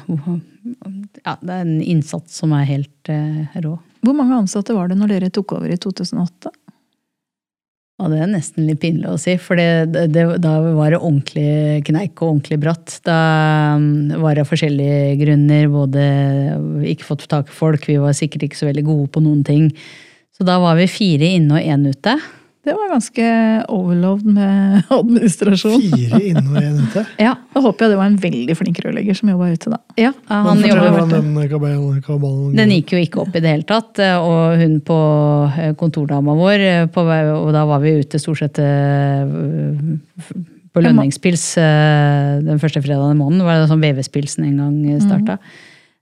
ja, 1.24 1.36
det 1.40 1.54
er 1.54 1.62
en 1.62 1.78
innsats 1.80 2.42
som 2.42 2.52
er 2.58 2.66
helt 2.68 3.12
uh, 3.14 3.60
rå. 3.64 3.78
Hvor 4.04 4.18
mange 4.18 4.36
ansatte 4.36 4.76
var 4.76 4.92
det 4.92 4.98
når 5.00 5.14
dere 5.14 5.30
tok 5.32 5.54
over 5.56 5.72
i 5.72 5.78
2008? 5.80 6.52
Og 7.98 8.12
det 8.14 8.20
er 8.22 8.30
nesten 8.30 8.68
litt 8.68 8.78
pinlig 8.84 9.08
å 9.10 9.18
si, 9.18 9.34
for 9.42 9.58
det, 9.58 10.06
det, 10.14 10.26
da 10.44 10.54
var 10.62 10.94
det 10.94 11.00
ordentlig 11.00 11.82
kneik 11.88 12.20
og 12.22 12.28
ordentlig 12.28 12.60
bratt. 12.62 13.00
Da 13.08 13.18
um, 13.74 14.12
var 14.22 14.38
det 14.38 14.44
av 14.46 14.52
forskjellige 14.52 15.16
grunner, 15.24 15.66
både 15.74 16.04
ikke 16.94 17.08
fått 17.08 17.26
tak 17.32 17.50
i 17.50 17.58
folk, 17.58 17.88
vi 17.90 17.98
var 18.02 18.14
sikkert 18.18 18.46
ikke 18.46 18.60
så 18.60 18.70
veldig 18.70 18.86
gode 18.86 19.10
på 19.16 19.24
noen 19.26 19.42
ting. 19.48 19.72
Så 20.38 20.46
da 20.46 20.60
var 20.62 20.78
vi 20.78 20.86
fire 20.92 21.32
inne 21.40 21.58
og 21.58 21.72
én 21.74 21.90
ute. 21.90 22.14
Det 22.68 22.74
var 22.76 22.90
ganske 22.92 23.26
overlovd 23.72 24.26
med 24.36 24.82
administrasjon. 24.98 25.80
Fire 25.86 26.20
innover 26.20 26.58
og 26.58 26.66
én 26.68 26.82
ute. 26.84 27.04
Ja, 27.28 27.36
Da 27.54 27.62
håper 27.64 27.86
jeg 27.86 27.94
det 27.94 28.00
var 28.02 28.10
en 28.12 28.18
veldig 28.26 28.56
flink 28.60 28.82
rørlegger 28.84 29.16
som 29.18 29.32
jobba 29.32 29.48
ute, 29.54 29.72
da. 29.72 29.80
ja 29.98 30.12
han 30.28 30.60
fortell 30.60 31.14
den 31.14 31.48
kabalen, 31.48 32.02
kabalen 32.04 32.58
Den 32.60 32.74
gikk 32.76 32.92
jo 32.98 33.00
ikke 33.06 33.24
opp 33.24 33.38
i 33.40 33.44
det 33.44 33.54
hele 33.54 33.68
tatt. 33.70 34.02
Og 34.20 34.60
hun 34.60 34.76
på 34.88 35.00
eh, 35.56 35.72
kontordama 35.80 36.36
vår, 36.38 36.66
eh, 36.68 36.84
på, 36.92 37.08
og 37.08 37.50
da 37.56 37.64
var 37.70 37.82
vi 37.86 37.96
ute 38.02 38.20
stort 38.22 38.44
sett 38.44 38.60
eh, 38.60 39.24
på 40.76 40.84
lønningspils 40.84 41.46
eh, 41.62 42.36
den 42.46 42.60
første 42.62 42.84
fredagen 42.84 43.16
i 43.16 43.22
måneden. 43.22 43.48
var 43.48 43.62
det 43.64 43.72
sånn 43.72 43.84
VV-pilsen 43.86 44.46
en 44.50 44.60
gang 44.62 45.02
starta. 45.08 45.40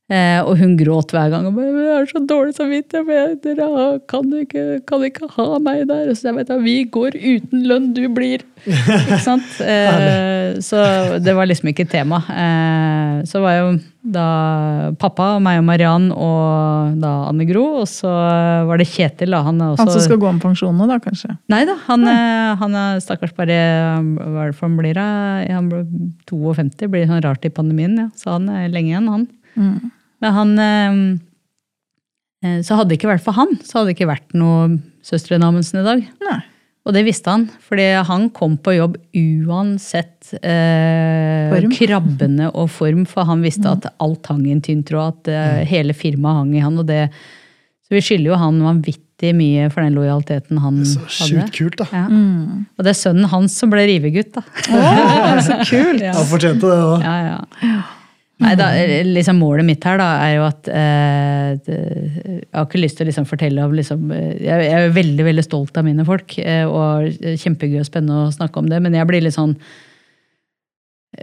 Eh, 0.06 0.38
og 0.46 0.60
hun 0.60 0.76
gråt 0.78 1.10
hver 1.15 1.32
gang. 1.34 1.48
og 1.50 1.56
bare, 1.56 1.72
'Jeg 1.74 1.98
har 1.98 2.06
så 2.06 2.20
dårlig 2.30 2.54
samvittighet, 2.54 3.41
dere 3.41 4.00
kan 4.08 4.26
ikke, 4.38 4.86
kan 4.86 5.02
ikke 5.02 5.26
ha 5.34 5.58
meg 5.58 5.88
der.' 5.88 6.10
Og 6.12 6.15
så 6.15 6.30
jeg 6.30 6.36
vet 6.36 6.50
at 6.52 6.62
vi 6.62 6.84
går 6.86 7.18
uten 7.18 7.65
lønn, 7.65 7.94
du 7.94 8.08
blir. 8.13 8.46
Ikke 8.65 9.20
sant? 9.20 9.50
Eh, 9.62 10.62
så 10.62 11.18
det 11.20 11.34
var 11.36 11.46
liksom 11.46 11.70
ikke 11.70 11.89
tema. 11.89 12.22
Eh, 12.30 13.26
så 13.26 13.41
var 13.41 13.58
jo 13.58 13.80
da 14.06 14.91
pappa, 14.98 15.39
meg 15.41 15.58
og 15.60 15.65
Mariann 15.65 16.12
og 16.13 17.02
da 17.02 17.30
Anne 17.30 17.46
Gro, 17.50 17.82
og 17.82 17.88
så 17.89 18.10
var 18.65 18.78
det 18.78 18.88
Kjetil. 18.88 19.32
da, 19.32 19.41
Han 19.41 19.58
også 19.58 19.82
Han 19.82 19.91
som 19.91 20.02
skal 20.02 20.18
gå 20.22 20.28
om 20.30 20.39
pensjon 20.39 20.78
nå, 20.78 20.86
da, 20.88 21.00
kanskje. 21.00 21.38
Nei 21.50 21.65
da, 21.65 21.78
han, 21.88 22.06
ja. 22.06 22.54
han 22.62 22.76
er 22.76 23.02
stakkars 23.02 23.34
bare 23.34 23.58
Hva 24.02 24.46
er 24.46 24.52
det 24.52 24.56
for 24.56 24.68
han 24.70 24.78
blir? 24.78 24.94
da? 24.94 25.08
Han 25.50 25.70
ble 25.70 25.82
52, 26.30 26.89
blir 26.89 27.10
sånn 27.10 27.26
rart 27.26 27.46
i 27.46 27.50
pandemien, 27.50 27.98
ja. 27.98 28.10
Så 28.13 28.38
han 28.38 28.50
er 28.50 28.70
lenge 28.70 28.94
igjen, 28.94 29.10
han. 29.10 29.28
Mm. 29.56 29.91
Men 30.24 30.34
han 30.39 30.52
eh, 30.60 30.98
eh, 32.48 32.60
Så 32.65 32.76
hadde 32.78 32.89
det 32.94 33.00
ikke 33.00 33.12
vært 33.13 33.24
for 33.26 33.38
han, 33.38 33.56
så 33.63 33.80
hadde 33.80 33.91
det 33.91 33.96
ikke 33.98 34.10
vært 34.12 34.36
noe 34.38 34.78
Søstrene 35.06 35.46
Amundsen 35.48 35.82
i 35.82 35.86
dag. 35.86 36.04
Nei. 36.26 36.39
Og 36.86 36.94
det 36.94 37.02
visste 37.08 37.32
han, 37.34 37.48
fordi 37.65 37.86
han 38.06 38.28
kom 38.30 38.60
på 38.62 38.76
jobb 38.76 38.98
uansett 39.18 40.36
eh, 40.38 41.56
krabbene 41.74 42.52
og 42.54 42.70
form, 42.74 43.08
for 43.10 43.26
han 43.26 43.41
visste 43.41 43.72
at 43.72 43.88
alt 44.06 44.30
hang 44.30 44.44
i 44.46 44.54
en 44.54 44.62
tynn 44.65 44.84
tråd, 44.86 45.15
at 45.26 45.32
eh, 45.34 45.63
hele 45.70 45.96
firmaet 45.98 46.44
hang 46.44 46.54
i 46.54 46.62
han. 46.62 46.78
og 46.78 46.86
det, 46.89 47.08
Så 47.88 47.96
vi 47.98 48.04
skylder 48.06 48.32
jo 48.36 48.38
han 48.41 48.62
vanvittig 48.62 49.34
mye 49.34 49.65
for 49.74 49.82
den 49.82 49.98
lojaliteten 49.98 50.62
han 50.62 50.84
Så 50.86 51.02
hadde. 51.02 51.32
sjukt 51.32 51.58
kult, 51.58 51.78
da. 51.82 51.88
Ja. 51.89 52.06
Mm. 52.06 52.65
Og 52.78 52.86
det 52.86 52.94
er 52.94 53.02
sønnen 53.02 53.30
hans 53.34 53.58
som 53.58 53.74
ble 53.74 53.88
rivegutt, 53.89 54.36
da. 54.38 54.46
Oh, 54.70 55.41
så 55.41 55.62
kult! 55.65 56.02
Ja. 56.06 56.13
Han 56.20 56.30
fortjente 56.30 56.70
det 56.70 56.82
da. 56.86 56.98
Ja, 57.02 57.18
ja. 57.32 57.82
Nei, 58.43 58.52
da, 58.60 58.67
liksom 59.08 59.38
Målet 59.39 59.63
mitt 59.67 59.86
her 59.88 60.00
da, 60.02 60.10
er 60.26 60.34
jo 60.36 60.43
at 60.43 60.67
eh, 60.67 61.56
Jeg 61.71 62.52
har 62.52 62.65
ikke 62.65 62.82
lyst 62.82 63.00
til 63.00 63.06
å 63.06 63.10
liksom 63.10 63.28
fortelle 63.30 63.63
om 63.63 63.76
liksom, 63.78 64.10
eh, 64.12 64.34
jeg, 64.43 64.69
er 64.76 64.95
veldig 64.95 65.28
veldig 65.30 65.45
stolt 65.45 65.80
av 65.80 65.88
mine 65.88 66.04
folk, 66.08 66.36
eh, 66.43 66.65
og 66.67 67.08
kjempegøy 67.39 67.80
og 67.80 67.88
spennende 67.88 68.26
å 68.26 68.34
snakke 68.36 68.60
om 68.60 68.67
det, 68.71 68.82
men 68.84 68.98
jeg 68.98 69.08
blir 69.08 69.24
litt 69.24 69.38
sånn 69.38 69.56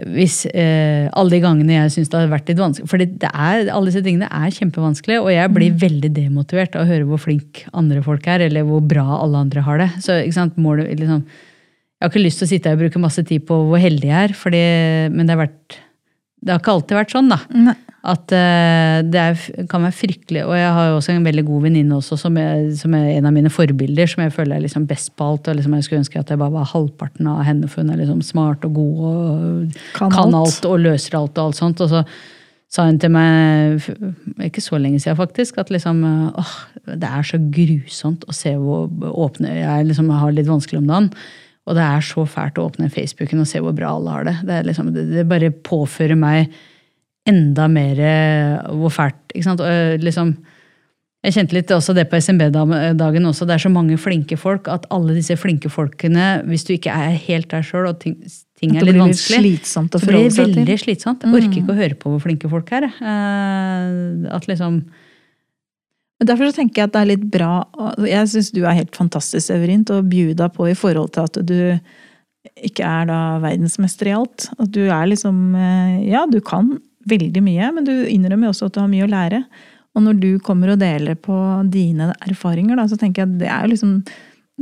hvis 0.09 0.39
eh, 0.49 1.05
alle 1.13 1.35
de 1.35 1.39
gangene 1.43 1.75
jeg 1.75 1.91
syns 1.93 2.09
det 2.09 2.17
har 2.17 2.31
vært 2.31 2.47
litt 2.49 2.57
vanskelig 2.57 2.89
For 2.89 3.03
alle 3.03 3.91
disse 3.91 4.01
tingene 4.01 4.29
er 4.33 4.55
kjempevanskelig, 4.55 5.19
og 5.21 5.29
jeg 5.29 5.53
blir 5.53 5.79
veldig 5.83 6.09
demotivert 6.15 6.73
av 6.73 6.87
å 6.87 6.89
høre 6.89 7.05
hvor 7.05 7.21
flink 7.21 7.61
andre 7.77 8.01
folk 8.01 8.25
er, 8.25 8.47
eller 8.47 8.65
hvor 8.65 8.81
bra 8.81 9.05
alle 9.19 9.43
andre 9.45 9.61
har 9.67 9.83
det. 9.83 9.89
Så 10.01 10.17
ikke 10.23 10.39
sant, 10.39 10.57
målet, 10.57 10.89
liksom, 10.97 11.21
Jeg 11.27 12.07
har 12.07 12.09
ikke 12.09 12.25
lyst 12.25 12.41
til 12.41 12.47
å 12.47 12.51
sitte 12.55 12.71
her 12.71 12.79
og 12.79 12.87
bruke 12.87 13.03
masse 13.05 13.21
tid 13.29 13.45
på 13.45 13.59
hvor 13.69 13.81
heldig 13.85 14.09
jeg 14.09 14.31
er, 14.31 14.33
fordi, 14.37 14.63
men 15.13 15.27
det 15.27 15.35
har 15.35 15.43
vært 15.45 15.77
det 16.43 16.51
har 16.51 16.61
ikke 16.61 16.75
alltid 16.75 16.97
vært 16.99 17.13
sånn, 17.15 17.31
da. 17.31 17.39
Nei. 17.55 17.75
At 18.03 18.33
uh, 18.35 18.99
det 19.07 19.19
er, 19.19 19.43
kan 19.71 19.85
være 19.85 19.95
fryktelig 19.95 20.41
Og 20.43 20.57
jeg 20.57 20.71
har 20.75 20.89
jo 20.89 20.95
også 20.97 21.13
en 21.13 21.23
veldig 21.23 21.45
god 21.47 21.61
venninne 21.69 21.95
også, 21.95 22.17
som 22.19 22.35
er, 22.35 22.65
som 22.75 22.91
er 22.97 23.13
en 23.13 23.29
av 23.29 23.31
mine 23.31 23.51
forbilder, 23.53 24.09
som 24.11 24.25
jeg 24.25 24.33
føler 24.35 24.57
er 24.57 24.65
liksom 24.65 24.83
best 24.89 25.13
på 25.15 25.29
alt. 25.29 25.47
og 25.47 25.55
liksom 25.55 25.77
Jeg 25.77 25.87
skulle 25.87 26.01
ønske 26.03 26.19
at 26.19 26.33
jeg 26.33 26.41
bare 26.41 26.51
var 26.51 26.67
halvparten 26.73 27.29
av 27.31 27.45
henne, 27.47 27.69
for 27.71 27.79
hun 27.79 27.93
er 27.93 28.01
liksom 28.01 28.19
smart 28.27 28.67
og 28.67 28.75
god 28.75 29.05
og 29.07 29.77
Kan 29.95 30.11
kan, 30.11 30.35
alt. 30.35 30.41
alt. 30.41 30.67
og 30.67 30.83
løser 30.83 31.15
alt 31.21 31.37
og 31.37 31.45
alt 31.45 31.61
sånt. 31.61 31.85
Og 31.85 31.93
så 31.93 32.03
sa 32.73 32.89
hun 32.89 32.99
til 32.99 33.13
meg, 33.13 33.87
ikke 34.49 34.65
så 34.65 34.81
lenge 34.81 34.99
siden 34.99 35.19
faktisk, 35.21 35.61
at 35.61 35.71
liksom 35.71 36.03
åh, 36.33 36.53
det 36.89 37.07
er 37.07 37.23
så 37.29 37.39
grusomt 37.39 38.27
å 38.27 38.35
se 38.35 38.51
hvor 38.57 38.89
åpne 39.13 39.61
Jeg 39.61 39.87
liksom 39.93 40.11
har 40.11 40.35
litt 40.35 40.51
vanskelig 40.51 40.83
om 40.83 40.91
dagen. 40.91 41.11
Og 41.63 41.77
det 41.77 41.83
er 41.85 42.03
så 42.03 42.25
fælt 42.27 42.59
å 42.59 42.67
åpne 42.67 42.91
Facebooken 42.91 43.43
og 43.43 43.47
se 43.47 43.61
hvor 43.63 43.75
bra 43.75 43.93
alle 43.95 44.15
har 44.17 44.27
det. 44.27 44.35
Det, 44.43 44.55
er 44.55 44.65
liksom, 44.67 44.89
det, 44.95 45.27
bare 45.29 45.53
påfører 45.63 46.19
meg 46.19 46.51
enda 47.29 47.69
mer 47.71 48.01
eh, 48.03 48.73
hvor 48.75 48.91
fælt 48.91 49.31
ikke 49.31 49.45
sant? 49.47 49.63
Og, 49.63 49.69
eh, 49.69 49.95
liksom, 50.03 50.33
jeg 51.23 51.37
kjente 51.37 51.55
litt 51.55 51.71
også 51.71 51.95
det 51.95 52.03
på 52.11 52.19
SMB-dagen 52.19 53.29
også. 53.29 53.47
Det 53.47 53.55
er 53.55 53.63
så 53.63 53.71
mange 53.71 53.95
flinke 54.01 54.35
folk 54.39 54.67
at 54.71 54.89
alle 54.91 55.15
disse 55.15 55.37
flinke 55.39 55.71
folkene, 55.71 56.41
hvis 56.49 56.67
du 56.67 56.73
ikke 56.75 56.91
er 56.91 57.15
helt 57.29 57.47
der 57.53 57.63
sjøl 57.63 57.87
og 57.93 58.01
ting, 58.01 58.17
ting 58.59 58.75
er 58.75 58.83
litt 58.83 58.99
vanskelig, 58.99 59.39
litt 59.45 59.63
slitsomt 59.63 59.95
å 59.95 60.01
så 60.03 60.09
blir 60.09 60.27
det 60.27 60.35
veldig 60.41 60.77
slitsomt. 60.81 61.23
Jeg 61.23 61.39
orker 61.39 61.61
ikke 61.61 61.71
å 61.71 61.79
høre 61.79 61.99
på 62.01 62.11
hvor 62.11 62.25
flinke 62.25 62.51
folk 62.51 62.75
er. 62.75 62.89
Eh, 62.91 64.27
At 64.35 64.51
liksom 64.51 64.83
Men 66.21 66.29
Derfor 66.29 66.49
så 66.49 66.59
tenker 66.61 66.81
jeg 66.81 66.89
at 66.89 66.93
det 66.93 67.01
er 67.01 67.09
litt 67.09 67.23
bra 67.33 67.51
Jeg 68.07 68.29
syns 68.31 68.51
du 68.53 68.61
er 68.63 68.77
helt 68.77 68.95
fantastisk, 68.95 69.47
Severin, 69.47 69.83
til 69.87 69.99
å 69.99 70.07
bjuda 70.07 70.49
på 70.53 70.69
i 70.69 70.77
forhold 70.77 71.13
til 71.15 71.27
at 71.27 71.39
du 71.43 71.57
ikke 72.59 72.83
er 72.85 73.07
da 73.07 73.19
verdensmester 73.43 74.09
i 74.09 74.15
alt. 74.17 74.49
At 74.59 74.71
du 74.75 74.81
er 74.85 75.07
liksom 75.09 75.53
eh, 75.55 76.01
Ja, 76.11 76.25
du 76.29 76.41
kan 76.43 76.75
veldig 77.09 77.43
mye, 77.43 77.69
men 77.75 77.87
du 77.87 77.93
innrømmer 78.07 78.51
også 78.51 78.69
at 78.69 78.75
du 78.75 78.81
har 78.83 78.91
mye 78.91 79.07
å 79.07 79.11
lære. 79.11 79.43
Og 79.93 80.05
når 80.05 80.19
du 80.21 80.29
kommer 80.43 80.73
og 80.73 80.81
deler 80.81 81.17
på 81.19 81.35
dine 81.71 82.11
erfaringer, 82.25 82.77
da, 82.79 82.87
så 82.89 82.97
tenker 82.99 83.23
jeg 83.23 83.31
at 83.31 83.41
det 83.41 83.49
er 83.51 83.65
jo 83.65 83.73
liksom 83.75 83.97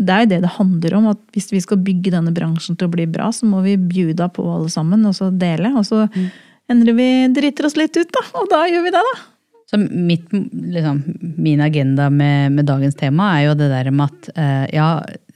det 0.02 0.14
er 0.14 0.24
jo 0.24 0.30
det 0.32 0.40
det 0.46 0.54
handler 0.56 0.96
om. 0.98 1.10
at 1.12 1.20
Hvis 1.36 1.52
vi 1.52 1.60
skal 1.64 1.82
bygge 1.84 2.14
denne 2.14 2.34
bransjen 2.36 2.78
til 2.80 2.88
å 2.88 2.94
bli 2.94 3.06
bra, 3.12 3.30
så 3.36 3.48
må 3.50 3.62
vi 3.66 3.76
bjuda 3.76 4.30
på 4.34 4.46
alle 4.48 4.72
sammen 4.72 5.04
og 5.08 5.16
så 5.18 5.30
dele. 5.30 5.74
Og 5.78 5.86
så 5.88 6.06
mm. 6.08 6.30
endrer 6.72 6.98
vi 6.98 7.10
driter 7.36 7.68
oss 7.68 7.78
litt 7.80 7.98
ut, 8.00 8.12
da. 8.16 8.24
Og 8.40 8.48
da 8.52 8.64
gjør 8.72 8.88
vi 8.88 8.94
det, 8.96 9.04
da. 9.10 9.16
Så 9.72 9.80
mitt, 9.80 10.28
liksom, 10.52 11.04
min 11.38 11.62
agenda 11.64 12.10
med, 12.12 12.52
med, 12.52 12.68
dagens 12.68 12.98
tema 13.00 13.30
er 13.38 13.46
jo 13.46 13.54
det 13.56 13.70
der 13.72 13.88
med 13.96 14.10
at 14.10 14.32
eh, 14.36 14.66
ja, 14.76 14.90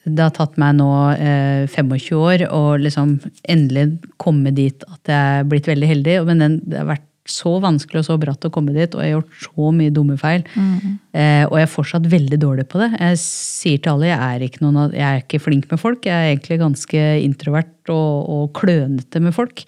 det 0.03 0.21
har 0.21 0.33
tatt 0.35 0.57
meg 0.59 0.75
nå 0.75 0.89
eh, 1.15 1.63
25 1.71 2.19
år 2.19 2.43
å 2.51 2.75
liksom 2.77 3.15
endelig 3.47 4.01
komme 4.21 4.51
dit 4.51 4.83
at 4.91 5.07
jeg 5.07 5.39
er 5.39 5.47
blitt 5.47 5.69
veldig 5.71 5.91
heldig. 5.93 6.17
Men 6.27 6.43
den, 6.43 6.57
det 6.67 6.81
har 6.81 6.91
vært 6.91 7.07
så 7.25 7.55
vanskelig 7.63 8.03
og 8.03 8.07
så 8.09 8.19
bratt 8.21 8.45
å 8.45 8.51
komme 8.53 8.75
dit, 8.75 8.93
og 8.93 9.01
jeg 9.01 9.15
har 9.15 9.15
gjort 9.15 9.47
så 9.47 9.71
mye 9.73 9.93
dumme 9.95 10.19
feil. 10.19 10.43
Mm. 10.53 10.99
Eh, 11.15 11.43
og 11.47 11.55
jeg 11.57 11.65
er 11.65 11.73
fortsatt 11.73 12.11
veldig 12.11 12.39
dårlig 12.43 12.67
på 12.69 12.83
det. 12.83 12.91
Jeg 12.99 13.23
sier 13.23 13.81
til 13.81 13.95
alle 13.95 14.11
jeg 14.11 14.19
er 14.19 14.45
ikke, 14.45 14.61
noen, 14.67 14.93
jeg 14.93 15.07
er 15.07 15.23
ikke 15.23 15.41
flink 15.47 15.71
med 15.71 15.81
folk. 15.81 16.05
Jeg 16.05 16.13
er 16.13 16.35
egentlig 16.35 16.61
ganske 16.61 17.07
introvert 17.23 17.95
og, 17.95 18.29
og 18.35 18.51
klønete 18.59 19.23
med 19.23 19.33
folk. 19.35 19.63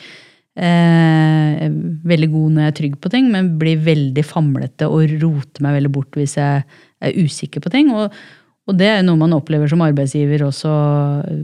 Eh, 0.58 1.68
veldig 2.10 2.32
god 2.34 2.54
når 2.54 2.64
jeg 2.64 2.72
er 2.72 2.78
trygg 2.82 2.98
på 3.04 3.12
ting, 3.14 3.30
men 3.34 3.54
blir 3.62 3.78
veldig 3.86 4.26
famlete 4.26 4.90
og 4.90 5.14
roter 5.22 5.64
meg 5.66 5.78
veldig 5.78 5.94
bort 5.94 6.18
hvis 6.18 6.38
jeg 6.40 6.66
er 6.66 7.22
usikker 7.22 7.62
på 7.62 7.72
ting. 7.74 7.92
Og, 7.94 8.14
og 8.68 8.80
det 8.80 8.90
er 8.90 9.06
noe 9.06 9.20
man 9.22 9.36
opplever 9.38 9.70
som 9.70 9.84
arbeidsgiver 9.86 10.48
også 10.48 10.74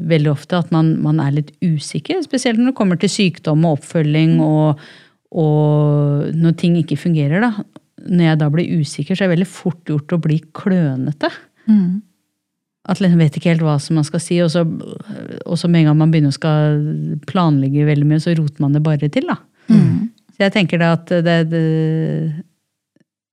veldig 0.09 0.34
ofte, 0.34 0.59
at 0.59 0.74
man, 0.74 0.95
man 1.03 1.22
er 1.22 1.38
litt 1.38 1.53
usikker. 1.61 2.24
Spesielt 2.26 2.61
når 2.61 2.74
det 2.74 2.80
kommer 2.80 2.99
til 3.01 3.14
sykdom 3.14 3.68
og 3.68 3.80
oppfølging 3.80 4.39
og 4.43 4.84
og 5.34 6.34
når 6.38 6.57
ting 6.61 6.76
ikke 6.78 6.99
fungerer, 6.99 7.41
da, 7.41 7.64
når 8.05 8.28
jeg 8.28 8.39
da 8.41 8.49
blir 8.53 8.82
usikker, 8.84 9.18
så 9.18 9.26
er 9.26 9.32
det 9.32 9.38
veldig 9.39 9.49
fort 9.49 9.89
gjort 9.89 10.14
å 10.14 10.20
bli 10.22 10.39
klønete. 10.55 11.30
Mm. 11.66 12.03
At 12.89 12.99
man 12.99 13.15
vet 13.21 13.38
ikke 13.39 13.53
helt 13.53 13.63
hva 13.63 13.77
som 13.79 13.95
man 13.95 14.07
skal 14.07 14.19
si, 14.19 14.41
og 14.43 14.49
så, 14.51 14.65
og 14.65 15.59
så 15.59 15.69
med 15.71 15.84
en 15.84 15.91
gang 15.91 16.01
man 16.01 16.11
begynner 16.11 16.34
å 16.34 16.36
skal 16.36 16.81
planlegge 17.29 17.88
veldig 17.88 18.09
mye, 18.09 18.23
så 18.23 18.36
roter 18.36 18.65
man 18.65 18.75
det 18.75 18.84
bare 18.84 19.07
til. 19.07 19.29
da. 19.29 19.38
Mm. 19.71 20.09
Så 20.34 20.43
jeg 20.43 20.55
tenker 20.55 20.81
da 20.81 20.95
at 20.97 21.11
det, 21.23 21.38
det 21.53 21.63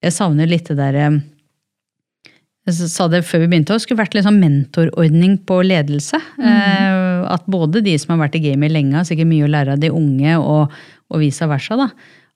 Jeg 0.04 0.14
savner 0.14 0.48
litt 0.48 0.68
det 0.70 0.78
derre 0.78 1.08
jeg 2.68 2.90
sa 2.92 3.06
det 3.10 3.22
før 3.26 3.44
vi 3.44 3.50
begynte, 3.50 3.74
det 3.74 3.82
skulle 3.82 4.02
vært 4.02 4.14
litt 4.14 4.26
sånn 4.26 4.40
mentorordning 4.40 5.38
på 5.48 5.60
ledelse. 5.64 6.20
Mm. 6.38 6.48
Eh, 6.50 7.20
at 7.32 7.46
både 7.50 7.82
de 7.84 7.96
som 8.00 8.14
har 8.14 8.26
vært 8.26 8.36
i 8.38 8.44
gamet 8.44 8.72
lenge, 8.74 8.96
har 8.98 9.06
sikkert 9.08 9.30
mye 9.30 9.46
å 9.46 9.50
lære 9.50 9.76
av 9.76 9.82
de 9.82 9.92
unge, 9.94 10.36
og, 10.38 10.74
og 11.10 11.22
vice 11.22 11.48
versa. 11.50 11.78
da. 11.80 11.88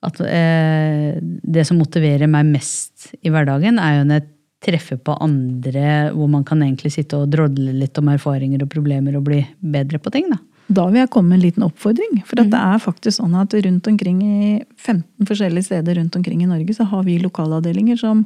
At 0.04 0.20
eh, 0.24 1.20
det 1.20 1.66
som 1.68 1.78
motiverer 1.80 2.30
meg 2.30 2.48
mest 2.54 3.12
i 3.20 3.32
hverdagen, 3.32 3.78
er 3.80 3.98
jo 4.00 4.08
når 4.08 4.20
jeg 4.20 4.30
treffer 4.64 4.98
på 5.00 5.16
andre 5.22 6.10
hvor 6.14 6.30
man 6.32 6.44
kan 6.46 6.62
egentlig 6.64 6.94
sitte 6.96 7.20
og 7.20 7.30
drodle 7.32 7.74
litt 7.76 7.98
om 8.00 8.10
erfaringer 8.12 8.64
og 8.64 8.72
problemer 8.72 9.16
og 9.18 9.26
bli 9.28 9.42
bedre 9.60 10.00
på 10.02 10.12
ting. 10.14 10.30
da. 10.32 10.40
Da 10.72 10.86
vil 10.88 11.02
jeg 11.02 11.10
komme 11.12 11.34
med 11.34 11.38
en 11.38 11.44
liten 11.44 11.66
oppfordring. 11.66 12.22
For 12.24 12.40
mm. 12.40 12.50
det 12.52 12.60
er 12.60 12.80
faktisk 12.80 13.18
sånn 13.18 13.36
at 13.36 13.54
rundt 13.66 13.88
omkring 13.90 14.20
i 14.24 14.62
15 14.80 15.28
forskjellige 15.28 15.68
steder 15.68 16.00
rundt 16.00 16.16
omkring 16.16 16.44
i 16.44 16.48
Norge 16.48 16.76
så 16.76 16.86
har 16.88 17.04
vi 17.04 17.18
lokalavdelinger 17.20 18.00
som 18.00 18.24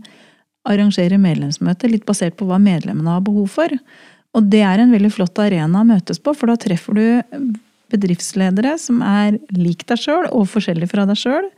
arrangerer 0.69 1.19
medlemsmøter 1.21 1.91
litt 1.91 2.07
basert 2.07 2.37
på 2.39 2.47
hva 2.47 2.61
medlemmene 2.63 3.17
har 3.17 3.25
behov 3.27 3.49
for. 3.57 3.73
Og 4.37 4.51
det 4.53 4.63
er 4.67 4.83
en 4.83 4.93
veldig 4.93 5.11
flott 5.15 5.41
arena 5.43 5.83
å 5.83 5.89
møtes 5.89 6.21
på, 6.23 6.35
for 6.37 6.51
da 6.51 6.59
treffer 6.61 6.99
du 6.99 7.57
bedriftsledere 7.89 8.75
som 8.79 9.01
er 9.03 9.39
lik 9.57 9.87
deg 9.89 10.01
sjøl 10.03 10.29
og 10.29 10.47
forskjellig 10.53 10.91
fra 10.91 11.09
deg 11.09 11.19
sjøl. 11.19 11.49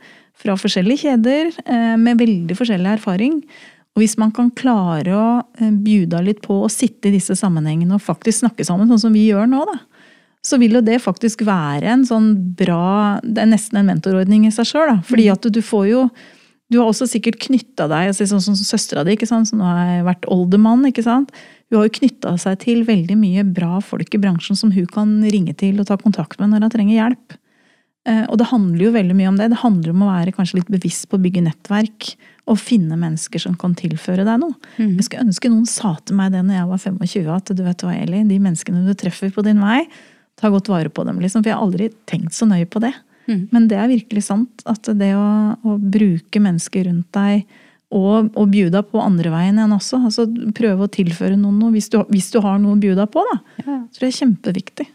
Fra 0.41 0.55
forskjellige 0.57 1.05
kjeder 1.05 1.51
eh, 1.67 1.97
med 1.99 2.21
veldig 2.21 2.55
forskjellig 2.57 2.95
erfaring. 2.95 3.41
Og 3.91 4.03
hvis 4.03 4.15
man 4.19 4.31
kan 4.35 4.51
klare 4.55 5.15
å 5.15 5.27
eh, 5.59 5.71
bjuda 5.71 6.21
litt 6.23 6.41
på 6.45 6.61
å 6.63 6.71
sitte 6.71 7.09
i 7.09 7.15
disse 7.17 7.35
sammenhengene 7.35 7.97
og 7.97 8.03
faktisk 8.05 8.39
snakke 8.45 8.65
sammen, 8.67 8.87
sånn 8.87 9.03
som 9.07 9.15
vi 9.15 9.27
gjør 9.27 9.49
nå, 9.51 9.65
da, 9.67 9.79
så 10.41 10.57
vil 10.61 10.77
jo 10.79 10.83
det 10.85 11.01
faktisk 11.03 11.43
være 11.45 11.89
en 11.91 12.05
sånn 12.07 12.31
bra 12.57 13.19
Det 13.21 13.43
er 13.43 13.49
nesten 13.51 13.77
en 13.77 13.91
mentorordning 13.91 14.47
i 14.47 14.53
seg 14.53 14.71
sjøl. 14.71 14.95
Fordi 15.05 15.27
mm. 15.27 15.33
at 15.35 15.49
du 15.53 15.59
får 15.61 15.83
jo 15.91 16.05
Du 16.71 16.79
har 16.79 16.87
også 16.87 17.05
sikkert 17.11 17.37
knytta 17.43 17.85
deg 17.91 18.09
altså 18.09 18.25
sånn 18.31 18.41
som 18.41 18.55
søstera 18.55 19.03
di, 19.05 19.17
som 19.27 19.43
nå 19.59 19.67
har 19.67 20.05
vært 20.07 20.25
oldermann. 20.31 20.87
ikke 20.87 21.03
sant? 21.03 21.33
Hun 21.69 21.81
har 21.81 21.89
jo 21.89 21.97
knytta 21.99 22.37
seg 22.39 22.61
til 22.63 22.85
veldig 22.87 23.17
mye 23.19 23.43
bra 23.43 23.81
folk 23.83 24.15
i 24.15 24.21
bransjen 24.23 24.57
som 24.57 24.71
hun 24.71 24.87
kan 24.87 25.19
ringe 25.21 25.53
til 25.59 25.83
og 25.83 25.89
ta 25.91 25.99
kontakt 25.99 26.39
med 26.39 26.53
når 26.53 26.65
hun 26.65 26.73
trenger 26.73 26.95
hjelp. 26.95 27.35
Eh, 28.09 28.23
og 28.25 28.39
det 28.41 28.49
handler 28.49 28.87
jo 28.87 28.93
veldig 28.95 29.15
mye 29.17 29.29
om 29.29 29.37
det. 29.37 29.51
Det 29.53 29.61
handler 29.61 29.93
om 29.93 30.05
å 30.05 30.11
være 30.11 30.33
kanskje 30.33 30.61
litt 30.61 30.71
bevisst 30.73 31.07
på 31.09 31.19
å 31.19 31.21
bygge 31.21 31.43
nettverk 31.45 32.13
og 32.49 32.57
finne 32.57 32.97
mennesker 32.97 33.43
som 33.43 33.53
kan 33.59 33.75
tilføre 33.77 34.25
deg 34.25 34.41
noe. 34.41 34.55
Mm. 34.79 34.95
Jeg 34.97 35.07
skulle 35.07 35.27
ønske 35.27 35.51
noen 35.51 35.67
sa 35.69 35.93
til 36.01 36.17
meg 36.17 36.33
det 36.33 36.41
når 36.47 36.57
jeg 36.57 36.71
var 36.71 36.81
25, 36.87 37.29
at 37.35 37.53
du 37.53 37.63
vet 37.67 37.85
hva, 37.85 37.93
Eli, 37.93 38.23
de 38.27 38.39
menneskene 38.41 38.81
du 38.87 38.95
treffer 38.97 39.33
på 39.33 39.45
din 39.45 39.61
vei, 39.61 39.83
ta 40.41 40.49
godt 40.49 40.71
vare 40.71 40.89
på 40.89 41.05
dem. 41.05 41.21
liksom, 41.21 41.43
For 41.43 41.51
jeg 41.51 41.59
har 41.59 41.65
aldri 41.67 41.91
tenkt 42.09 42.33
så 42.33 42.47
nøye 42.49 42.65
på 42.65 42.81
det. 42.81 42.93
Mm. 43.29 43.43
Men 43.53 43.67
det 43.69 43.77
er 43.77 43.91
virkelig 43.91 44.25
sant. 44.25 44.63
At 44.65 44.89
det 44.97 45.11
å, 45.13 45.27
å 45.61 45.77
bruke 45.77 46.41
mennesker 46.41 46.89
rundt 46.89 47.11
deg 47.13 47.45
og, 47.91 48.31
og 48.39 48.47
bjuda 48.49 48.81
på 48.87 49.03
andre 49.03 49.29
veien 49.33 49.59
igjen 49.59 49.75
også. 49.75 49.99
altså 50.07 50.25
Prøve 50.57 50.87
å 50.87 50.91
tilføre 50.91 51.37
noen 51.37 51.59
noe 51.61 51.75
hvis 51.75 51.91
du, 51.93 51.99
hvis 52.09 52.31
du 52.33 52.39
har 52.41 52.57
noe 52.63 52.77
å 52.77 52.81
bjuda 52.81 53.05
på. 53.11 53.23
da. 53.29 53.37
Ja. 53.61 53.77
Så 53.91 54.01
det 54.01 54.09
er 54.09 54.17
kjempeviktig. 54.23 54.87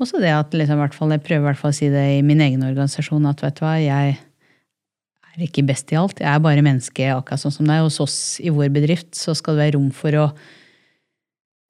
Også 0.00 0.20
det 0.22 0.32
at 0.32 0.54
liksom, 0.56 0.80
jeg 0.80 1.22
prøver 1.26 1.58
fall 1.58 1.74
å 1.74 1.76
si 1.76 1.90
det 1.92 2.06
i 2.16 2.22
min 2.24 2.40
egen 2.40 2.64
organisasjon, 2.64 3.26
at 3.28 3.42
vet 3.44 3.58
du 3.58 3.64
hva, 3.66 3.74
jeg 3.82 4.14
er 4.16 5.44
ikke 5.44 5.66
best 5.68 5.92
i 5.92 5.98
alt. 6.00 6.22
Jeg 6.22 6.30
er 6.30 6.40
bare 6.42 6.64
menneske 6.64 7.10
akkurat 7.12 7.42
sånn 7.42 7.54
som 7.54 7.68
deg. 7.68 7.84
Hos 7.84 8.00
oss 8.02 8.16
i 8.40 8.52
vår 8.52 8.72
bedrift 8.72 9.12
så 9.18 9.36
skal 9.36 9.56
det 9.56 9.66
være 9.66 9.76
rom 9.78 9.92
for 9.94 10.16
å 10.16 10.30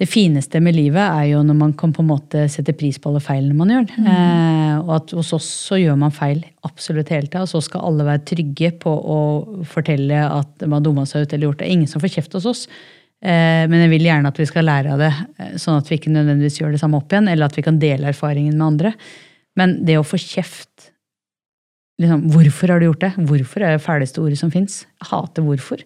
det 0.01 0.07
fineste 0.09 0.63
med 0.65 0.73
livet 0.73 1.03
er 1.03 1.27
jo 1.35 1.43
når 1.45 1.57
man 1.59 1.73
kan 1.77 1.91
på 1.93 2.01
en 2.01 2.09
måte 2.09 2.47
sette 2.49 2.73
pris 2.73 2.97
på 2.97 3.11
alle 3.11 3.21
feilene 3.21 3.57
man 3.59 3.69
gjør. 3.69 3.91
Mm. 4.01 4.07
Eh, 4.09 4.77
og 4.79 4.95
at 4.97 5.13
hos 5.19 5.35
oss 5.37 5.49
så 5.69 5.77
gjør 5.77 5.99
man 6.01 6.15
feil 6.17 6.41
absolutt 6.65 7.13
hele 7.13 7.29
tida. 7.29 7.43
Og 7.45 7.51
så 7.51 7.61
skal 7.67 7.85
alle 7.85 8.07
være 8.07 8.25
trygge 8.31 8.71
på 8.81 8.89
å 8.89 9.19
fortelle 9.69 10.23
at 10.25 10.65
man 10.73 10.87
dumma 10.87 11.05
seg 11.09 11.27
ut 11.27 11.35
eller 11.37 11.51
gjort 11.51 11.61
det. 11.61 11.69
Ingen 11.75 11.91
som 11.91 12.01
får 12.01 12.15
kjeft 12.15 12.39
hos 12.39 12.49
oss. 12.49 12.65
Eh, 13.21 13.67
men 13.69 13.83
jeg 13.85 13.93
vil 13.93 14.07
gjerne 14.09 14.31
at 14.33 14.39
vi 14.41 14.49
skal 14.49 14.65
lære 14.65 14.95
av 14.95 15.03
det, 15.03 15.11
eh, 15.39 15.57
sånn 15.61 15.77
at 15.81 15.91
vi 15.91 15.99
ikke 16.01 16.13
nødvendigvis 16.13 16.57
gjør 16.63 16.73
det 16.73 16.81
samme 16.81 17.01
opp 17.01 17.13
igjen. 17.13 17.29
Eller 17.29 17.51
at 17.51 17.59
vi 17.59 17.65
kan 17.67 17.81
dele 17.83 18.13
erfaringen 18.13 18.57
med 18.57 18.67
andre. 18.67 18.95
Men 19.61 19.81
det 19.85 19.99
å 20.01 20.07
få 20.07 20.21
kjeft 20.21 20.91
liksom, 22.01 22.29
Hvorfor 22.33 22.73
har 22.73 22.81
du 22.81 22.87
gjort 22.89 23.03
det? 23.05 23.13
Hvorfor 23.19 23.65
er 23.65 23.77
det 23.77 23.85
fæleste 23.85 24.23
ordet 24.23 24.39
som 24.41 24.53
fins. 24.53 24.85
Hater 25.11 25.45
hvorfor. 25.45 25.83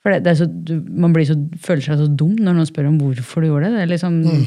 For 0.00 0.14
det, 0.14 0.22
det 0.24 0.36
så, 0.38 0.46
du, 0.48 0.78
Man 0.80 1.12
så, 1.26 1.36
føler 1.60 1.84
seg 1.84 2.00
så 2.00 2.08
dum 2.08 2.38
når 2.38 2.56
noen 2.56 2.70
spør 2.70 2.88
om 2.88 3.00
hvorfor 3.02 3.44
du 3.44 3.50
gjorde 3.50 3.68
det. 3.68 3.74
Det, 3.76 3.82
er 3.82 3.92
liksom, 3.92 4.22
mm. 4.24 4.46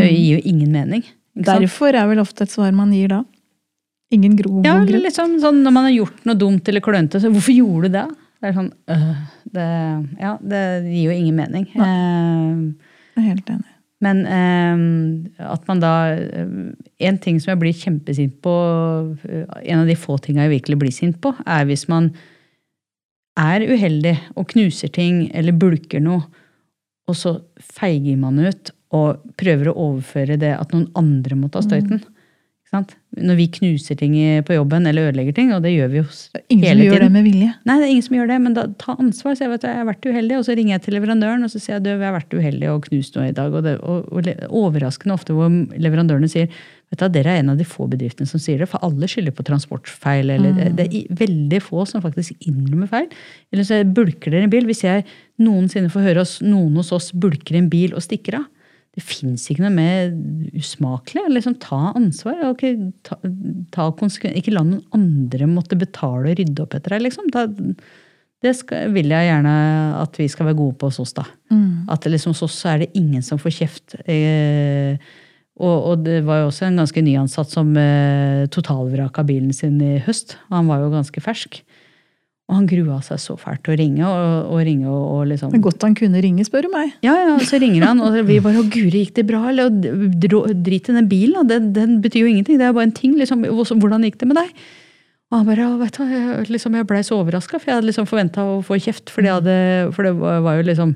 det 0.00 0.08
gir 0.10 0.40
jo 0.40 0.42
ingen 0.50 0.74
mening. 0.74 1.06
Derfor 1.34 1.94
er 1.94 2.08
vel 2.10 2.22
ofte 2.22 2.46
et 2.46 2.50
svar 2.50 2.74
man 2.74 2.92
gir 2.94 3.12
da. 3.12 3.22
Ingen 4.14 4.34
grov 4.38 4.66
ja. 4.66 4.76
Liksom, 4.86 5.38
sånn, 5.42 5.62
når 5.64 5.74
man 5.74 5.88
har 5.88 5.94
gjort 5.94 6.26
noe 6.28 6.38
dumt 6.38 6.68
eller 6.70 6.82
klønete, 6.84 7.22
så 7.22 7.30
hvorfor 7.32 7.54
gjorde 7.54 7.90
du 7.90 7.96
det? 7.96 8.04
Det 8.44 8.50
er 8.50 8.56
sånn 8.58 8.72
øh, 8.92 9.20
det, 9.56 9.68
Ja, 10.20 10.34
det 10.44 10.64
gir 10.84 11.06
jo 11.06 11.14
ingen 11.14 11.38
mening. 11.38 11.64
Uh, 11.72 12.74
jeg 13.16 13.22
er 13.22 13.30
helt 13.30 13.54
enig. 13.54 13.70
Men 14.04 14.18
eh, 14.28 15.46
at 15.48 15.62
man 15.70 15.80
da 15.80 15.92
uh, 16.12 16.74
En 17.00 17.18
ting 17.24 17.38
som 17.40 17.54
jeg 17.54 17.60
blir 17.62 17.78
kjempesint 17.78 18.34
på, 18.44 18.52
en 19.24 19.80
av 19.80 19.88
de 19.88 19.96
få 19.96 20.18
tinga 20.20 20.44
jeg 20.44 20.58
virkelig 20.58 20.80
blir 20.82 20.92
sint 20.92 21.16
på, 21.24 21.32
er 21.48 21.64
hvis 21.70 21.86
man 21.88 22.10
er 23.40 23.64
uheldig 23.64 24.12
og 24.36 24.50
knuser 24.52 24.92
ting 24.92 25.24
eller 25.32 25.56
bulker 25.56 26.04
noe, 26.04 26.26
og 27.08 27.16
så 27.16 27.38
feiger 27.64 28.20
man 28.20 28.42
ut 28.44 28.74
og 28.94 29.24
prøver 29.40 29.70
å 29.70 29.78
overføre 29.88 30.36
det 30.40 30.52
at 30.58 30.76
noen 30.76 30.90
andre 31.00 31.40
må 31.40 31.48
ta 31.52 31.64
støyten. 31.64 32.04
Mm. 32.04 32.84
Når 33.14 33.36
vi 33.38 33.46
knuser 33.58 33.98
ting 33.98 34.14
på 34.46 34.56
jobben 34.56 34.88
eller 34.90 35.10
ødelegger 35.10 35.36
ting, 35.36 35.52
og 35.54 35.62
det 35.62 35.74
gjør 35.74 35.90
vi 35.92 36.00
jo 36.00 36.04
hele 36.04 36.42
tiden. 36.42 36.44
Ingen 36.54 36.70
som 36.70 36.84
gjør 36.84 37.04
det 37.04 37.10
med 37.14 37.26
vilje. 37.28 37.50
Nei, 37.68 37.76
det 37.78 37.86
er 37.86 37.92
ingen 37.92 38.06
som 38.08 38.16
gjør 38.18 38.30
det, 38.32 38.38
men 38.42 38.56
da 38.56 38.64
ta 38.80 38.96
ansvar. 38.98 39.36
Så 39.36 39.46
jeg 39.46 39.52
vet 39.52 39.66
jeg 39.68 39.78
har 39.78 39.88
vært 39.88 40.08
uheldig, 40.08 40.38
og 40.38 40.46
så 40.48 40.56
ringer 40.58 40.74
jeg 40.74 40.84
til 40.86 40.96
leverandøren 40.98 41.46
og 41.46 41.52
så 41.52 41.60
sier 41.62 41.76
jeg, 41.76 41.84
du, 41.84 41.90
jeg 41.92 42.02
har 42.02 42.16
vært 42.16 42.34
uheldig 42.34 42.72
og 42.72 42.88
knust 42.88 43.18
noe 43.18 43.28
i 43.30 43.36
dag. 43.36 43.54
Og 43.54 43.66
det 43.66 43.76
og, 43.82 44.08
og 44.10 44.32
overraskende 44.64 45.14
ofte 45.14 45.36
hvor 45.36 45.52
leverandørene 45.78 46.30
sier 46.32 46.50
vet 46.92 47.00
du, 47.00 47.06
dere 47.16 47.34
er 47.34 47.42
en 47.42 47.52
av 47.54 47.60
de 47.60 47.66
få 47.66 47.86
bedriftene 47.90 48.28
som 48.28 48.42
sier 48.42 48.60
det, 48.62 48.68
for 48.70 48.82
alle 48.86 49.08
skylder 49.10 49.34
på 49.34 49.46
transportfeil. 49.46 50.30
eller 50.34 50.54
mm. 50.54 50.76
Det 50.78 50.88
er 50.88 51.20
veldig 51.22 51.60
få 51.64 51.86
som 51.90 52.02
faktisk 52.04 52.34
innrømmer 52.46 52.90
feil. 52.90 53.08
Eller 53.54 53.68
så 53.68 53.80
bulker 53.86 54.34
dere 54.34 54.48
en 54.48 54.52
bil. 54.52 54.66
Hvis 54.68 54.84
jeg 54.86 55.06
noensinne 55.42 55.92
får 55.92 56.08
høre 56.08 56.24
oss, 56.24 56.38
noen 56.44 56.76
hos 56.80 56.92
oss 56.94 57.10
bulker 57.12 57.58
en 57.58 57.70
bil 57.72 57.96
og 57.96 58.04
stikker 58.04 58.40
av, 58.42 58.50
det 58.94 59.02
fins 59.02 59.48
ikke 59.50 59.64
noe 59.64 59.74
mer 59.74 60.12
usmakelig. 60.54 61.26
Liksom, 61.34 61.58
ta 61.62 61.92
ansvar. 61.98 62.40
Okay, 62.52 62.76
ta, 63.06 63.18
ta 63.74 63.88
ikke 64.30 64.54
la 64.54 64.62
noen 64.62 64.84
andre 64.94 65.48
måtte 65.50 65.78
betale 65.78 66.32
og 66.32 66.38
rydde 66.38 66.62
opp 66.62 66.76
etter 66.78 66.94
deg. 66.94 67.06
Liksom. 67.08 67.28
Ta, 67.34 67.48
det 68.44 68.54
skal, 68.58 68.92
vil 68.94 69.10
jeg 69.10 69.30
gjerne 69.30 69.56
at 69.98 70.20
vi 70.20 70.28
skal 70.30 70.50
være 70.50 70.60
gode 70.62 70.78
på 70.78 70.92
hos 70.92 71.02
oss. 71.02 71.14
da. 71.16 71.26
Mm. 71.50 71.90
At 71.90 72.06
liksom, 72.06 72.36
hos 72.36 72.46
oss 72.46 72.60
er 72.70 72.84
det 72.84 72.92
ingen 72.94 73.24
som 73.26 73.40
får 73.42 73.58
kjeft. 73.58 73.98
Eh, 74.06 74.98
Og, 75.54 75.84
og 75.86 76.00
det 76.02 76.24
var 76.26 76.40
jo 76.40 76.48
også 76.48 76.66
en 76.66 76.80
ganske 76.80 77.02
nyansatt 77.06 77.52
som 77.52 77.68
eh, 77.78 78.42
totalvraka 78.50 79.22
bilen 79.26 79.52
sin 79.54 79.76
i 79.78 80.00
høst. 80.02 80.34
Han 80.50 80.66
var 80.66 80.82
jo 80.82 80.90
ganske 80.90 81.22
fersk. 81.22 81.60
Og 82.44 82.58
han 82.58 82.66
grua 82.68 82.98
seg 83.00 83.16
så 83.22 83.38
fælt 83.40 83.62
til 83.64 83.72
å 83.72 83.78
ringe 83.80 84.04
og, 84.04 84.50
og 84.52 84.58
ringe 84.68 84.84
og, 84.90 85.04
og 85.14 85.22
liksom 85.30 85.48
Det 85.54 85.56
er 85.62 85.64
godt 85.64 85.84
han 85.86 85.94
kunne 85.96 86.20
ringe, 86.20 86.44
spør 86.44 86.66
du 86.66 86.72
meg. 86.74 86.90
Ja, 87.06 87.14
ja, 87.24 87.38
så 87.40 87.56
ringer 87.62 87.86
han, 87.88 88.02
og 88.04 88.18
vi 88.28 88.36
bare 88.44 88.60
'Å, 88.60 88.66
Guri, 88.68 89.00
gikk 89.06 89.14
det 89.16 89.24
bra?' 89.30 89.48
Eller 89.48 89.70
«Dro- 89.72 90.44
drit 90.52 90.90
i 90.90 90.96
den 90.98 91.08
bilen. 91.08 91.48
Den, 91.48 91.72
den 91.72 92.02
betyr 92.04 92.26
jo 92.26 92.32
ingenting. 92.34 92.58
Det 92.60 92.66
er 92.68 92.76
bare 92.76 92.84
en 92.90 92.92
ting. 92.92 93.14
liksom, 93.16 93.44
Hvordan 93.48 94.04
gikk 94.04 94.18
det 94.20 94.28
med 94.28 94.36
deg? 94.36 94.52
Og 95.32 95.38
han 95.40 95.46
bare 95.48 95.64
«Ja, 95.64 95.70
vet 95.80 95.96
du, 95.96 96.04
jeg, 96.04 96.46
liksom, 96.52 96.76
jeg 96.76 96.86
blei 96.86 97.00
så 97.02 97.16
overraska, 97.16 97.58
for 97.58 97.70
jeg 97.72 97.78
hadde 97.80 97.88
liksom 97.88 98.06
forventa 98.06 98.44
å 98.44 98.60
få 98.62 98.76
kjeft. 98.76 99.08
For, 99.08 99.22
jeg 99.24 99.32
hadde, 99.40 99.92
for 99.96 100.04
det 100.04 100.12
var 100.20 100.60
jo 100.60 100.68
liksom 100.68 100.94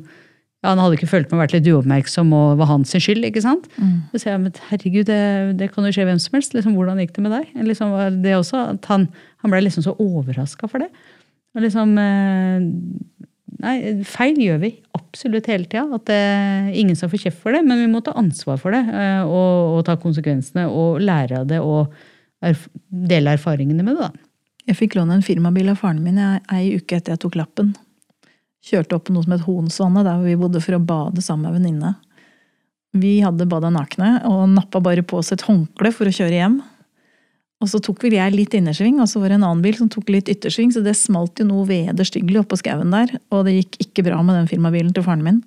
ja, 0.63 0.69
Han 0.75 0.79
hadde 0.85 0.99
ikke 0.99 1.09
følt 1.09 1.31
meg 1.31 1.39
å 1.39 1.43
vært 1.47 1.53
litt 1.57 1.69
uoppmerksom 1.73 2.33
og 2.35 2.59
var 2.59 2.67
hans 2.67 2.91
skyld. 2.93 3.25
ikke 3.25 3.41
sant? 3.41 3.65
Så 4.13 4.21
sier 4.21 4.35
jeg 4.37 4.41
men 4.43 4.53
herregud, 4.69 5.07
det, 5.09 5.57
det 5.57 5.73
kan 5.73 5.87
jo 5.87 5.93
skje 5.97 6.05
hvem 6.05 6.19
som 6.21 6.35
helst. 6.37 6.53
liksom, 6.53 6.75
Hvordan 6.77 6.99
gikk 7.01 7.15
det 7.17 7.23
med 7.25 7.33
deg? 7.33 7.53
Liksom, 7.65 7.95
det 8.23 8.35
også, 8.37 8.75
at 8.75 8.85
Han, 8.93 9.09
han 9.41 9.51
blei 9.51 9.63
liksom 9.65 9.83
så 9.87 9.95
overraska 9.97 10.69
for 10.69 10.79
det. 10.85 10.91
Og 11.57 11.65
liksom 11.65 11.95
eh, 12.03 12.67
Nei, 13.59 13.75
feil 14.07 14.37
gjør 14.39 14.61
vi 14.63 14.69
absolutt 14.95 15.49
hele 15.51 15.67
tida. 15.67 15.87
At 15.97 16.05
det 16.07 16.15
er 16.15 16.69
ingen 16.79 16.95
skal 16.99 17.11
få 17.11 17.19
kjeft 17.19 17.41
for 17.43 17.57
det, 17.57 17.65
men 17.67 17.81
vi 17.81 17.89
må 17.91 18.03
ta 18.07 18.13
ansvar 18.19 18.61
for 18.63 18.75
det. 18.77 18.85
eh, 18.87 19.25
Og, 19.27 19.79
og 19.79 19.83
ta 19.89 19.97
konsekvensene 19.99 20.69
og 20.71 21.01
lære 21.03 21.41
av 21.43 21.49
det 21.51 21.59
og 21.65 21.91
erf 22.45 22.69
dele 22.87 23.35
erfaringene 23.35 23.83
med 23.83 23.99
det. 23.99 24.07
da. 24.13 24.27
Jeg 24.69 24.79
fikk 24.79 24.95
låne 24.99 25.17
en 25.17 25.25
firmabil 25.27 25.73
av 25.73 25.81
faren 25.81 26.05
min 26.05 26.21
ei 26.21 26.77
uke 26.77 27.01
etter 27.01 27.17
jeg 27.17 27.23
tok 27.25 27.39
lappen. 27.41 27.73
Kjørte 28.69 28.95
opp 28.99 29.09
på 29.09 29.15
noe 29.17 29.25
som 29.25 29.35
het 29.35 29.47
Honsvannet, 29.47 30.07
der 30.07 30.23
vi 30.23 30.37
bodde 30.39 30.61
for 30.63 30.77
å 30.77 30.83
bade 30.85 31.25
sammen 31.25 31.49
med 31.49 31.57
venninne. 31.59 31.95
Vi 32.99 33.19
hadde 33.25 33.47
bada 33.49 33.71
nakne 33.73 34.19
og 34.29 34.47
nappa 34.53 34.81
bare 34.85 35.03
på 35.03 35.19
oss 35.19 35.33
et 35.35 35.45
håndkle 35.47 35.91
for 35.95 36.09
å 36.09 36.15
kjøre 36.15 36.39
hjem. 36.39 36.59
Og 37.59 37.71
så 37.73 37.81
tok 37.83 38.05
vel 38.07 38.15
jeg 38.15 38.35
litt 38.37 38.55
innersving, 38.55 39.01
og 39.03 39.09
så 39.11 39.19
var 39.19 39.33
det 39.33 39.41
en 39.41 39.47
annen 39.49 39.63
bil 39.65 39.75
som 39.75 39.89
tok 39.91 40.13
litt 40.15 40.29
yttersving, 40.31 40.71
så 40.75 40.83
det 40.85 40.95
smalt 40.95 41.41
jo 41.43 41.49
noe 41.49 41.67
vederstyggelig 41.67 42.45
oppå 42.45 42.59
skauen 42.61 42.95
der, 42.95 43.17
og 43.35 43.49
det 43.49 43.57
gikk 43.57 43.81
ikke 43.89 44.05
bra 44.07 44.21
med 44.23 44.39
den 44.39 44.51
firmabilen 44.51 44.93
til 44.95 45.07
faren 45.07 45.25
min. 45.27 45.41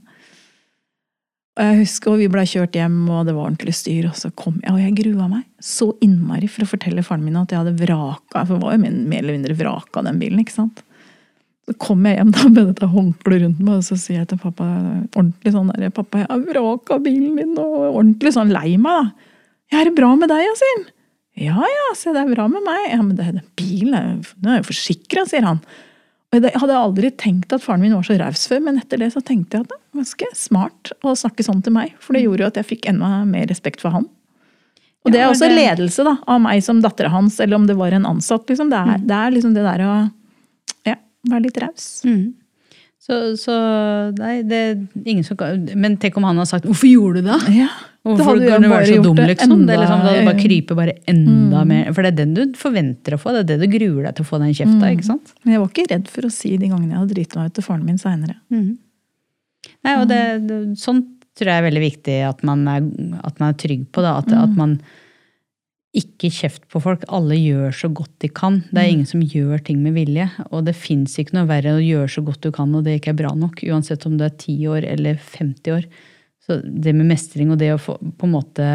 Og 1.55 1.63
jeg 1.67 1.79
husker, 1.81 2.11
og 2.11 2.19
vi 2.19 2.27
blei 2.31 2.43
kjørt 2.47 2.75
hjem, 2.75 2.99
og 3.11 3.25
det 3.27 3.35
var 3.37 3.47
ordentlig 3.47 3.73
styr, 3.79 4.09
og 4.09 4.19
så 4.19 4.31
kom 4.35 4.59
jeg, 4.59 4.73
og 4.73 4.83
jeg 4.83 4.95
grua 4.99 5.29
meg 5.31 5.47
så 5.63 5.89
innmari 6.03 6.47
for 6.51 6.65
å 6.65 6.69
fortelle 6.69 7.03
faren 7.05 7.23
min 7.23 7.39
at 7.39 7.51
jeg 7.51 7.61
hadde 7.61 7.79
vraka, 7.79 8.43
for 8.43 8.55
det 8.55 8.63
var 8.63 8.75
jo 8.75 8.83
mer 8.83 9.19
eller 9.21 9.37
mindre 9.37 9.57
vraka 9.59 10.03
den 10.03 10.19
bilen, 10.19 10.43
ikke 10.43 10.57
sant. 10.57 10.83
Så 11.69 11.75
kom 11.79 12.03
jeg 12.07 12.17
hjem 12.19 12.31
da 12.35 12.47
med 12.49 12.71
dette 12.73 12.91
håndkleet 12.91 13.45
rundt 13.45 13.59
meg, 13.63 13.79
og 13.79 13.87
så 13.87 13.95
sier 13.99 14.21
jeg 14.21 14.31
til 14.33 14.39
pappa 14.41 14.67
ordentlig 15.15 15.53
sånn 15.55 15.71
der, 15.71 15.91
pappa, 15.95 16.25
jeg 16.25 16.31
har 16.31 16.47
vraka 16.47 16.99
bilen 17.03 17.35
min, 17.39 17.53
og 17.55 17.83
ordentlig 17.93 18.35
sånn 18.35 18.51
lei 18.51 18.75
meg 18.75 18.97
da. 18.99 19.29
'Jeg 19.71 19.79
er 19.79 19.87
det 19.87 19.95
bra 19.95 20.09
med 20.19 20.27
deg, 20.27 20.49
sier 20.59 20.75
han. 20.75 20.89
Ja, 21.41 21.57
ja, 21.65 21.87
se, 21.97 22.11
det 22.13 22.21
er 22.21 22.33
bra 22.35 22.45
med 22.51 22.61
meg. 22.65 22.83
Ja, 22.91 23.01
men 23.01 23.15
det, 23.17 23.29
den 23.37 23.47
bilen 23.57 23.95
er, 23.97 24.09
jo- 24.15 24.35
den 24.43 24.51
er 24.53 24.59
jo 24.61 24.67
forsikret, 24.69 25.31
sier 25.31 25.47
han. 25.47 25.61
Og 26.31 26.39
Jeg 26.45 26.55
hadde 26.61 26.75
aldri 26.79 27.09
tenkt 27.19 27.51
at 27.51 27.63
faren 27.63 27.81
min 27.83 27.91
var 27.97 28.05
så 28.07 28.15
raus 28.21 28.45
før, 28.47 28.61
men 28.63 28.77
etter 28.79 29.01
det 29.01 29.09
så 29.11 29.19
tenkte 29.25 29.57
jeg 29.57 29.65
at 29.65 29.71
det 29.73 29.77
var 29.79 29.99
ganske 30.03 30.29
smart 30.39 30.91
å 31.03 31.11
snakke 31.19 31.43
sånn 31.43 31.59
til 31.65 31.73
meg. 31.75 31.91
For 31.99 32.15
det 32.15 32.21
gjorde 32.23 32.45
jo 32.45 32.51
at 32.53 32.59
jeg 32.61 32.69
fikk 32.69 32.87
enda 32.93 33.09
mer 33.27 33.49
respekt 33.51 33.81
for 33.83 33.91
han. 33.97 34.05
Og 35.03 35.11
det 35.11 35.19
er 35.23 35.31
også 35.31 35.49
det- 35.49 35.57
ledelse 35.57 36.03
da, 36.05 36.13
av 36.29 36.39
meg 36.39 36.61
som 36.63 36.79
dattera 36.79 37.09
hans, 37.09 37.39
eller 37.41 37.55
om 37.57 37.65
det 37.67 37.75
var 37.75 37.91
en 37.97 38.05
ansatt. 38.05 38.45
Liksom. 38.47 38.69
Det, 38.69 38.77
er, 38.79 38.97
det 39.09 39.17
er 39.17 39.31
liksom 39.35 39.53
det 39.57 39.63
der 39.65 39.83
å 39.87 39.93
ja, 40.87 40.95
være 41.27 41.43
litt 41.49 41.57
raus. 41.65 41.89
Så, 43.01 43.15
så 43.41 43.53
nei, 44.13 44.41
det 44.45 44.57
er 44.61 44.75
ingen 45.09 45.23
som 45.25 45.37
kan 45.39 45.63
Men 45.73 45.95
tenk 45.97 46.19
om 46.19 46.27
han 46.27 46.37
har 46.37 46.45
sagt 46.45 46.67
'hvorfor 46.69 46.85
gjorde 46.85 47.23
du 47.23 47.29
det'? 47.31 47.55
Ja, 47.57 47.69
Hvorfor 48.05 48.37
da 48.37 48.47
kan 48.53 48.61
du 48.61 48.69
være 48.69 48.85
så 48.85 49.03
dum, 49.03 49.15
det 49.15 49.27
liksom? 49.29 49.65
Det, 49.65 49.77
liksom, 49.77 49.99
da 50.01 50.09
hadde 50.09 50.21
du 50.21 50.29
bare 50.29 50.41
kryper 50.41 50.77
bare 50.77 50.93
enda 51.09 51.63
mer. 51.69 51.91
For 51.93 52.01
det 52.01 52.11
er 52.13 52.17
den 52.25 52.33
du 52.33 52.53
forventer 52.57 53.13
å 53.13 53.19
få. 53.21 53.33
Det 53.35 53.41
er 53.43 53.49
det 53.51 53.57
du 53.61 53.77
gruer 53.77 54.07
deg 54.07 54.15
til 54.17 54.25
å 54.25 54.29
få 54.29 54.39
den 54.41 54.53
kjefta. 54.57 54.89
ikke 54.89 55.05
sant? 55.05 55.33
Men 55.43 55.53
jeg 55.53 55.61
var 55.61 55.69
ikke 55.69 55.85
redd 55.91 56.07
for 56.09 56.25
å 56.25 56.31
si 56.33 56.55
de 56.57 56.69
gangene 56.71 56.95
jeg 56.95 57.01
hadde 57.01 57.13
driti 57.13 57.37
meg 57.37 57.51
ut 57.51 57.57
til 57.59 57.67
faren 57.67 57.85
min 57.85 58.01
seinere. 58.01 58.37
Nei, 59.85 59.93
og 59.99 60.07
det, 60.09 60.21
det, 60.49 60.57
sånt 60.81 61.05
tror 61.37 61.53
jeg 61.53 61.61
er 61.61 61.67
veldig 61.69 61.83
viktig 61.83 62.17
at 62.27 62.41
man 62.43 62.65
er, 62.67 62.89
at 63.21 63.37
man 63.39 63.53
er 63.53 63.59
trygg 63.61 63.85
på. 63.93 64.01
Da. 64.01 64.17
At, 64.17 64.33
at 64.33 64.57
man 64.57 64.79
ikke 65.97 66.29
kjeft 66.31 66.63
på 66.71 66.79
folk. 66.83 67.03
Alle 67.11 67.35
gjør 67.35 67.73
så 67.75 67.89
godt 67.91 68.13
de 68.23 68.29
kan. 68.31 68.61
Det 68.71 68.79
er 68.79 68.91
ingen 68.93 69.09
som 69.09 69.23
gjør 69.23 69.59
ting 69.67 69.81
med 69.83 69.97
vilje. 69.97 70.29
Og 70.49 70.63
det 70.67 70.77
fins 70.79 71.17
ikke 71.19 71.35
noe 71.35 71.49
verre 71.49 71.73
enn 71.73 71.81
å 71.81 71.83
gjøre 71.83 72.13
så 72.13 72.23
godt 72.23 72.45
du 72.45 72.51
kan, 72.55 72.71
og 72.75 72.85
det 72.87 72.99
ikke 72.99 73.11
er 73.11 73.19
bra 73.19 73.33
nok. 73.35 73.59
Uansett 73.67 74.07
om 74.07 74.15
du 74.19 74.23
er 74.27 74.31
10 74.31 74.71
år 74.71 74.87
eller 74.87 75.19
50 75.19 75.75
år. 75.75 75.87
Så 76.41 76.61
det 76.63 76.95
med 76.95 77.11
mestring 77.11 77.51
og 77.51 77.59
det 77.61 77.73
å 77.75 77.81
få 77.81 77.97
på 77.99 78.27
en 78.27 78.35
måte 78.37 78.69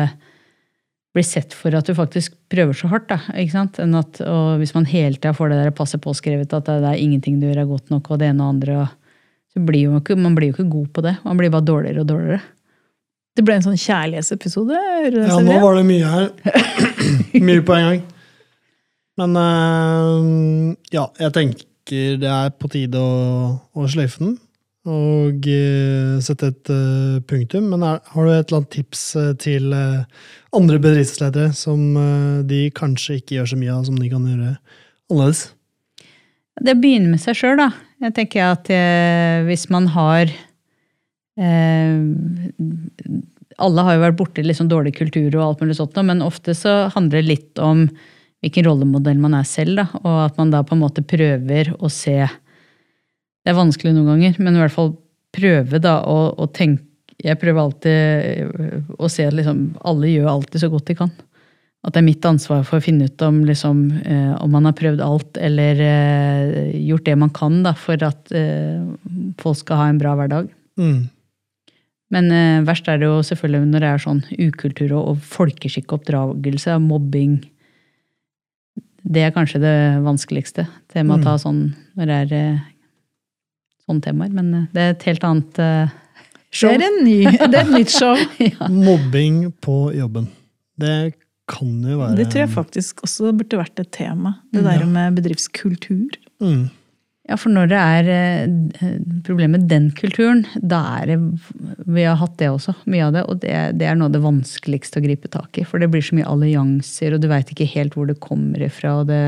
bli 1.17 1.25
sett 1.25 1.57
for 1.57 1.73
at 1.73 1.89
du 1.89 1.95
faktisk 1.97 2.35
prøver 2.53 2.77
så 2.77 2.91
hardt, 2.93 3.09
da, 3.09 3.17
ikke 3.41 3.55
sant? 3.55 3.81
At, 3.81 4.21
og 4.21 4.61
hvis 4.61 4.75
man 4.77 4.85
hele 4.91 5.17
tida 5.17 5.33
får 5.35 5.49
det 5.49 5.63
der 5.63 5.77
passet 5.77 6.03
påskrevet 6.05 6.53
at 6.53 6.69
det, 6.69 6.77
det 6.85 6.91
er 6.91 7.01
ingenting 7.01 7.39
du 7.41 7.47
gjør 7.49 7.63
er 7.63 7.71
godt 7.71 7.93
nok, 7.95 8.11
og 8.13 8.21
det 8.21 8.29
ene 8.29 8.45
og 8.45 8.53
andre, 8.53 8.77
og, 8.85 9.23
så 9.57 9.63
blir 9.65 9.87
jo 9.87 9.97
ikke, 9.97 10.19
man 10.21 10.37
blir 10.37 10.51
jo 10.51 10.59
ikke 10.59 10.69
god 10.75 10.91
på 10.93 11.07
det. 11.07 11.15
Man 11.25 11.41
blir 11.41 11.55
bare 11.55 11.65
dårligere 11.65 12.05
og 12.05 12.11
dårligere. 12.11 12.43
Det 13.37 13.45
ble 13.45 13.59
en 13.59 13.65
sånn 13.67 13.81
kjærlighetsepisode. 13.81 14.81
Ja, 15.13 15.39
nå 15.45 15.59
var 15.61 15.77
det 15.77 15.85
mye 15.89 16.13
her. 16.13 16.31
mye 17.49 17.65
på 17.67 17.77
en 17.77 17.87
gang. 17.87 18.03
Men 19.21 19.37
uh, 19.37 20.73
ja, 20.93 21.07
jeg 21.21 21.35
tenker 21.37 22.17
det 22.21 22.31
er 22.33 22.53
på 22.57 22.69
tide 22.73 23.01
å, 23.01 23.57
å 23.77 23.89
sløyfe 23.93 24.25
den. 24.25 24.35
Og 24.87 25.49
uh, 25.51 26.17
sette 26.25 26.53
et 26.53 26.73
uh, 26.73 27.19
punktum. 27.29 27.69
Men 27.75 27.85
er, 27.85 28.01
har 28.15 28.25
du 28.25 28.33
et 28.33 28.49
eller 28.49 28.63
annet 28.63 28.73
tips 28.79 29.05
til 29.43 29.77
andre 29.77 30.81
bedriftsledere 30.81 31.53
som 31.57 31.93
de 32.49 32.63
kanskje 32.77 33.21
ikke 33.21 33.39
gjør 33.39 33.53
så 33.53 33.61
mye 33.61 33.77
av, 33.77 33.85
som 33.91 34.01
de 34.01 34.11
kan 34.13 34.25
gjøre 34.25 34.57
annerledes? 35.13 35.47
Det 36.65 36.77
begynner 36.81 37.13
med 37.13 37.21
seg 37.21 37.37
sjøl, 37.37 37.59
da. 37.61 37.69
Jeg 38.05 38.15
tenker 38.17 38.51
at 38.51 38.69
eh, 38.73 39.45
hvis 39.49 39.67
man 39.73 39.89
har 39.93 40.33
eh, 41.41 41.97
Alle 43.57 43.87
har 43.87 43.97
jo 43.97 44.03
vært 44.05 44.19
borti 44.19 44.45
liksom 44.45 44.69
dårlig 44.69 44.95
kultur 44.99 45.31
og 45.37 45.45
alt 45.45 45.65
mulig 45.65 45.79
sånt, 45.79 45.97
men 46.05 46.25
ofte 46.25 46.55
så 46.57 46.87
handler 46.95 47.23
det 47.23 47.31
litt 47.31 47.63
om 47.63 47.87
hvilken 48.45 48.67
rollemodell 48.67 49.19
man 49.19 49.35
er 49.39 49.47
selv, 49.49 49.79
da, 49.81 49.87
og 50.03 50.19
at 50.27 50.37
man 50.39 50.53
da 50.53 50.61
på 50.67 50.77
en 50.77 50.83
måte 50.85 51.05
prøver 51.07 51.73
å 51.81 51.89
se 51.93 52.19
Det 52.27 53.53
er 53.53 53.57
vanskelig 53.57 53.95
noen 53.95 54.13
ganger, 54.13 54.37
men 54.43 54.59
i 54.59 54.61
hvert 54.61 54.75
fall 54.75 54.93
prøve 55.37 55.81
da 55.83 56.01
å, 56.05 56.35
å 56.37 56.47
tenke 56.53 56.85
Jeg 57.25 57.41
prøver 57.41 57.63
alltid 57.63 58.99
å 59.01 59.09
se 59.09 59.25
at 59.25 59.37
liksom 59.37 59.71
alle 59.89 60.13
gjør 60.13 60.29
alltid 60.35 60.61
så 60.61 60.69
godt 60.69 60.91
de 60.91 60.99
kan. 60.99 61.13
At 61.87 61.95
det 61.95 62.01
er 62.01 62.09
mitt 62.09 62.25
ansvar 62.27 62.65
for 62.67 62.81
å 62.81 62.83
finne 62.83 63.07
ut 63.07 63.23
om, 63.23 63.39
liksom, 63.47 63.83
eh, 64.03 64.33
om 64.43 64.51
man 64.51 64.67
har 64.67 64.75
prøvd 64.75 65.03
alt 65.05 65.39
eller 65.39 65.81
eh, 65.81 66.73
gjort 66.83 67.07
det 67.07 67.15
man 67.21 67.31
kan 67.31 67.61
da, 67.63 67.73
for 67.79 68.03
at 68.03 68.33
eh, 68.35 68.83
folk 69.39 69.61
skal 69.61 69.81
ha 69.81 69.87
en 69.93 70.01
bra 70.01 70.17
hverdag. 70.19 70.51
Mm. 70.81 71.07
Men 72.15 72.31
eh, 72.31 72.63
verst 72.67 72.87
er 72.89 73.01
det 73.01 73.09
jo 73.09 73.19
selvfølgelig 73.27 73.67
når 73.73 73.83
det 73.83 73.91
er 73.91 74.03
sånn 74.05 74.23
ukultur 74.39 74.95
og, 74.95 75.03
og 75.11 75.27
folkeskikkoppdragelse, 75.27 76.79
mobbing. 76.83 77.41
Det 79.07 79.27
er 79.27 79.35
kanskje 79.35 79.63
det 79.63 79.77
vanskeligste 80.05 80.67
temaet 80.93 81.23
å 81.23 81.27
ta 81.27 81.37
sånn 81.43 81.61
når 81.99 82.11
det 82.11 82.19
er 82.23 82.35
eh, 82.39 82.65
sånne 83.87 84.07
temaer. 84.07 84.33
Men 84.35 84.55
eh, 84.55 84.67
det 84.75 84.85
er 84.85 84.95
et 84.95 85.07
helt 85.11 85.27
annet 85.27 85.63
eh, 85.63 85.95
Det 86.57 86.73
er, 86.73 86.87
en 86.87 86.99
ny, 87.05 87.21
det 87.27 87.53
er 87.53 87.63
et 87.65 87.75
nytt 87.75 87.95
show. 88.01 88.19
Mobbing 88.71 89.47
på 89.63 89.79
jobben. 89.97 90.31
Det 90.79 91.17
kan 91.51 91.75
jo 91.87 92.01
være 92.01 92.19
Det 92.19 92.31
tror 92.31 92.45
jeg 92.45 92.55
faktisk 92.55 93.05
også 93.07 93.35
burde 93.37 93.61
vært 93.61 93.83
et 93.83 93.93
tema. 93.95 94.39
Det 94.55 94.65
der 94.67 94.87
med 94.91 95.19
bedriftskultur. 95.19 96.19
Mm. 96.43 96.69
Ja, 97.27 97.35
for 97.35 97.51
når 97.51 97.71
det 97.73 97.79
er 97.83 98.09
eh, 98.15 98.99
problemet 99.27 99.65
med 99.65 99.71
den 99.71 99.89
kulturen, 99.99 100.45
da 100.63 100.79
er 101.01 101.11
det 101.11 101.17
Vi 101.83 102.05
har 102.07 102.21
hatt 102.21 102.37
det 102.39 102.53
også, 102.53 102.77
mye 102.87 103.09
av 103.09 103.17
det. 103.17 103.25
Og 103.27 103.41
det, 103.43 103.55
det 103.81 103.89
er 103.89 103.99
noe 103.99 104.07
av 104.11 104.15
det 104.15 104.23
vanskeligste 104.23 105.01
å 105.01 105.05
gripe 105.05 105.31
tak 105.33 105.59
i. 105.59 105.65
For 105.67 105.83
det 105.83 105.91
blir 105.91 106.05
så 106.07 106.15
mye 106.19 106.29
allianser, 106.31 107.17
og 107.17 107.23
du 107.23 107.29
veit 107.31 107.51
ikke 107.51 107.67
helt 107.73 107.97
hvor 107.99 108.07
det 108.07 108.21
kommer 108.23 108.63
ifra. 108.63 109.01
Og 109.01 109.09
det, 109.11 109.23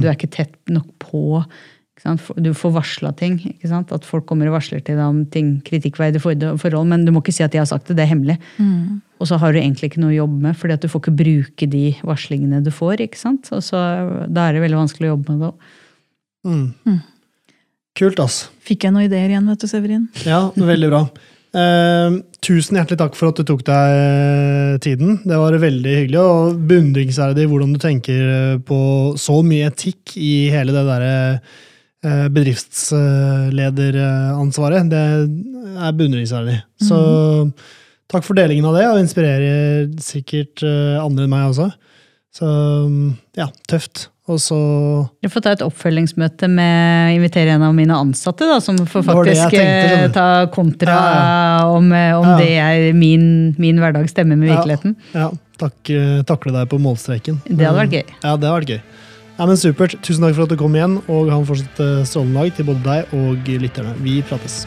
Du 0.00 0.08
er 0.08 0.14
ikke 0.16 0.32
tett 0.32 0.56
nok 0.72 0.88
på. 1.02 1.42
Ikke 1.96 2.06
sant? 2.06 2.24
Du 2.40 2.50
får 2.56 2.72
varsla 2.76 3.12
ting. 3.16 3.36
ikke 3.52 3.68
sant? 3.68 3.92
At 3.92 4.04
folk 4.08 4.24
kommer 4.28 4.48
og 4.48 4.56
varsler 4.56 4.80
til 4.84 4.96
deg 4.96 5.04
om 5.04 5.22
ting, 5.32 5.58
kritikkverdige 5.64 6.20
forhold, 6.24 6.88
men 6.88 7.04
du 7.04 7.12
må 7.12 7.20
ikke 7.24 7.34
si 7.36 7.44
at 7.44 7.52
de 7.52 7.60
har 7.60 7.68
sagt 7.68 7.88
det. 7.88 7.98
Det 7.98 8.06
er 8.06 8.14
hemmelig. 8.14 8.38
Og 9.20 9.28
så 9.28 9.36
har 9.40 9.52
du 9.52 9.60
egentlig 9.60 9.90
ikke 9.90 10.00
noe 10.00 10.12
å 10.12 10.22
jobbe 10.22 10.40
med, 10.48 10.56
fordi 10.56 10.76
at 10.76 10.84
du 10.84 10.88
får 10.92 11.04
ikke 11.04 11.18
bruke 11.20 11.68
de 11.72 11.84
varslingene 12.04 12.62
du 12.64 12.72
får. 12.72 13.04
ikke 13.04 13.20
sant? 13.20 13.52
Og 13.52 13.60
så 13.64 13.80
Da 14.28 14.48
er 14.48 14.56
det 14.56 14.64
veldig 14.64 14.80
vanskelig 14.80 15.08
å 15.08 15.12
jobbe 15.16 15.32
med 15.32 15.44
det 15.44 15.52
òg. 15.52 15.68
Mm. 16.46 17.00
Kult, 17.96 18.20
ass. 18.20 18.50
Fikk 18.66 18.84
jeg 18.84 18.92
noen 18.92 19.06
ideer 19.08 19.30
igjen, 19.32 19.46
vet 19.48 19.62
du, 19.62 19.66
Severin? 19.70 20.02
Ja, 20.28 20.52
veldig 20.52 20.88
bra. 20.92 20.98
Uh, 21.56 22.20
tusen 22.44 22.76
hjertelig 22.76 23.00
takk 23.00 23.14
for 23.16 23.30
at 23.30 23.38
du 23.40 23.44
tok 23.48 23.62
deg 23.64 23.96
eh, 23.96 24.76
tiden. 24.84 25.24
Det 25.24 25.36
var 25.40 25.56
veldig 25.62 25.94
hyggelig 26.02 26.20
og 26.20 26.58
beundringsverdig 26.68 27.46
hvordan 27.48 27.72
du 27.72 27.78
tenker 27.80 28.22
eh, 28.28 28.60
på 28.60 28.76
så 29.18 29.42
mye 29.46 29.66
etikk 29.70 30.16
i 30.20 30.50
hele 30.52 30.72
det 30.74 30.84
derre 30.86 31.40
uh, 31.40 32.28
bedriftslederansvaret. 32.34 34.90
Det 34.92 35.00
er 35.00 35.92
beundringsverdig. 35.96 36.58
Så 36.84 36.98
takk 38.12 38.24
for 38.26 38.34
delingen 38.36 38.68
av 38.68 38.74
det, 38.76 38.84
og 38.90 39.00
inspirerer 39.00 39.88
sikkert 40.04 40.60
andre 41.00 41.24
enn 41.24 41.32
meg 41.32 41.48
også. 41.54 41.68
Så 42.36 42.46
mm, 42.86 43.12
ja, 43.40 43.48
tøft. 43.70 43.96
Og 44.26 44.40
så 44.42 44.56
Jeg 45.22 45.30
får 45.30 45.42
ta 45.44 45.52
et 45.54 45.62
oppfølgingsmøte 45.62 46.48
med 46.50 47.14
invitere 47.14 47.54
en 47.54 47.62
av 47.62 47.74
mine 47.76 47.94
ansatte, 47.94 48.48
da, 48.50 48.56
som 48.60 48.76
får 48.82 49.04
faktisk 49.06 49.52
tenkte, 49.54 49.60
eh, 49.62 50.06
du. 50.08 50.12
ta 50.16 50.46
kontra 50.50 50.96
Ja, 50.96 51.66
om, 51.70 51.92
eh, 51.92 52.10
om 52.18 52.26
Ja. 52.26 52.36
det 52.38 52.50
er 52.58 52.92
min, 52.92 53.54
min 53.58 53.78
hverdag 53.78 54.08
stemmer 54.10 54.36
med 54.36 54.50
virkeligheten. 54.50 54.96
ja, 55.14 55.30
takk, 55.58 55.78
eh, 55.90 56.22
takle 56.26 56.52
deg 56.52 56.68
på 56.68 56.80
målstreken. 56.82 57.38
Det 57.46 57.64
hadde 57.66 57.78
vært 57.86 57.92
gøy. 57.92 58.04
Ja, 58.24 58.36
det 58.36 58.48
hadde 58.50 58.60
vært 58.60 58.68
gøy. 58.74 58.80
Ja, 59.38 59.44
men 59.46 59.56
Supert. 59.56 59.94
Tusen 60.02 60.22
takk 60.24 60.34
for 60.34 60.42
at 60.44 60.48
du 60.48 60.56
kom 60.56 60.72
igjen, 60.74 61.02
og 61.08 61.30
ha 61.30 61.38
en 61.38 61.44
fortsatt 61.46 62.06
strålende 62.08 62.40
dag 62.40 62.54
til 62.56 62.64
både 62.64 62.82
deg 62.82 63.04
og 63.12 63.36
lytterne. 63.46 63.94
Vi 64.02 64.22
prates. 64.22 64.66